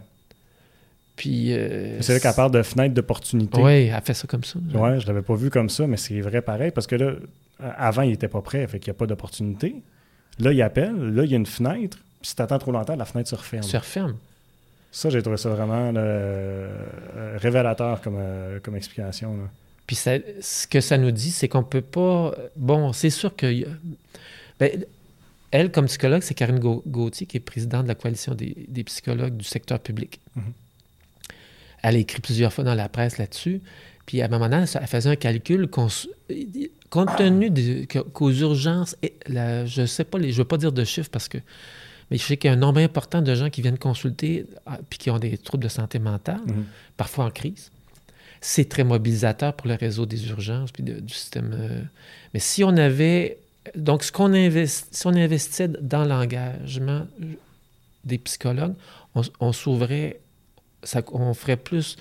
Puis. 1.16 1.54
Euh, 1.54 2.02
c'est 2.02 2.12
vrai 2.12 2.20
qu'elle 2.20 2.34
parle 2.34 2.52
de 2.52 2.62
fenêtre 2.62 2.92
d'opportunité. 2.92 3.62
Oui, 3.62 3.86
elle 3.86 4.02
fait 4.04 4.12
ça 4.12 4.26
comme 4.26 4.44
ça. 4.44 4.58
Oui, 4.74 5.00
je 5.00 5.06
l'avais 5.06 5.22
pas 5.22 5.36
vu 5.36 5.48
comme 5.48 5.70
ça, 5.70 5.86
mais 5.86 5.96
c'est 5.96 6.20
vrai 6.20 6.42
pareil, 6.42 6.70
parce 6.70 6.86
que 6.86 6.96
là, 6.96 7.12
avant, 7.76 8.02
il 8.02 8.10
n'était 8.10 8.28
pas 8.28 8.42
prêt, 8.42 8.66
fait 8.66 8.78
qu'il 8.78 8.90
n'y 8.90 8.96
a 8.96 8.98
pas 8.98 9.06
d'opportunité. 9.06 9.82
Là, 10.38 10.52
il 10.52 10.62
appelle, 10.62 10.96
là, 10.96 11.24
il 11.24 11.30
y 11.30 11.34
a 11.34 11.36
une 11.36 11.46
fenêtre, 11.46 11.98
puis 12.20 12.30
si 12.30 12.36
tu 12.36 12.42
attends 12.42 12.58
trop 12.58 12.72
longtemps, 12.72 12.96
la 12.96 13.04
fenêtre 13.04 13.28
se 13.28 13.34
referme. 13.34 13.62
Se 13.62 13.76
referme. 13.76 14.16
Ça, 14.90 15.08
j'ai 15.08 15.22
trouvé 15.22 15.38
ça 15.38 15.48
vraiment 15.48 15.92
euh, 15.96 16.86
révélateur 17.36 18.02
comme, 18.02 18.18
euh, 18.18 18.60
comme 18.60 18.76
explication. 18.76 19.36
Puis 19.86 19.96
ce 19.96 20.66
que 20.66 20.80
ça 20.80 20.98
nous 20.98 21.10
dit, 21.10 21.30
c'est 21.30 21.48
qu'on 21.48 21.64
peut 21.64 21.80
pas. 21.80 22.34
Bon, 22.56 22.92
c'est 22.92 23.10
sûr 23.10 23.34
que. 23.34 23.66
Ben, 24.60 24.84
elle, 25.50 25.70
comme 25.70 25.86
psychologue, 25.86 26.22
c'est 26.22 26.34
Karine 26.34 26.58
Gauthier, 26.58 27.26
qui 27.26 27.38
est 27.38 27.40
présidente 27.40 27.84
de 27.84 27.88
la 27.88 27.94
coalition 27.94 28.34
des, 28.34 28.84
psychologues 28.84 29.36
du 29.36 29.44
secteur 29.44 29.80
public. 29.80 30.20
Mm-hmm. 30.36 31.32
Elle 31.82 31.96
a 31.96 31.98
écrit 31.98 32.20
plusieurs 32.20 32.52
fois 32.52 32.64
dans 32.64 32.74
la 32.74 32.88
presse 32.88 33.18
là-dessus. 33.18 33.60
Puis 34.06 34.22
à 34.22 34.26
un 34.26 34.28
moment 34.28 34.48
donné, 34.48 34.64
elle 34.74 34.86
faisait 34.86 35.10
un 35.10 35.16
calcul 35.16 35.68
compte 35.68 36.06
tenu 37.16 37.86
qu'aux 38.12 38.30
urgences, 38.30 38.96
je 39.28 39.80
ne 39.80 39.86
sais 39.86 40.04
pas, 40.04 40.18
les, 40.18 40.32
je 40.32 40.38
ne 40.38 40.38
veux 40.38 40.48
pas 40.48 40.58
dire 40.58 40.72
de 40.72 40.84
chiffres 40.84 41.10
parce 41.10 41.28
que, 41.28 41.38
mais 42.10 42.18
je 42.18 42.24
sais 42.24 42.36
qu'il 42.36 42.48
y 42.48 42.50
a 42.50 42.54
un 42.54 42.58
nombre 42.58 42.80
important 42.80 43.22
de 43.22 43.34
gens 43.34 43.48
qui 43.48 43.62
viennent 43.62 43.78
consulter 43.78 44.46
ah, 44.66 44.78
puis 44.90 44.98
qui 44.98 45.10
ont 45.10 45.18
des 45.18 45.38
troubles 45.38 45.64
de 45.64 45.68
santé 45.68 45.98
mentale, 45.98 46.40
mm-hmm. 46.46 46.64
parfois 46.96 47.26
en 47.26 47.30
crise. 47.30 47.70
C'est 48.40 48.68
très 48.68 48.84
mobilisateur 48.84 49.54
pour 49.54 49.68
le 49.68 49.74
réseau 49.74 50.04
des 50.04 50.28
urgences 50.28 50.72
puis 50.72 50.82
du 50.82 51.14
système. 51.14 51.52
Euh, 51.54 51.80
mais 52.34 52.40
si 52.40 52.64
on 52.64 52.76
avait 52.76 53.38
donc, 53.76 54.02
ce 54.02 54.12
qu'on 54.12 54.34
investi, 54.34 54.88
si 54.90 55.06
on 55.06 55.10
investissait 55.10 55.68
dans 55.68 56.04
l'engagement 56.04 57.06
des 58.04 58.18
psychologues, 58.18 58.74
on, 59.40 59.52
s'ouvrait, 59.52 60.20
on 61.12 61.34
ferait 61.34 61.56
plus 61.56 61.96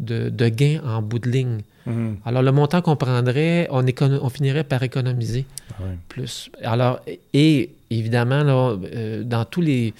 de, 0.00 0.48
gains 0.48 0.80
en 0.84 1.02
bout 1.02 1.18
de 1.18 1.30
ligne. 1.30 1.60
Mm-hmm. 1.86 2.14
Alors, 2.24 2.42
le 2.42 2.52
montant 2.52 2.82
qu'on 2.82 2.96
prendrait, 2.96 3.66
on, 3.70 3.84
on, 4.00 4.28
finirait 4.28 4.64
par 4.64 4.82
économiser 4.82 5.46
ah 5.70 5.84
plus. 6.08 6.50
Alors, 6.62 7.00
et 7.32 7.70
évidemment, 7.90 8.42
euh, 8.46 9.22
dans 9.22 9.44
tous 9.44 9.60
les, 9.62 9.94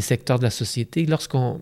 secteurs 0.00 0.38
de 0.38 0.44
la 0.44 0.50
société, 0.50 1.06
lorsqu'on, 1.06 1.60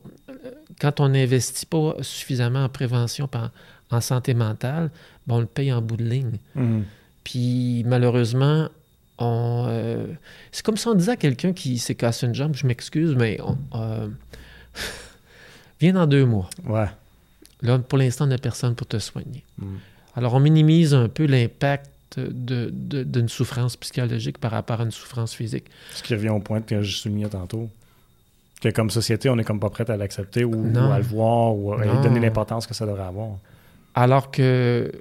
quand 0.81 1.01
on 1.01 1.09
n'investit 1.09 1.67
pas 1.67 1.97
suffisamment 2.03 2.65
en 2.65 2.69
prévention, 2.69 3.29
en, 3.35 3.97
en 3.97 4.01
santé 4.01 4.35
mentale, 4.35 4.91
ben, 5.27 5.37
on 5.37 5.41
le 5.41 5.47
paye 5.47 5.73
en 5.73 5.81
bout 5.81 5.97
de 5.97 6.05
ligne. 6.05 6.39
Mm-hmm. 6.57 6.83
Puis 7.25 7.85
malheureusement, 7.87 8.69
on, 9.19 9.67
euh, 9.69 10.07
c'est 10.53 10.65
comme 10.65 10.77
si 10.77 10.87
on 10.89 10.95
disait 10.95 11.13
à 11.13 11.17
quelqu'un 11.17 11.53
qui 11.53 11.79
s'est 11.79 11.95
cassé 11.95 12.27
une 12.27 12.35
jambe, 12.35 12.55
je 12.55 12.67
m'excuse, 12.67 13.15
mais 13.17 13.39
on, 13.41 13.57
euh, 13.75 14.09
viens 15.81 15.95
dans 15.95 16.07
deux 16.07 16.25
mois. 16.25 16.51
Ouais. 16.67 16.89
Là, 17.65 17.79
pour 17.79 17.99
l'instant, 17.99 18.25
on 18.25 18.29
n'a 18.29 18.39
personne 18.39 18.75
pour 18.75 18.87
te 18.87 18.99
soigner. 18.99 19.45
Hmm. 19.59 19.77
Alors, 20.17 20.35
on 20.35 20.41
minimise 20.41 20.95
un 20.95 21.09
peu 21.09 21.25
l'impact 21.25 21.91
d'une 22.19 22.71
de, 22.71 23.27
souffrance 23.27 23.77
psychologique 23.77 24.39
par 24.39 24.53
rapport 24.53 24.81
à 24.81 24.85
une 24.85 24.93
souffrance 24.93 25.35
physique. 25.35 25.65
Ce 25.95 26.03
qui 26.03 26.15
revient 26.15 26.29
au 26.29 26.39
point 26.39 26.61
que 26.61 26.83
je 26.83 26.97
soulignais 26.97 27.29
tantôt. 27.29 27.69
Que 28.61 28.69
comme 28.69 28.91
société, 28.91 29.29
on 29.29 29.37
n'est 29.37 29.45
comme 29.45 29.59
pas 29.59 29.71
prête 29.71 29.91
à 29.91 29.97
l'accepter 29.97 30.45
ou, 30.45 30.55
à 30.77 30.99
le 30.99 31.05
voir 31.05 31.57
ou 31.57 31.73
à 31.73 31.85
lui 31.85 32.03
donner 32.03 32.21
l'importance 32.21 32.67
que 32.67 32.75
ça 32.75 32.87
devrait 32.87 33.03
avoir. 33.03 33.31
Alors 33.95 34.31
que 34.31 34.93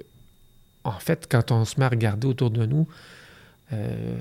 en 0.84 0.98
fait, 0.98 1.26
quand 1.30 1.50
on 1.50 1.64
se 1.64 1.78
met 1.78 1.86
à 1.86 1.88
regarder 1.88 2.26
autour 2.26 2.50
de 2.50 2.66
nous, 2.66 2.86
euh, 3.72 4.14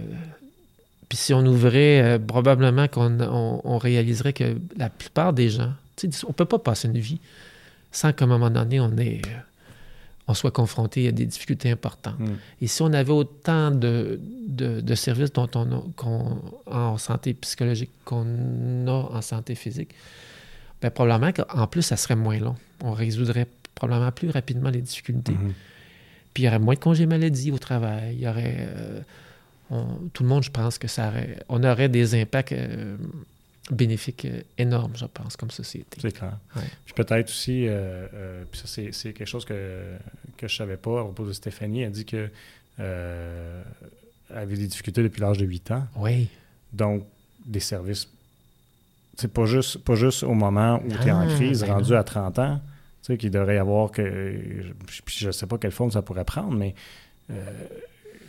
puis 1.10 1.18
si 1.18 1.34
on 1.34 1.46
ouvrait, 1.46 2.02
euh, 2.02 2.20
probablement 2.20 2.88
qu'on 2.88 3.20
on, 3.20 3.78
réaliserait 3.78 4.34
que 4.34 4.56
la 4.78 4.90
plupart 4.90 5.34
des 5.34 5.50
gens, 5.50 5.74
on 6.04 6.30
ne 6.30 6.34
peut 6.34 6.46
pas 6.46 6.60
passer 6.60 6.88
une 6.88 6.98
vie 6.98 7.20
sans 7.94 8.12
qu'à 8.12 8.26
un 8.26 8.28
moment 8.28 8.50
donné, 8.50 8.80
on, 8.82 8.98
est, 8.98 9.26
euh, 9.26 9.40
on 10.28 10.34
soit 10.34 10.52
confronté 10.52 11.08
à 11.08 11.12
des 11.12 11.26
difficultés 11.26 11.72
importantes. 11.72 12.20
Mm. 12.20 12.34
Et 12.62 12.68
si 12.68 12.82
on 12.82 12.92
avait 12.92 13.14
autant 13.14 13.72
de, 13.72 14.20
de, 14.20 14.96
services 14.96 15.32
dont 15.32 15.50
on, 15.56 16.42
en 16.66 16.98
santé 16.98 17.34
psychologique 17.36 17.92
qu'on 18.04 18.88
a 18.88 18.92
en 18.92 19.22
santé 19.22 19.56
physique, 19.56 19.94
bien, 20.82 20.90
probablement 20.90 21.32
qu'en 21.32 21.68
plus, 21.68 21.84
ça 21.84 21.96
serait 21.96 22.16
moins 22.16 22.40
long. 22.40 22.56
On 22.84 22.92
résoudrait 22.92 23.48
probablement 23.76 24.12
plus 24.12 24.32
rapidement 24.32 24.72
les 24.72 24.82
difficultés. 24.82 25.34
Mm-hmm. 25.34 25.54
Puis 26.34 26.44
il 26.44 26.46
y 26.48 26.50
aurait 26.50 26.60
moins 26.60 26.74
de 26.74 26.80
congés 26.80 27.06
maladie 27.06 27.52
au 27.52 27.60
travail. 27.60 28.16
Il 28.16 28.22
y 28.22 28.28
aurait. 28.28 28.58
Euh, 28.60 29.02
tout 30.14 30.24
le 30.24 30.30
monde, 30.30 30.44
je 30.44 30.52
pense 30.52 30.78
que 30.78 30.88
ça 30.88 31.10
aurait. 31.10 31.38
On 31.48 31.64
aurait 31.64 31.90
des 31.90 32.20
impacts 32.20 32.52
euh, 32.54 32.98
bénéfiques 33.72 34.26
euh, 34.26 34.42
énormes, 34.58 34.96
je 34.96 35.06
pense, 35.06 35.36
comme 35.36 35.52
société. 35.52 35.98
C'est 36.02 36.12
clair. 36.12 36.38
Puis 36.86 36.94
peut-être 36.94 37.30
aussi, 37.30 37.68
puis 38.52 38.60
ça, 38.60 38.68
c'est 38.68 39.14
quelque 39.14 39.26
chose 39.26 39.46
que, 39.46 39.96
que 40.38 40.48
je 40.48 40.54
ne 40.54 40.58
savais 40.58 40.78
pas 40.78 41.00
à 41.00 41.04
propos 41.04 41.26
de 41.26 41.34
Stéphanie. 41.34 41.82
Elle 41.82 41.92
dit 41.92 42.06
que 42.06 42.30
avait 44.30 44.56
des 44.56 44.68
difficultés 44.68 45.04
depuis 45.04 45.22
l'âge 45.22 45.38
de 45.38 45.46
8 45.46 45.72
ans. 45.72 45.88
Oui. 45.96 46.28
Donc, 46.72 47.06
des 47.46 47.60
services. 47.60 48.10
C'est 49.16 49.32
pas 49.32 49.46
juste, 49.46 49.78
pas 49.80 49.96
juste 49.96 50.24
au 50.24 50.34
moment 50.34 50.82
où 50.84 50.90
tu 50.90 51.08
es 51.08 51.12
en 51.12 51.22
ah, 51.22 51.28
crise, 51.28 51.62
ben 51.62 51.74
rendu 51.74 51.94
à 51.94 52.04
30 52.04 52.40
ans 52.40 52.62
tu 53.04 53.08
sais, 53.08 53.18
qu'il 53.18 53.32
devrait 53.32 53.56
y 53.56 53.60
avoir 53.60 53.92
que. 53.92 54.64
je 55.08 55.28
ne 55.28 55.32
sais 55.34 55.46
pas 55.46 55.58
quelle 55.58 55.72
forme 55.72 55.92
ça 55.92 56.02
pourrait 56.02 56.24
prendre, 56.24 56.54
mais 56.54 56.74
euh, 57.32 57.68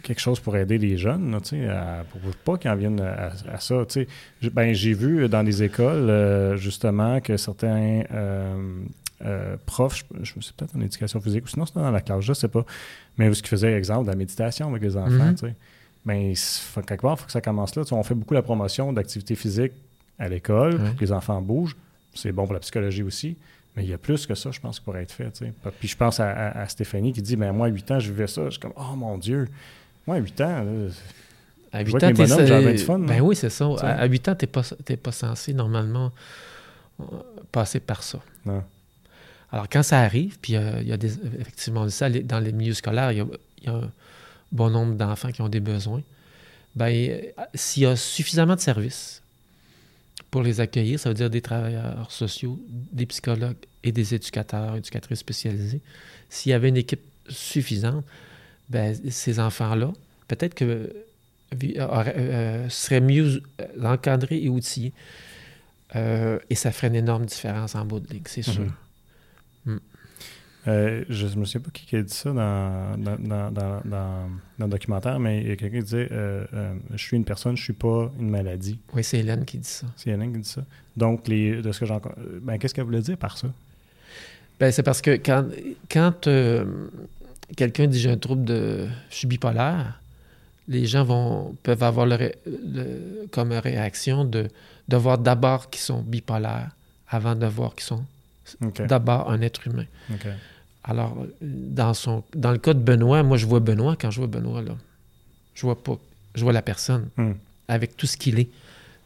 quelque 0.05 0.21
chose 0.21 0.39
pour 0.39 0.57
aider 0.57 0.79
les 0.79 0.97
jeunes, 0.97 1.39
tu 1.43 1.51
sais, 1.51 1.69
pour 2.11 2.21
pas 2.45 2.59
qu'ils 2.59 2.71
en 2.71 2.77
viennent 2.77 3.01
à, 3.01 3.59
ça. 3.59 3.85
Tu 3.89 4.07
sais. 4.41 4.51
Ben, 4.51 4.73
j'ai 4.73 4.93
vu 4.93 5.29
dans 5.29 5.43
les 5.43 5.63
écoles, 5.63 6.09
euh, 6.11 6.57
justement, 6.57 7.21
que 7.21 7.37
certains. 7.37 8.03
Euh, 8.13 9.57
profs, 9.65 10.05
je, 10.23 10.33
me 10.37 10.43
sais 10.43 10.53
peut-être 10.55 10.77
en 10.77 10.81
éducation 10.81 11.19
physique, 11.19 11.45
ou 11.45 11.49
sinon 11.49 11.65
c'était 11.65 11.81
dans 11.81 11.91
la 11.91 12.03
classe, 12.03 12.25
je 12.25 12.33
ne 12.33 12.35
sais 12.35 12.49
pas, 12.49 12.67
mais 13.17 13.33
ce 13.33 13.43
qui 13.43 13.49
faisait 13.49 13.73
exemple 13.73 14.05
de 14.05 14.11
la 14.11 14.17
méditation 14.17 14.69
avec 14.69 14.83
les 14.83 14.97
enfants, 14.99 15.35
sais. 15.37 15.55
Ben, 16.05 16.35
quelque 16.87 17.01
part, 17.01 17.15
il 17.15 17.21
faut 17.21 17.27
que 17.27 17.33
ça 17.33 17.41
commence 17.41 17.75
là. 17.75 17.85
on 17.93 18.03
fait 18.03 18.15
beaucoup 18.15 18.35
la 18.35 18.43
promotion 18.43 18.93
d'activité 18.93 19.35
physique 19.35 19.73
à 20.19 20.29
l'école 20.29 20.79
pour 20.79 20.97
que 20.97 21.01
les 21.01 21.13
enfants 21.13 21.41
bougent. 21.41 21.77
C'est 22.13 22.33
bon 22.33 22.45
pour 22.45 22.53
la 22.53 22.61
psychologie 22.61 23.03
aussi. 23.03 23.37
Mais 23.77 23.85
il 23.85 23.91
y 23.91 23.95
a 23.95 23.99
plus 23.99 24.27
que 24.27 24.35
ça, 24.35 24.51
je 24.51 24.61
pense, 24.61 24.79
pour 24.79 24.97
être 24.97 25.11
fait. 25.11 25.43
Puis 25.81 25.89
je 25.89 25.97
pense 25.97 26.21
à, 26.21 26.67
Stéphanie 26.69 27.13
qui 27.13 27.23
dit 27.23 27.37
ben 27.37 27.53
moi, 27.53 27.67
à 27.67 27.71
8 27.71 27.91
ans, 27.91 28.01
je 28.01 28.11
vivais 28.13 28.27
ça. 28.27 28.45
Je 28.45 28.51
suis 28.51 28.61
comme 28.61 28.75
Oh 28.77 28.95
mon 28.97 29.19
Dieu. 29.19 29.49
À 30.07 30.19
8 30.19 30.41
ans, 30.43 30.67
à 31.73 31.83
8 31.83 31.95
ans, 31.95 32.13
t'es. 32.13 32.87
Ben 32.99 33.21
oui, 33.21 33.35
c'est 33.35 33.51
ça. 33.51 33.67
À, 33.81 34.07
8 34.07 34.29
ans, 34.29 34.35
tu 34.37 34.45
n'es 34.45 34.47
pas, 34.47 34.63
pas 35.03 35.13
censé 35.13 35.53
normalement 35.53 36.13
euh, 37.01 37.05
passer 37.51 37.81
par 37.81 38.03
ça. 38.03 38.21
Non. 38.45 38.63
Alors, 39.51 39.69
quand 39.69 39.83
ça 39.83 40.01
arrive, 40.01 40.39
puis 40.41 40.57
euh, 40.57 40.81
il 40.81 40.89
y 40.89 40.93
a 40.93 40.97
des, 40.97 41.13
effectivement 41.41 41.89
ça, 41.89 42.09
dans 42.11 42.41
les 42.41 42.53
milieux 42.53 42.75
scolaires, 42.75 43.13
il 43.13 43.19
y, 43.19 43.69
a, 43.69 43.73
un 43.73 43.91
bon 44.53 44.71
nombre 44.71 44.95
d'enfants 44.95 45.33
qui 45.33 45.43
ont 45.43 45.49
des 45.49 45.61
besoins. 45.61 46.03
Ben, 46.77 46.93
euh, 46.93 47.21
s'il 47.55 47.85
y 47.85 47.87
a 47.87 47.97
suffisamment 47.97 48.55
de 48.55 48.61
services, 48.61 49.23
pour 50.31 50.43
les 50.43 50.61
accueillir, 50.61 50.99
ça 50.99 51.09
veut 51.09 51.15
dire 51.15 51.31
des 51.31 51.41
travailleurs 51.41 52.11
sociaux, 52.11 52.61
des 52.93 53.07
psychologues 53.07 53.57
et 53.83 53.93
des 53.93 54.15
éducateurs, 54.15 54.77
éducatrices 54.77 55.21
spécialisés. 55.21 55.81
S'il 56.29 56.51
y 56.51 56.53
avait 56.53 56.69
une 56.69 56.77
équipe 56.77 57.03
suffisante, 57.29 58.05
ben, 58.69 58.95
ces 59.11 59.41
enfants-là, 59.41 59.93
peut-être 60.29 60.55
que 60.55 60.65
euh, 60.65 60.89
euh, 61.55 62.69
seraient 62.69 63.01
mieux 63.01 63.43
encadrés 63.83 64.43
et 64.43 64.49
outillés. 64.49 64.93
Euh, 65.97 66.39
et 66.51 66.55
ça 66.55 66.73
ferait 66.73 66.89
une 66.89 66.97
énorme 66.97 67.25
différence 67.25 67.75
en 67.75 67.85
bout 67.85 68.01
de 68.01 68.09
ligne, 68.13 68.23
c'est 68.27 68.43
sûr. 68.43 68.65
Mm-hmm. 69.67 69.79
Euh, 70.67 71.05
je 71.11 71.27
ne 71.27 71.37
me 71.37 71.45
souviens 71.45 71.61
pas 71.61 71.71
qui 71.71 71.95
a 71.95 72.03
dit 72.03 72.15
ça 72.15 72.33
dans, 72.33 72.97
dans, 72.97 73.51
dans, 73.51 73.81
dans 73.85 74.31
le 74.59 74.67
documentaire, 74.67 75.21
mais 75.21 75.43
il 75.43 75.49
y 75.49 75.51
a 75.51 75.57
quelqu'un 75.57 75.79
qui 75.79 75.85
disait 75.85 76.09
euh, 76.11 76.47
euh, 76.55 76.75
Je 76.93 76.97
suis 76.97 77.17
une 77.17 77.25
personne, 77.25 77.55
je 77.57 77.61
ne 77.61 77.65
suis 77.65 77.73
pas 77.75 78.11
une 78.19 78.31
maladie. 78.31 78.79
Oui, 78.95 79.05
c'est 79.05 79.19
Hélène 79.19 79.45
qui 79.45 79.59
dit 79.59 79.69
ça. 79.69 79.87
C'est 79.97 80.11
Hélène 80.11 80.33
qui 80.33 80.39
dit 80.41 80.49
ça. 80.49 80.65
Donc, 80.97 81.29
les, 81.29 81.61
de 81.61 81.71
ce 81.71 81.81
que 81.81 81.87
j'en. 81.87 82.01
Ben, 82.41 82.59
qu'est-ce 82.59 82.75
qu'elle 82.75 82.85
voulait 82.85 83.03
dire 83.03 83.19
par 83.19 83.37
ça? 83.37 83.49
Ben, 84.59 84.71
c'est 84.73 84.83
parce 84.83 85.03
que 85.03 85.11
quand, 85.17 85.45
quand 85.91 86.29
quelqu'un 87.57 87.87
dit 87.87 87.99
j'ai 87.99 88.11
un 88.11 88.17
trouble 88.17 88.45
de. 88.45 88.87
Je 89.11 89.17
suis 89.17 89.27
bipolaire, 89.27 90.01
les 90.69 90.87
gens 90.87 91.05
vont, 91.05 91.57
peuvent 91.63 91.83
avoir 91.83 92.07
le, 92.07 92.33
comme 93.31 93.53
réaction 93.53 94.25
de, 94.25 94.49
de 94.89 94.97
voir 94.97 95.19
d'abord 95.19 95.71
qu'ils 95.71 95.83
sont 95.83 96.03
bipolaires 96.03 96.71
avant 97.09 97.35
de 97.35 97.47
voir 97.47 97.75
qu'ils 97.75 97.85
sont 97.85 98.05
d'abord 98.89 99.31
un 99.31 99.41
être 99.41 99.67
humain. 99.67 99.87
Alors, 100.83 101.17
dans, 101.41 101.95
son, 101.95 102.25
dans 102.35 102.53
le 102.53 102.59
cas 102.59 102.75
de 102.75 102.79
Benoît, 102.79 103.23
moi, 103.23 103.39
je 103.39 103.47
vois 103.47 103.61
Benoît, 103.61 103.97
quand 103.99 104.11
je 104.11 104.19
vois 104.19 104.27
Benoît, 104.27 104.61
là, 104.61 104.77
je 105.55 105.63
vois 105.63 105.83
pas, 105.83 105.99
je 106.35 106.43
vois 106.43 106.53
la 106.53 106.61
personne 106.61 107.09
hmm. 107.17 107.33
avec 107.69 107.97
tout 107.97 108.07
ce 108.07 108.19
qu'il 108.19 108.39
est, 108.39 108.51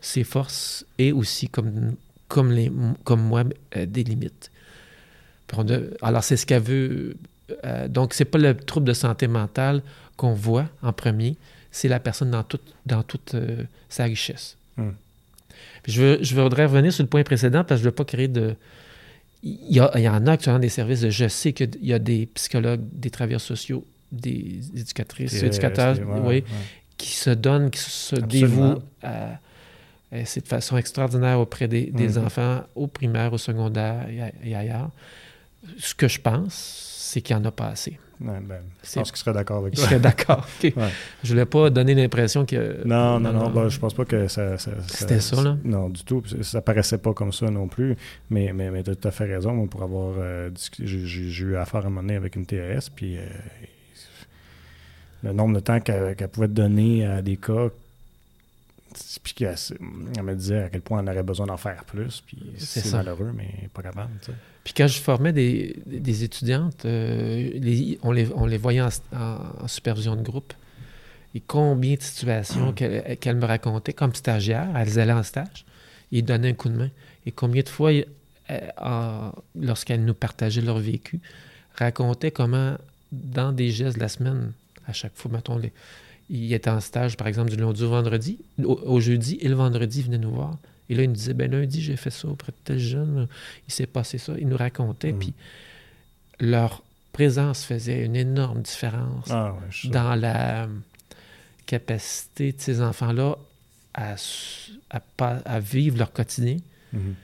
ses 0.01 0.25
forces 0.25 0.85
et 0.99 1.13
aussi, 1.13 1.49
comme, 1.49 1.95
comme, 2.27 2.51
les, 2.51 2.73
comme 3.05 3.23
moi, 3.23 3.45
euh, 3.77 3.87
des 3.87 4.03
limites. 4.03 4.51
alors, 6.03 6.25
c'est 6.25 6.37
ce 6.37 6.47
qu'elle 6.47 6.63
veut. 6.63 7.17
Euh, 7.65 7.89
donc, 7.89 8.15
c'est 8.15 8.25
pas 8.25 8.39
le 8.39 8.55
trouble 8.55 8.87
de 8.87 8.93
santé 8.93 9.29
mentale 9.29 9.83
qu'on 10.17 10.35
voit 10.35 10.67
en 10.83 10.93
premier, 10.93 11.37
c'est 11.71 11.89
la 11.89 12.01
personne 12.01 12.31
dans 12.31 12.43
toute, 12.43 12.75
dans 12.87 13.03
toute 13.03 13.35
euh, 13.35 13.65
sa 13.89 14.05
richesse. 14.05 14.57
Hmm. 14.77 14.91
je, 15.89 16.01
veux, 16.01 16.19
je 16.23 16.41
voudrais 16.41 16.67
revenir 16.67 16.93
sur 16.93 17.03
le 17.03 17.09
point 17.09 17.25
précédent 17.25 17.65
parce 17.65 17.81
que 17.81 17.83
je 17.83 17.89
ne 17.89 17.91
veux 17.91 17.95
pas 17.95 18.05
créer 18.05 18.29
de, 18.29 18.55
il 19.43 19.77
y, 19.77 19.81
en 19.81 20.27
a 20.27 20.33
actuellement 20.33 20.61
des 20.61 20.69
services 20.69 21.09
je 21.09 21.29
sais 21.29 21.53
qu'il 21.53 21.71
y 21.83 21.93
a 21.93 21.99
des 21.99 22.27
psychologues, 22.27 22.81
des 22.93 23.11
travailleurs 23.11 23.41
sociaux, 23.41 23.85
des 24.11 24.61
éducatrices, 24.75 25.43
éducateurs, 25.43 25.97
qui 26.97 27.11
se 27.11 27.31
donnent, 27.31 27.71
qui 27.71 27.79
se 27.79 28.17
dévouent 28.17 28.81
à, 29.03 29.39
c'est 30.25 30.43
de 30.43 30.49
façon 30.49 30.77
extraordinaire 30.77 31.39
auprès 31.39 31.69
des, 31.69 31.93
mm-hmm. 31.93 32.19
enfants 32.19 32.63
au 32.75 32.87
primaire, 32.87 33.33
au 33.33 33.39
secondaire 33.39 34.07
et, 34.45 34.55
ailleurs. 34.55 34.91
Ce 35.79 35.95
que 35.95 36.09
je 36.09 36.21
pense, 36.21 36.55
c'est 36.55 37.21
qu'il 37.21 37.37
n'y 37.37 37.43
en 37.43 37.45
a 37.47 37.51
pas 37.51 37.69
assez. 37.69 37.99
ben, 38.21 38.43
je 38.83 38.95
pense 38.95 39.11
qu'il 39.11 39.19
serait 39.19 39.33
d'accord 39.33 39.59
avec 39.59 39.75
toi. 39.75 39.85
Je 39.85 39.89
serais 39.89 40.01
d'accord. 40.01 40.47
Je 40.63 40.69
ne 40.69 41.29
voulais 41.29 41.47
pas 41.47 41.71
donner 41.71 41.95
l'impression 41.95 42.45
que. 42.45 42.87
Non, 42.87 43.19
non, 43.19 43.33
non. 43.33 43.51
Ben, 43.51 43.69
je 43.69 43.79
pense 43.79 43.95
pas 43.95 44.05
que 44.05 44.29
ça. 44.29 44.57
C'était 44.87 45.21
ça, 45.21 45.43
là? 45.43 45.57
Non, 45.65 45.89
du 45.89 46.05
tout. 46.05 46.23
Ça 46.43 46.61
paraissait 46.61 46.99
pas 46.99 47.13
comme 47.13 47.33
ça 47.33 47.51
non 47.51 47.69
plus. 47.69 47.97
Mais, 48.31 48.53
mais, 48.53 48.71
mais 48.71 48.83
tu 48.83 48.91
as 48.91 48.95
tout 48.95 49.09
à 49.09 49.11
fait 49.11 49.25
raison. 49.25 49.67
pour 49.67 49.83
avoir 49.83 50.15
euh, 50.19 50.51
J'ai 50.79 51.45
eu 51.45 51.57
affaire 51.57 51.83
à 51.83 51.87
un 51.87 51.91
moment 51.91 52.03
donné 52.03 52.17
avec 52.17 52.37
une 52.37 52.47
TAS, 52.47 52.91
puis. 52.95 53.17
Euh, 53.17 53.23
le 55.25 55.33
nombre 55.33 55.55
de 55.55 55.61
temps 55.61 55.81
qu'elle 55.81 56.15
pouvait 56.29 56.47
donner 56.49 57.05
à 57.05 57.23
des 57.23 57.37
cas 57.37 57.71
puis 59.23 59.35
qu'elle 59.35 59.57
me 60.23 60.35
disait 60.35 60.65
à 60.65 60.69
quel 60.71 60.81
point 60.81 61.03
on 61.03 61.07
aurait 61.07 61.23
besoin 61.23 61.47
d'en 61.47 61.57
faire 61.57 61.85
plus. 61.85 62.23
Puis 62.27 62.39
c'est 62.59 62.93
malheureux, 62.93 63.33
mais 63.35 63.69
pas 63.73 63.83
capable. 63.83 64.11
Puis 64.65 64.75
quand 64.75 64.87
je 64.87 64.99
formais 64.99 65.33
des, 65.33 65.77
des 65.87 66.25
étudiantes, 66.25 66.85
euh, 66.85 67.99
on, 68.03 68.13
les, 68.13 68.29
on, 68.35 68.47
les, 68.47 68.59
voyait 68.59 68.83
en, 68.83 69.67
supervision 69.67 70.17
de 70.17 70.23
groupe. 70.23 70.53
Et 71.35 71.41
combien 71.41 71.95
de 71.95 72.03
situations 72.03 72.73
qu'elles 72.73 73.37
me 73.37 73.45
racontaient 73.45 73.93
comme 73.93 74.15
stagiaires, 74.15 74.69
elles 74.77 74.99
allaient 74.99 75.13
en 75.13 75.23
stage, 75.23 75.65
ils 76.11 76.25
donnaient 76.25 76.51
un 76.51 76.55
coup 76.55 76.69
de 76.69 76.77
main. 76.77 76.91
Et 77.27 77.33
combien 77.33 77.63
de 77.63 77.69
fois, 77.69 77.93
euh, 78.51 79.31
lorsqu'elles 79.59 80.05
nous 80.05 80.15
partageaient 80.15 80.63
leur 80.63 80.79
vécu, 80.79 81.21
racontaient 81.77 82.31
comment, 82.31 82.77
dans 83.13 83.53
des 83.53 83.71
gestes 83.71 83.97
de 83.97 84.03
la 84.03 84.09
semaine, 84.09 84.53
à 84.87 84.93
chaque 84.93 85.15
fois, 85.15 85.31
mettons, 85.31 85.59
les, 85.59 85.73
il 86.31 86.53
était 86.53 86.71
en 86.71 86.81
stage, 86.81 87.17
par 87.17 87.27
exemple, 87.27 87.51
du 87.51 87.57
lundi 87.57 87.83
au 87.83 87.91
vendredi, 87.91 88.39
au, 88.63 89.01
jeudi, 89.01 89.39
et 89.41 89.49
le 89.49 89.55
vendredi, 89.55 90.01
il 90.01 90.07
venait 90.07 90.19
nous 90.19 90.33
voir. 90.33 90.59
Et 90.91 90.95
là, 90.95 91.03
il 91.03 91.09
nous 91.09 91.17
disait, 91.17 91.35
ben 91.35 91.51
lundi, 91.51 91.81
j'ai 91.83 91.97
fait 91.97 92.11
ça 92.11 92.29
auprès 92.29 92.53
de 92.53 92.57
tel 92.65 92.79
jeune, 92.79 93.29
il 93.67 93.73
s'est 93.73 93.87
passé 93.87 94.19
ça. 94.19 94.35
Il 94.39 94.49
nous 94.49 94.57
racontait, 94.57 95.13
mm. 95.13 95.19
puis 95.19 95.35
leur 96.41 96.83
présence 97.13 97.65
faisait 97.65 98.05
une 98.05 98.17
énorme 98.17 98.63
différence 98.63 99.31
ah, 99.31 99.55
dans 99.85 100.15
la 100.15 100.69
capacité 101.67 102.53
de 102.53 102.61
ces 102.61 102.81
enfants-là 102.81 103.37
à, 103.95 104.15
à, 105.19 105.61
vivre 105.61 105.99
leur 105.99 106.13
quotidien. 106.13 106.59
Mm-hmm. 106.95 107.15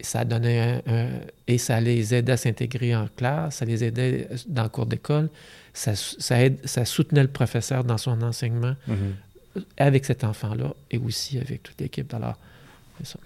Ça 0.00 0.24
donnait 0.24 0.82
un, 0.86 1.08
et 1.46 1.56
ça 1.56 1.80
les 1.80 2.14
aidait 2.14 2.32
à 2.32 2.36
s'intégrer 2.36 2.94
en 2.94 3.08
classe, 3.16 3.56
ça 3.56 3.64
les 3.64 3.84
aidait 3.84 4.28
dans 4.48 4.64
le 4.64 4.68
cours 4.68 4.86
d'école 4.86 5.28
ça, 5.74 5.94
ça, 5.96 6.84
soutenait 6.84 7.22
le 7.22 7.28
professeur 7.28 7.84
dans 7.84 7.98
son 7.98 8.22
enseignement 8.22 8.76
mm-hmm. 8.88 9.62
avec 9.76 10.04
cet 10.04 10.24
enfant-là 10.24 10.72
et 10.90 10.98
aussi 10.98 11.38
avec 11.38 11.62
toute 11.62 11.80
l'équipe. 11.80 12.14
Alors, 12.14 12.38
c'est 12.98 13.08
ça. 13.08 13.18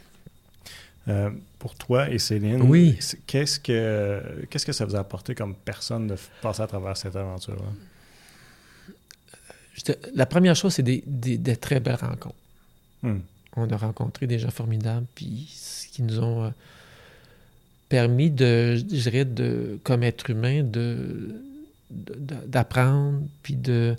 Euh, 1.09 1.31
pour 1.59 1.75
toi 1.75 2.11
et 2.11 2.19
Céline, 2.19 2.63
oui. 2.63 2.99
qu'est-ce 3.27 3.59
que 3.59 4.47
qu'est-ce 4.51 4.67
que 4.67 4.73
ça 4.73 4.85
vous 4.85 4.95
a 4.95 4.99
apporté 4.99 5.35
comme 5.35 5.55
personne 5.55 6.07
de 6.07 6.17
passer 6.43 6.63
à 6.63 6.67
travers 6.67 6.97
cette 6.97 7.17
aventure-là? 7.17 7.63
La 10.15 10.27
première 10.27 10.57
chose, 10.57 10.75
c'est 10.75 10.83
des, 10.83 11.03
des, 11.07 11.57
très 11.57 11.81
belles 11.81 11.95
rencontres. 11.95 12.35
Hmm. 13.03 13.21
On 13.59 13.71
a 13.71 13.77
rencontré 13.77 14.27
des 14.27 14.39
gens 14.39 14.51
formidables, 14.51 15.07
puis 15.15 15.49
qui 15.99 16.05
nous 16.05 16.21
ont 16.21 16.45
euh, 16.45 16.51
permis 17.89 18.31
de, 18.31 18.77
je 18.77 18.83
dirais, 18.83 19.25
de, 19.25 19.81
comme 19.83 20.05
être 20.05 20.31
humain, 20.31 20.63
de, 20.63 21.35
d'apprendre, 21.91 23.23
puis 23.43 23.57
de, 23.57 23.97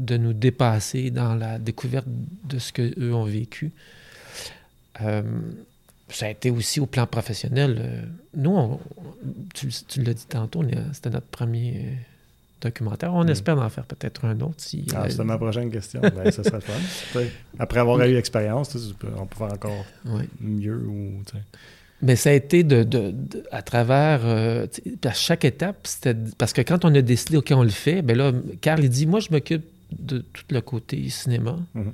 de 0.00 0.16
nous 0.16 0.32
dépasser 0.32 1.10
dans 1.10 1.36
la 1.36 1.58
découverte 1.58 2.08
de 2.08 2.58
ce 2.58 2.72
qu'eux 2.72 3.14
ont 3.14 3.24
vécu. 3.24 3.70
Euh, 5.02 5.22
ça 6.08 6.26
a 6.26 6.30
été 6.30 6.50
aussi 6.50 6.80
au 6.80 6.86
plan 6.86 7.06
professionnel. 7.06 7.78
Euh, 7.78 8.02
nous, 8.34 8.80
tu, 9.54 9.68
tu 9.86 10.02
l'as 10.02 10.14
dit 10.14 10.26
tantôt, 10.26 10.64
c'était 10.92 11.10
notre 11.10 11.28
premier 11.28 11.96
documentaire. 12.60 13.14
On 13.14 13.24
mm. 13.24 13.30
espère 13.30 13.58
en 13.58 13.68
faire 13.68 13.84
peut-être 13.84 14.24
un 14.24 14.38
autre. 14.40 14.56
Si, 14.58 14.86
ah, 14.94 15.08
c'était 15.08 15.24
ma 15.24 15.38
prochaine 15.38 15.70
question. 15.70 16.00
ben, 16.00 16.30
ça 16.30 16.44
serait 16.44 16.60
fun. 16.60 17.20
Après 17.58 17.80
avoir 17.80 18.00
eu 18.02 18.12
l'expérience, 18.12 18.76
on 19.16 19.26
peut 19.26 19.36
faire 19.36 19.52
encore 19.52 19.84
mieux. 20.40 20.86
Ou, 20.86 21.22
mais 22.02 22.16
ça 22.16 22.30
a 22.30 22.32
été 22.32 22.64
de, 22.64 23.14
à 23.50 23.62
travers, 23.62 24.20
euh, 24.24 24.66
à 25.04 25.12
chaque 25.12 25.44
étape, 25.44 25.80
c'était 25.84 26.16
parce 26.38 26.52
que 26.52 26.62
quand 26.62 26.84
on 26.84 26.94
a 26.94 27.02
décidé, 27.02 27.36
OK, 27.36 27.52
on 27.54 27.62
le 27.62 27.68
fait, 27.68 28.00
ben 28.00 28.16
là, 28.16 28.32
Carl, 28.60 28.82
il 28.82 28.88
dit, 28.88 29.06
moi, 29.06 29.20
je 29.20 29.28
m'occupe 29.30 29.64
de 29.92 30.18
tout 30.18 30.44
le 30.50 30.60
côté 30.62 31.08
cinéma, 31.10 31.58
mm-hmm. 31.76 31.92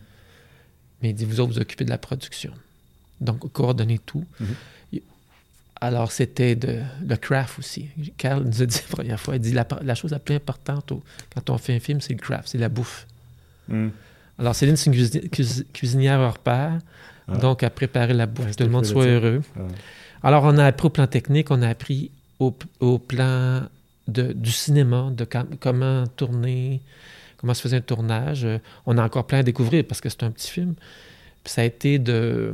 mais 1.02 1.10
il 1.10 1.14
dit, 1.14 1.24
vous 1.24 1.40
autres, 1.40 1.54
vous 1.54 1.58
occupez 1.58 1.84
de 1.84 1.90
la 1.90 1.98
production. 1.98 2.52
Donc, 3.20 3.50
coordonner 3.52 3.98
tout. 3.98 4.24
Mm-hmm. 4.40 4.46
Alors, 5.86 6.10
c'était 6.10 6.56
de, 6.56 6.80
le 7.06 7.16
craft 7.16 7.60
aussi. 7.60 7.88
Carl 8.16 8.42
nous 8.42 8.60
a 8.60 8.66
dit 8.66 8.80
la 8.88 8.96
première 8.96 9.20
fois, 9.20 9.36
il 9.36 9.40
dit, 9.40 9.52
la, 9.52 9.94
chose 9.94 10.10
la 10.10 10.18
plus 10.18 10.34
importante 10.34 10.92
quand 11.32 11.50
on 11.50 11.58
fait 11.58 11.76
un 11.76 11.80
film, 11.80 12.00
c'est 12.00 12.12
le 12.12 12.18
craft, 12.18 12.48
c'est 12.48 12.58
la 12.58 12.68
bouffe. 12.68 13.06
Mm. 13.68 13.88
Alors, 14.40 14.54
Céline, 14.56 14.76
c'est 14.76 14.90
une 14.90 15.28
cuisinière 15.72 16.18
hors 16.18 16.38
pair. 16.38 16.78
Ah. 17.28 17.36
Donc, 17.36 17.62
à 17.62 17.70
préparer 17.70 18.14
la 18.14 18.26
bouffe, 18.26 18.50
que 18.50 18.56
tout 18.56 18.64
le 18.64 18.70
monde 18.70 18.84
soit 18.84 19.06
heureux. 19.06 19.42
Ah. 19.56 19.60
Alors, 20.24 20.42
on 20.42 20.58
a 20.58 20.64
appris 20.64 20.88
au 20.88 20.90
plan 20.90 21.06
technique, 21.06 21.52
on 21.52 21.62
a 21.62 21.68
appris 21.68 22.10
au, 22.40 22.50
plan 22.98 23.62
de, 24.08 24.32
du 24.32 24.50
cinéma, 24.50 25.10
de 25.12 25.24
comment 25.60 26.04
tourner, 26.16 26.80
comment 27.36 27.54
se 27.54 27.62
faisait 27.62 27.76
un 27.76 27.80
tournage. 27.80 28.44
On 28.86 28.98
a 28.98 29.04
encore 29.04 29.26
plein 29.28 29.38
à 29.38 29.42
découvrir 29.44 29.84
parce 29.84 30.00
que 30.00 30.08
c'est 30.08 30.24
un 30.24 30.32
petit 30.32 30.50
film. 30.50 30.74
Puis 31.44 31.52
ça 31.52 31.62
a 31.62 31.64
été 31.64 32.00
de, 32.00 32.52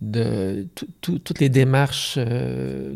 de 0.00 0.66
toutes 1.00 1.40
les 1.40 1.48
démarches 1.48 2.14
euh, 2.18 2.94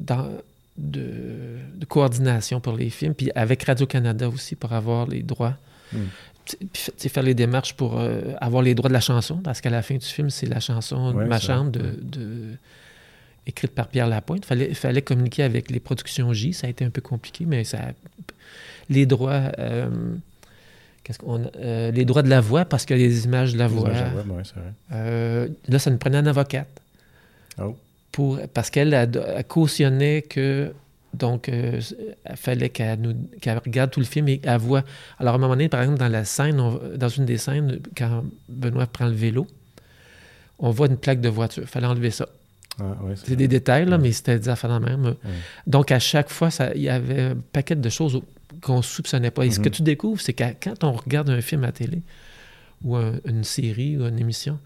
de, 0.78 1.84
coordination 1.88 2.60
pour 2.60 2.76
les 2.76 2.90
films, 2.90 3.14
puis 3.14 3.30
avec 3.34 3.64
Radio-Canada 3.64 4.28
aussi 4.28 4.56
pour 4.56 4.72
avoir 4.72 5.06
les 5.06 5.22
droits. 5.22 5.56
Hmm 5.92 6.06
faire 7.08 7.22
les 7.22 7.34
démarches 7.34 7.74
pour 7.74 7.98
euh, 7.98 8.20
avoir 8.40 8.62
les 8.62 8.74
droits 8.74 8.88
de 8.88 8.94
la 8.94 9.00
chanson, 9.00 9.36
parce 9.36 9.60
qu'à 9.60 9.70
la 9.70 9.82
fin 9.82 9.96
du 9.96 10.06
film, 10.06 10.30
c'est 10.30 10.46
la 10.46 10.60
chanson 10.60 11.12
de 11.12 11.24
Ma 11.24 11.38
chambre, 11.38 11.70
de, 11.70 12.56
écrite 13.46 13.72
par 13.72 13.88
Pierre 13.88 14.06
Lapointe. 14.06 14.40
Il 14.44 14.46
fallait, 14.46 14.74
fallait 14.74 15.02
communiquer 15.02 15.42
avec 15.42 15.70
les 15.70 15.80
productions 15.80 16.32
J. 16.32 16.52
Ça 16.52 16.66
a 16.66 16.70
été 16.70 16.84
un 16.84 16.90
peu 16.90 17.00
compliqué, 17.00 17.44
mais 17.46 17.64
ça, 17.64 17.78
les 18.88 19.06
droits. 19.06 19.52
Euh, 19.58 19.88
qu'est-ce 21.04 21.18
qu'on, 21.18 21.50
euh, 21.56 21.90
les 21.90 22.04
droits 22.04 22.22
de 22.22 22.30
la 22.30 22.40
voix, 22.40 22.64
parce 22.64 22.86
qu'il 22.86 22.98
y 22.98 23.04
a 23.04 23.08
des 23.08 23.24
images 23.24 23.52
de 23.52 23.58
la 23.58 23.68
voix. 23.68 23.90
là, 24.90 25.78
ça 25.78 25.90
nous 25.90 25.98
prenait 25.98 26.18
une 26.18 26.28
avocate. 26.28 26.68
Oh. 27.60 27.76
Pour, 28.10 28.38
parce 28.52 28.70
qu'elle 28.70 28.94
a, 28.94 29.06
cautionné 29.42 30.22
que 30.22 30.72
donc, 31.14 31.48
euh, 31.48 31.80
il 32.30 32.36
fallait 32.36 32.70
qu'elle 32.70 32.98
regarde 33.64 33.90
tout 33.90 34.00
le 34.00 34.06
film 34.06 34.28
et 34.28 34.38
qu'elle 34.38 34.58
voit. 34.58 34.82
Alors, 35.18 35.34
à 35.34 35.36
un 35.36 35.40
moment 35.40 35.54
donné, 35.54 35.68
par 35.68 35.82
exemple, 35.82 35.98
dans 35.98 36.08
la 36.08 36.24
scène, 36.24 36.56
dans 36.96 37.08
une 37.08 37.26
des 37.26 37.36
scènes, 37.36 37.80
quand 37.96 38.24
Benoît 38.48 38.86
prend 38.86 39.06
le 39.06 39.12
vélo, 39.12 39.46
on 40.58 40.70
voit 40.70 40.86
une 40.86 40.96
plaque 40.96 41.20
de 41.20 41.28
voiture. 41.28 41.64
Il 41.64 41.68
fallait 41.68 41.86
enlever 41.86 42.10
ça. 42.10 42.28
Ah, 42.80 42.96
c'est 43.14 43.36
des 43.36 43.48
détails, 43.48 43.84
là, 43.84 43.98
mais 43.98 44.12
c'était 44.12 44.48
affaires 44.48 44.70
la 44.70 44.80
même. 44.80 45.16
Donc, 45.66 45.92
à 45.92 45.98
chaque 45.98 46.30
fois, 46.30 46.48
il 46.74 46.80
y 46.80 46.88
avait 46.88 47.20
un 47.20 47.36
paquet 47.52 47.76
de 47.76 47.88
choses 47.90 48.22
qu'on 48.62 48.78
ne 48.78 48.82
soupçonnait 48.82 49.30
pas. 49.30 49.44
Et 49.44 49.50
ce 49.50 49.60
que 49.60 49.68
mm-hmm. 49.68 49.72
tu 49.72 49.82
découvres, 49.82 50.20
c'est 50.20 50.32
que 50.32 50.44
quand 50.62 50.84
on 50.84 50.92
regarde 50.92 51.28
un 51.28 51.42
film 51.42 51.64
à 51.64 51.72
télé, 51.72 52.00
ou 52.84 52.96
une 52.96 53.44
série, 53.44 53.98
ou 53.98 54.06
une 54.06 54.18
émission, 54.18 54.58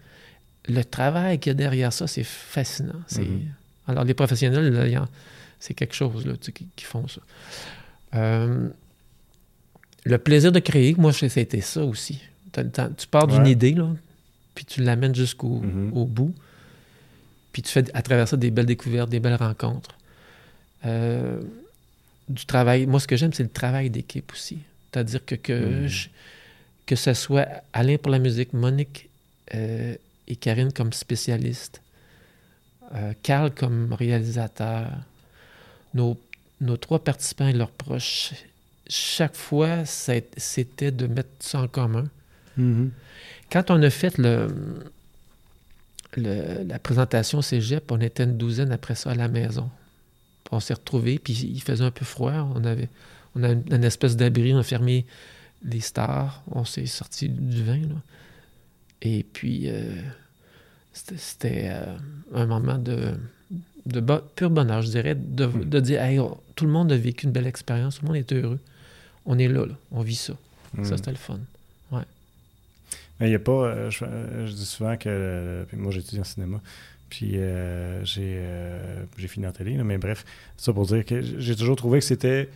le 0.67 0.83
travail 0.83 1.39
qu'il 1.39 1.51
y 1.51 1.51
a 1.51 1.53
derrière 1.53 1.93
ça, 1.93 2.07
c'est 2.07 2.23
fascinant. 2.23 3.01
Mm-hmm. 3.11 3.41
Alors, 3.87 4.03
les 4.03 4.13
professionnels, 4.13 4.69
là, 4.69 5.07
c'est 5.59 5.73
quelque 5.73 5.95
chose 5.95 6.25
là, 6.25 6.33
qui, 6.75 6.85
font 6.85 7.07
ça. 7.07 7.21
Euh, 8.15 8.69
le 10.03 10.17
plaisir 10.17 10.51
de 10.51 10.59
créer, 10.59 10.95
moi, 10.97 11.13
c'était 11.13 11.61
ça 11.61 11.83
aussi. 11.83 12.21
Tu 12.53 13.07
pars 13.09 13.27
d'une 13.27 13.47
idée, 13.47 13.73
là, 13.73 13.89
puis 14.55 14.65
tu 14.65 14.83
l'amènes 14.83 15.15
jusqu'au 15.15 15.61
mm-hmm. 15.61 16.05
bout, 16.05 16.33
puis 17.53 17.61
tu 17.61 17.71
fais 17.71 17.85
à 17.95 18.01
travers 18.01 18.27
ça 18.27 18.37
des 18.37 18.51
belles 18.51 18.65
découvertes, 18.65 19.09
des 19.09 19.19
belles 19.19 19.35
rencontres. 19.35 19.95
Euh, 20.85 21.41
du 22.29 22.45
travail. 22.45 22.85
Moi, 22.85 22.99
ce 22.99 23.07
que 23.07 23.15
j'aime, 23.15 23.33
c'est 23.33 23.43
le 23.43 23.49
travail 23.49 23.89
d'équipe 23.89 24.31
aussi. 24.33 24.59
C'est-à-dire 24.91 25.23
que, 25.25 25.35
que, 25.35 25.85
mm-hmm. 25.85 26.09
que 26.85 26.95
ce 26.95 27.13
soit 27.13 27.47
Alain 27.73 27.97
pour 27.97 28.11
la 28.11 28.19
musique, 28.19 28.53
Monique 28.53 29.09
euh, 29.55 29.95
et 30.27 30.35
Karine 30.35 30.71
comme 30.73 30.93
spécialiste, 30.93 31.81
Carl 33.21 33.53
comme 33.53 33.93
réalisateur, 33.93 34.91
nos, 35.93 36.17
trois 36.79 37.03
participants 37.03 37.47
et 37.47 37.53
leurs 37.53 37.71
proches, 37.71 38.33
chaque 38.87 39.35
fois, 39.35 39.83
c'était 39.85 40.91
de 40.91 41.07
mettre 41.07 41.29
ça 41.39 41.61
en 41.61 41.67
commun. 41.67 42.05
Mm-hmm. 42.57 42.89
Quand 43.51 43.71
on 43.71 43.81
a 43.83 43.89
fait 43.89 44.17
le, 44.17 44.47
la 46.15 46.79
présentation 46.79 47.39
au 47.39 47.41
cégep, 47.41 47.91
on 47.91 47.99
était 47.99 48.23
une 48.23 48.37
douzaine 48.37 48.71
après 48.71 48.95
ça 48.95 49.11
à 49.11 49.15
la 49.15 49.27
maison. 49.27 49.69
On 50.51 50.59
s'est 50.59 50.73
retrouvés, 50.73 51.19
puis 51.19 51.33
il 51.33 51.61
faisait 51.61 51.83
un 51.83 51.91
peu 51.91 52.05
froid. 52.05 52.49
On 52.55 52.63
avait 52.63 52.89
on 53.35 53.43
a 53.43 53.49
une, 53.51 53.83
espèce 53.83 54.15
d'abri, 54.15 54.53
on 54.53 54.59
a 54.59 54.63
fermé 54.63 55.05
les 55.63 55.79
stars. 55.79 56.43
On 56.51 56.65
s'est 56.65 56.85
sorti 56.85 57.29
du 57.29 57.63
vin. 57.63 57.81
Et 59.01 59.23
puis, 59.23 59.69
euh, 59.69 60.01
c'était 60.93 61.69
euh, 61.71 61.97
un 62.33 62.45
moment 62.45 62.77
de 62.77 63.13
de 63.85 64.01
pur 64.35 64.49
bonheur, 64.49 64.81
je 64.81 64.89
dirais, 64.89 65.15
de, 65.15 65.45
hmm. 65.45 65.63
de 65.63 65.79
dire 65.79 66.01
hey, 66.01 66.19
tout 66.55 66.65
le 66.65 66.71
monde 66.71 66.91
a 66.91 66.97
vécu 66.97 67.25
une 67.25 67.31
belle 67.31 67.47
expérience, 67.47 67.99
tout 67.99 68.01
le 68.01 68.07
monde 68.07 68.17
est 68.17 68.33
heureux. 68.33 68.59
On 69.25 69.39
est 69.39 69.47
là, 69.47 69.65
là 69.65 69.75
on 69.91 70.01
vit 70.01 70.15
ça. 70.15 70.33
Ça, 70.75 70.81
hmm. 70.81 70.97
c'était 70.97 71.11
le 71.11 71.17
fun. 71.17 71.39
Ouais. 71.91 72.03
Il 73.21 73.27
n'y 73.27 73.35
a 73.35 73.39
pas. 73.39 73.51
Euh, 73.51 73.89
je, 73.89 74.51
dis 74.51 74.65
souvent 74.65 74.97
que. 74.97 75.65
moi, 75.73 75.91
j'étudie 75.91 76.19
en 76.19 76.25
cinéma. 76.25 76.61
Puis 77.09 77.33
euh, 77.35 78.03
euh, 78.17 79.03
j'ai 79.17 79.27
fini 79.27 79.47
en 79.47 79.51
télé, 79.51 79.77
mais 79.77 79.97
bref, 79.97 80.25
ça 80.57 80.73
pour 80.73 80.85
dire 80.85 81.05
que 81.05 81.21
j'ai 81.21 81.55
toujours 81.55 81.77
trouvé 81.77 81.99
que 81.99 82.05
c'était 82.05 82.49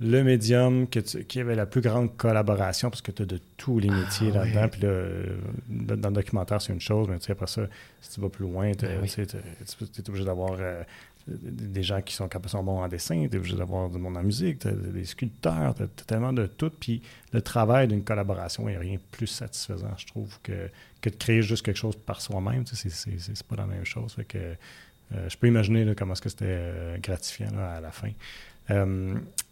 le 0.00 0.22
médium 0.22 0.88
que 0.88 1.00
qui 1.00 1.40
avait 1.40 1.56
la 1.56 1.66
plus 1.66 1.80
grande 1.80 2.16
collaboration 2.16 2.88
parce 2.88 3.02
que 3.02 3.10
tu 3.10 3.22
as 3.22 3.26
de 3.26 3.40
tous 3.56 3.80
les 3.80 3.90
métiers 3.90 4.30
ah, 4.32 4.44
là-dedans. 4.44 4.68
Puis 4.68 4.82
là, 4.82 5.96
dans 5.96 6.08
le 6.08 6.14
documentaire, 6.14 6.62
c'est 6.62 6.72
une 6.72 6.80
chose, 6.80 7.08
mais 7.08 7.16
après 7.28 7.46
ça, 7.46 7.62
si 8.00 8.12
tu 8.12 8.20
vas 8.20 8.28
plus 8.28 8.44
loin, 8.44 8.72
tu 8.72 8.86
ben 8.86 9.04
es, 9.04 10.08
obligé 10.08 10.24
d'avoir 10.24 10.56
euh, 10.60 10.84
des 11.26 11.82
gens 11.82 12.00
qui 12.00 12.14
sont, 12.14 12.28
sont 12.46 12.62
bons 12.62 12.80
en 12.80 12.86
dessin, 12.86 13.26
tu 13.28 13.34
es 13.34 13.38
obligé 13.38 13.56
d'avoir 13.56 13.90
du 13.90 13.98
monde 13.98 14.16
en 14.16 14.22
musique, 14.22 14.60
tu 14.60 14.68
as 14.68 14.72
des 14.72 15.04
sculpteurs, 15.04 15.74
tu 15.74 15.82
as, 15.82 15.88
tellement 16.06 16.32
de 16.32 16.46
tout. 16.46 16.70
Puis 16.70 17.02
le 17.32 17.42
travail 17.42 17.88
d'une 17.88 18.04
collaboration 18.04 18.66
n'est 18.66 18.78
rien 18.78 18.94
de 18.94 19.16
plus 19.16 19.26
satisfaisant, 19.26 19.96
je 19.96 20.06
trouve, 20.06 20.38
que, 20.44 20.70
que 21.00 21.10
de 21.10 21.16
créer 21.16 21.42
juste 21.42 21.64
quelque 21.64 21.76
chose 21.76 21.96
par 21.96 22.20
soi-même. 22.20 22.64
C'est 22.66 23.46
pas 23.48 23.56
la 23.56 23.66
même 23.66 23.84
chose. 23.84 24.12
Fait 24.12 24.24
que, 24.24 24.38
euh, 24.38 25.28
je 25.28 25.36
peux 25.36 25.48
imaginer 25.48 25.92
comment 25.96 26.12
est-ce 26.12 26.22
que 26.22 26.28
c'était 26.28 26.44
euh, 26.46 26.98
gratifiant 26.98 27.50
à 27.58 27.80
la 27.80 27.90
fin 27.90 28.10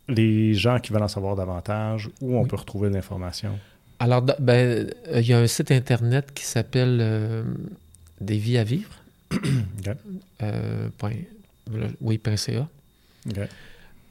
les 0.08 0.54
gens 0.54 0.78
qui 0.78 0.92
veulent 0.92 1.02
en 1.02 1.08
savoir 1.08 1.36
davantage, 1.36 2.08
où 2.20 2.36
on 2.36 2.44
peut 2.46 2.56
retrouver 2.56 2.90
l'information? 2.90 3.58
Alors, 3.98 4.22
ben, 4.22 4.88
euh, 5.08 5.20
il 5.20 5.26
y 5.26 5.32
a 5.32 5.38
un 5.38 5.46
site 5.46 5.70
Internet 5.70 6.32
qui 6.34 6.44
s'appelle 6.44 6.98
euh, 7.00 7.44
Des 8.20 8.36
vies 8.38 8.58
à 8.58 8.64
vivre. 8.64 8.90
euh, 10.42 10.88
point, 10.98 11.12
oui, 12.00 12.20
.ca. 12.36 12.68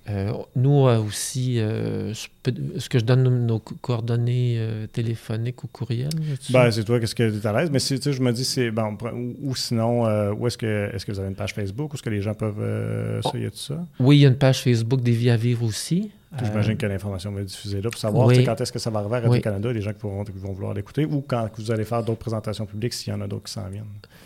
Euh, 0.07 0.33
nous 0.55 0.87
aussi, 0.87 1.55
euh, 1.59 2.11
est-ce 2.11 2.89
que 2.89 2.99
je 2.99 3.05
donne 3.05 3.45
nos, 3.47 3.59
coordonnées 3.59 4.57
euh, 4.59 4.85
téléphoniques 4.87 5.63
ou 5.63 5.67
courriel? 5.67 6.09
Ben, 6.51 6.69
c'est 6.69 6.83
toi, 6.83 6.99
qu'est-ce 6.99 7.15
que 7.15 7.29
tu 7.29 7.37
es 7.37 7.47
à 7.47 7.53
l'aise? 7.53 7.71
Mais 7.71 7.79
si, 7.79 7.99
je 7.99 8.21
me 8.21 8.31
dis, 8.31 8.45
c'est. 8.45 8.69
Bon, 8.69 8.95
ou, 9.41 9.55
sinon, 9.55 10.03
où 10.33 10.47
est-ce 10.47 10.57
que, 10.57 10.91
est 10.93 11.03
que 11.03 11.11
vous 11.11 11.19
avez 11.19 11.29
une 11.29 11.35
page 11.35 11.53
Facebook? 11.53 11.91
Où 11.91 11.95
est-ce 11.95 12.03
que 12.03 12.09
les 12.09 12.21
gens 12.21 12.35
peuvent. 12.35 13.21
ça, 13.23 13.37
y 13.37 13.45
a 13.45 13.49
tout 13.49 13.57
ça? 13.57 13.83
Oui, 13.99 14.17
il 14.17 14.21
y 14.21 14.25
a 14.25 14.29
une 14.29 14.37
page 14.37 14.61
Facebook 14.61 15.01
des 15.01 15.11
vies 15.11 15.31
à 15.31 15.37
vivre 15.37 15.65
aussi. 15.65 16.11
J'imagine 16.43 16.75
que 16.75 16.85
l'information 16.85 17.31
va 17.31 17.41
être 17.41 17.47
diffusée 17.47 17.81
là 17.81 17.89
pour 17.89 17.99
savoir 17.99 18.29
quand 18.29 18.59
est-ce 18.59 18.71
que 18.71 18.79
ça 18.79 18.89
va 18.89 18.99
arriver 18.99 19.15
à 19.15 19.19
Radio-Canada, 19.21 19.71
les 19.71 19.81
gens 19.81 19.93
qui, 19.93 19.99
pourront, 19.99 20.23
vont 20.23 20.51
vouloir 20.51 20.73
l'écouter, 20.73 21.05
ou 21.05 21.23
quand 21.25 21.49
vous 21.57 21.71
allez 21.71 21.85
faire 21.85 22.03
d'autres 22.03 22.19
présentations 22.19 22.65
publiques 22.65 22.93
s'il 22.93 23.13
y 23.13 23.15
en 23.15 23.21
a 23.21 23.27
d'autres 23.27 23.45
qui 23.45 23.53
s'en 23.53 23.67
viennent. 23.69 23.85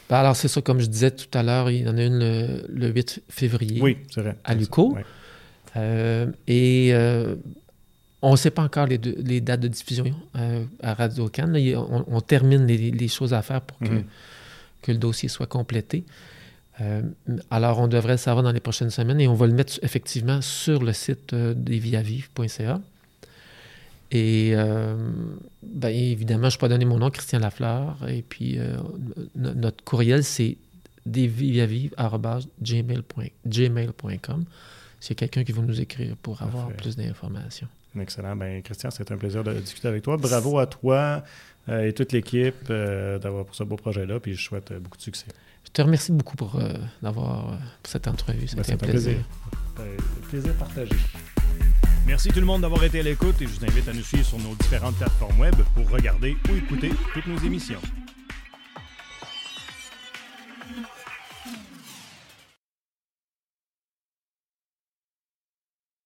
Ben, 0.10 0.18
alors, 0.18 0.36
c'est 0.36 0.48
ça, 0.48 0.62
comme 0.62 0.80
je 0.80 0.88
disais 0.88 1.12
tout 1.12 1.38
à 1.38 1.44
l'heure, 1.44 1.70
il 1.70 1.86
y 1.86 1.90
en 1.90 1.98
a 1.98 2.04
une 2.04 2.64
le, 2.68 2.88
8 2.88 3.24
février. 3.30 3.80
Oui, 3.80 3.98
c'est 4.10 4.22
vrai. 4.22 4.36
À 4.44 4.56
Luco. 4.56 4.96
Euh, 5.76 6.28
et 6.47 6.89
euh, 6.93 7.36
on 8.22 8.32
ne 8.32 8.38
sait 8.38 8.51
pas 8.51 8.63
encore 8.63 8.88
les, 8.88 8.97
dates 9.41 9.59
de 9.59 9.67
diffusion 9.67 10.05
euh, 10.36 10.65
à 10.82 10.93
Radio 10.93 11.28
Cannes. 11.30 11.57
On, 12.07 12.22
termine 12.22 12.65
les, 12.65 13.07
choses 13.07 13.34
à 13.34 13.41
faire 13.41 13.61
pour 13.61 13.78
que, 13.80 13.93
mhm. 13.93 14.03
que, 14.82 14.91
le 14.91 14.97
dossier 14.97 15.30
soit 15.30 15.47
complété. 15.47 16.03
alors, 17.49 17.80
on 17.80 17.88
devrait 17.88 18.13
le 18.13 18.17
savoir 18.17 18.43
dans 18.43 18.51
les 18.51 18.59
prochaines 18.59 18.89
semaines 18.89 19.22
et 19.22 19.28
on 19.28 19.36
va 19.36 19.47
le 19.47 19.53
mettre 19.53 19.80
effectivement 19.84 20.41
sur 20.41 20.84
le 20.84 20.93
site 20.93 21.34
desviavives.ca. 21.34 22.82
Et 24.11 24.53
ben, 25.61 25.89
évidemment, 25.89 26.49
je 26.49 26.55
ne 26.55 26.59
peux 26.59 26.65
pas 26.65 26.70
donner 26.70 26.86
mon 26.86 26.97
nom, 26.97 27.11
Christian 27.11 27.39
Lafleur. 27.39 27.97
Et 28.09 28.22
puis, 28.22 28.59
notre 29.36 29.84
courriel, 29.84 30.24
c'est 30.24 30.57
desviavives.gmail.com 35.00 35.00
c'est 35.00 35.16
quelqu'un 35.16 35.43
qui 35.43 35.52
va 35.52 35.62
nous 35.62 35.80
écrire 35.80 36.16
pour 36.22 36.41
avoir 36.41 36.70
plus 36.70 36.95
d'informations. 36.95 37.68
Excellent. 38.00 38.36
Ben, 38.36 38.62
Christian, 38.62 38.91
c'est 38.91 39.12
un 39.12 39.18
plaisir 39.18 39.43
de 39.43 39.54
discuter 39.54 39.88
avec 39.88 40.04
toi. 40.04 40.18
Bravo 40.18 40.60
à 40.60 40.68
toi 40.68 41.24
euh, 41.70 41.88
et 41.88 41.93
toute 41.93 42.12
l'équipe 42.12 42.68
euh, 42.70 43.18
d'avoir 43.18 43.45
pour 43.45 43.56
ce 43.56 43.64
beau 43.64 43.78
projet-là. 43.78 44.20
Puis 44.20 44.36
je 44.36 44.43
souhaite 44.43 44.74
beaucoup 44.74 44.97
de 44.97 45.02
succès. 45.02 45.28
Je 45.66 45.72
te 45.72 45.82
remercie 45.82 46.12
beaucoup 46.12 46.36
pour, 46.36 46.56
euh, 46.56 46.74
d'avoir, 47.02 47.58
cette 47.84 48.08
entrevue. 48.08 48.47
C'était 48.47 48.76
ben, 48.76 48.89
un 48.89 48.91
plaisir. 48.91 49.18
plaisir. 49.76 50.04
plaisir 50.30 50.54
partagé. 50.56 50.95
Merci 52.06 52.30
tout 52.30 52.39
le 52.39 52.45
monde 52.45 52.62
d'avoir 52.62 52.84
été 52.84 53.00
à 53.00 53.04
l'écoute 53.04 53.41
et 53.41 53.45
je 53.45 53.52
vous 53.52 53.66
invite 53.66 53.88
à 53.88 53.93
nous 53.93 54.04
suivre 54.04 54.26
sur 54.26 54.39
nos 54.39 54.56
différentes 54.56 54.95
plateformes 54.95 55.39
web 55.39 55.56
pour 55.76 55.89
regarder 55.89 56.36
ou 56.50 56.56
écouter 56.56 56.91
toutes 57.14 57.28
nos 57.28 57.38
émissions. 57.38 57.82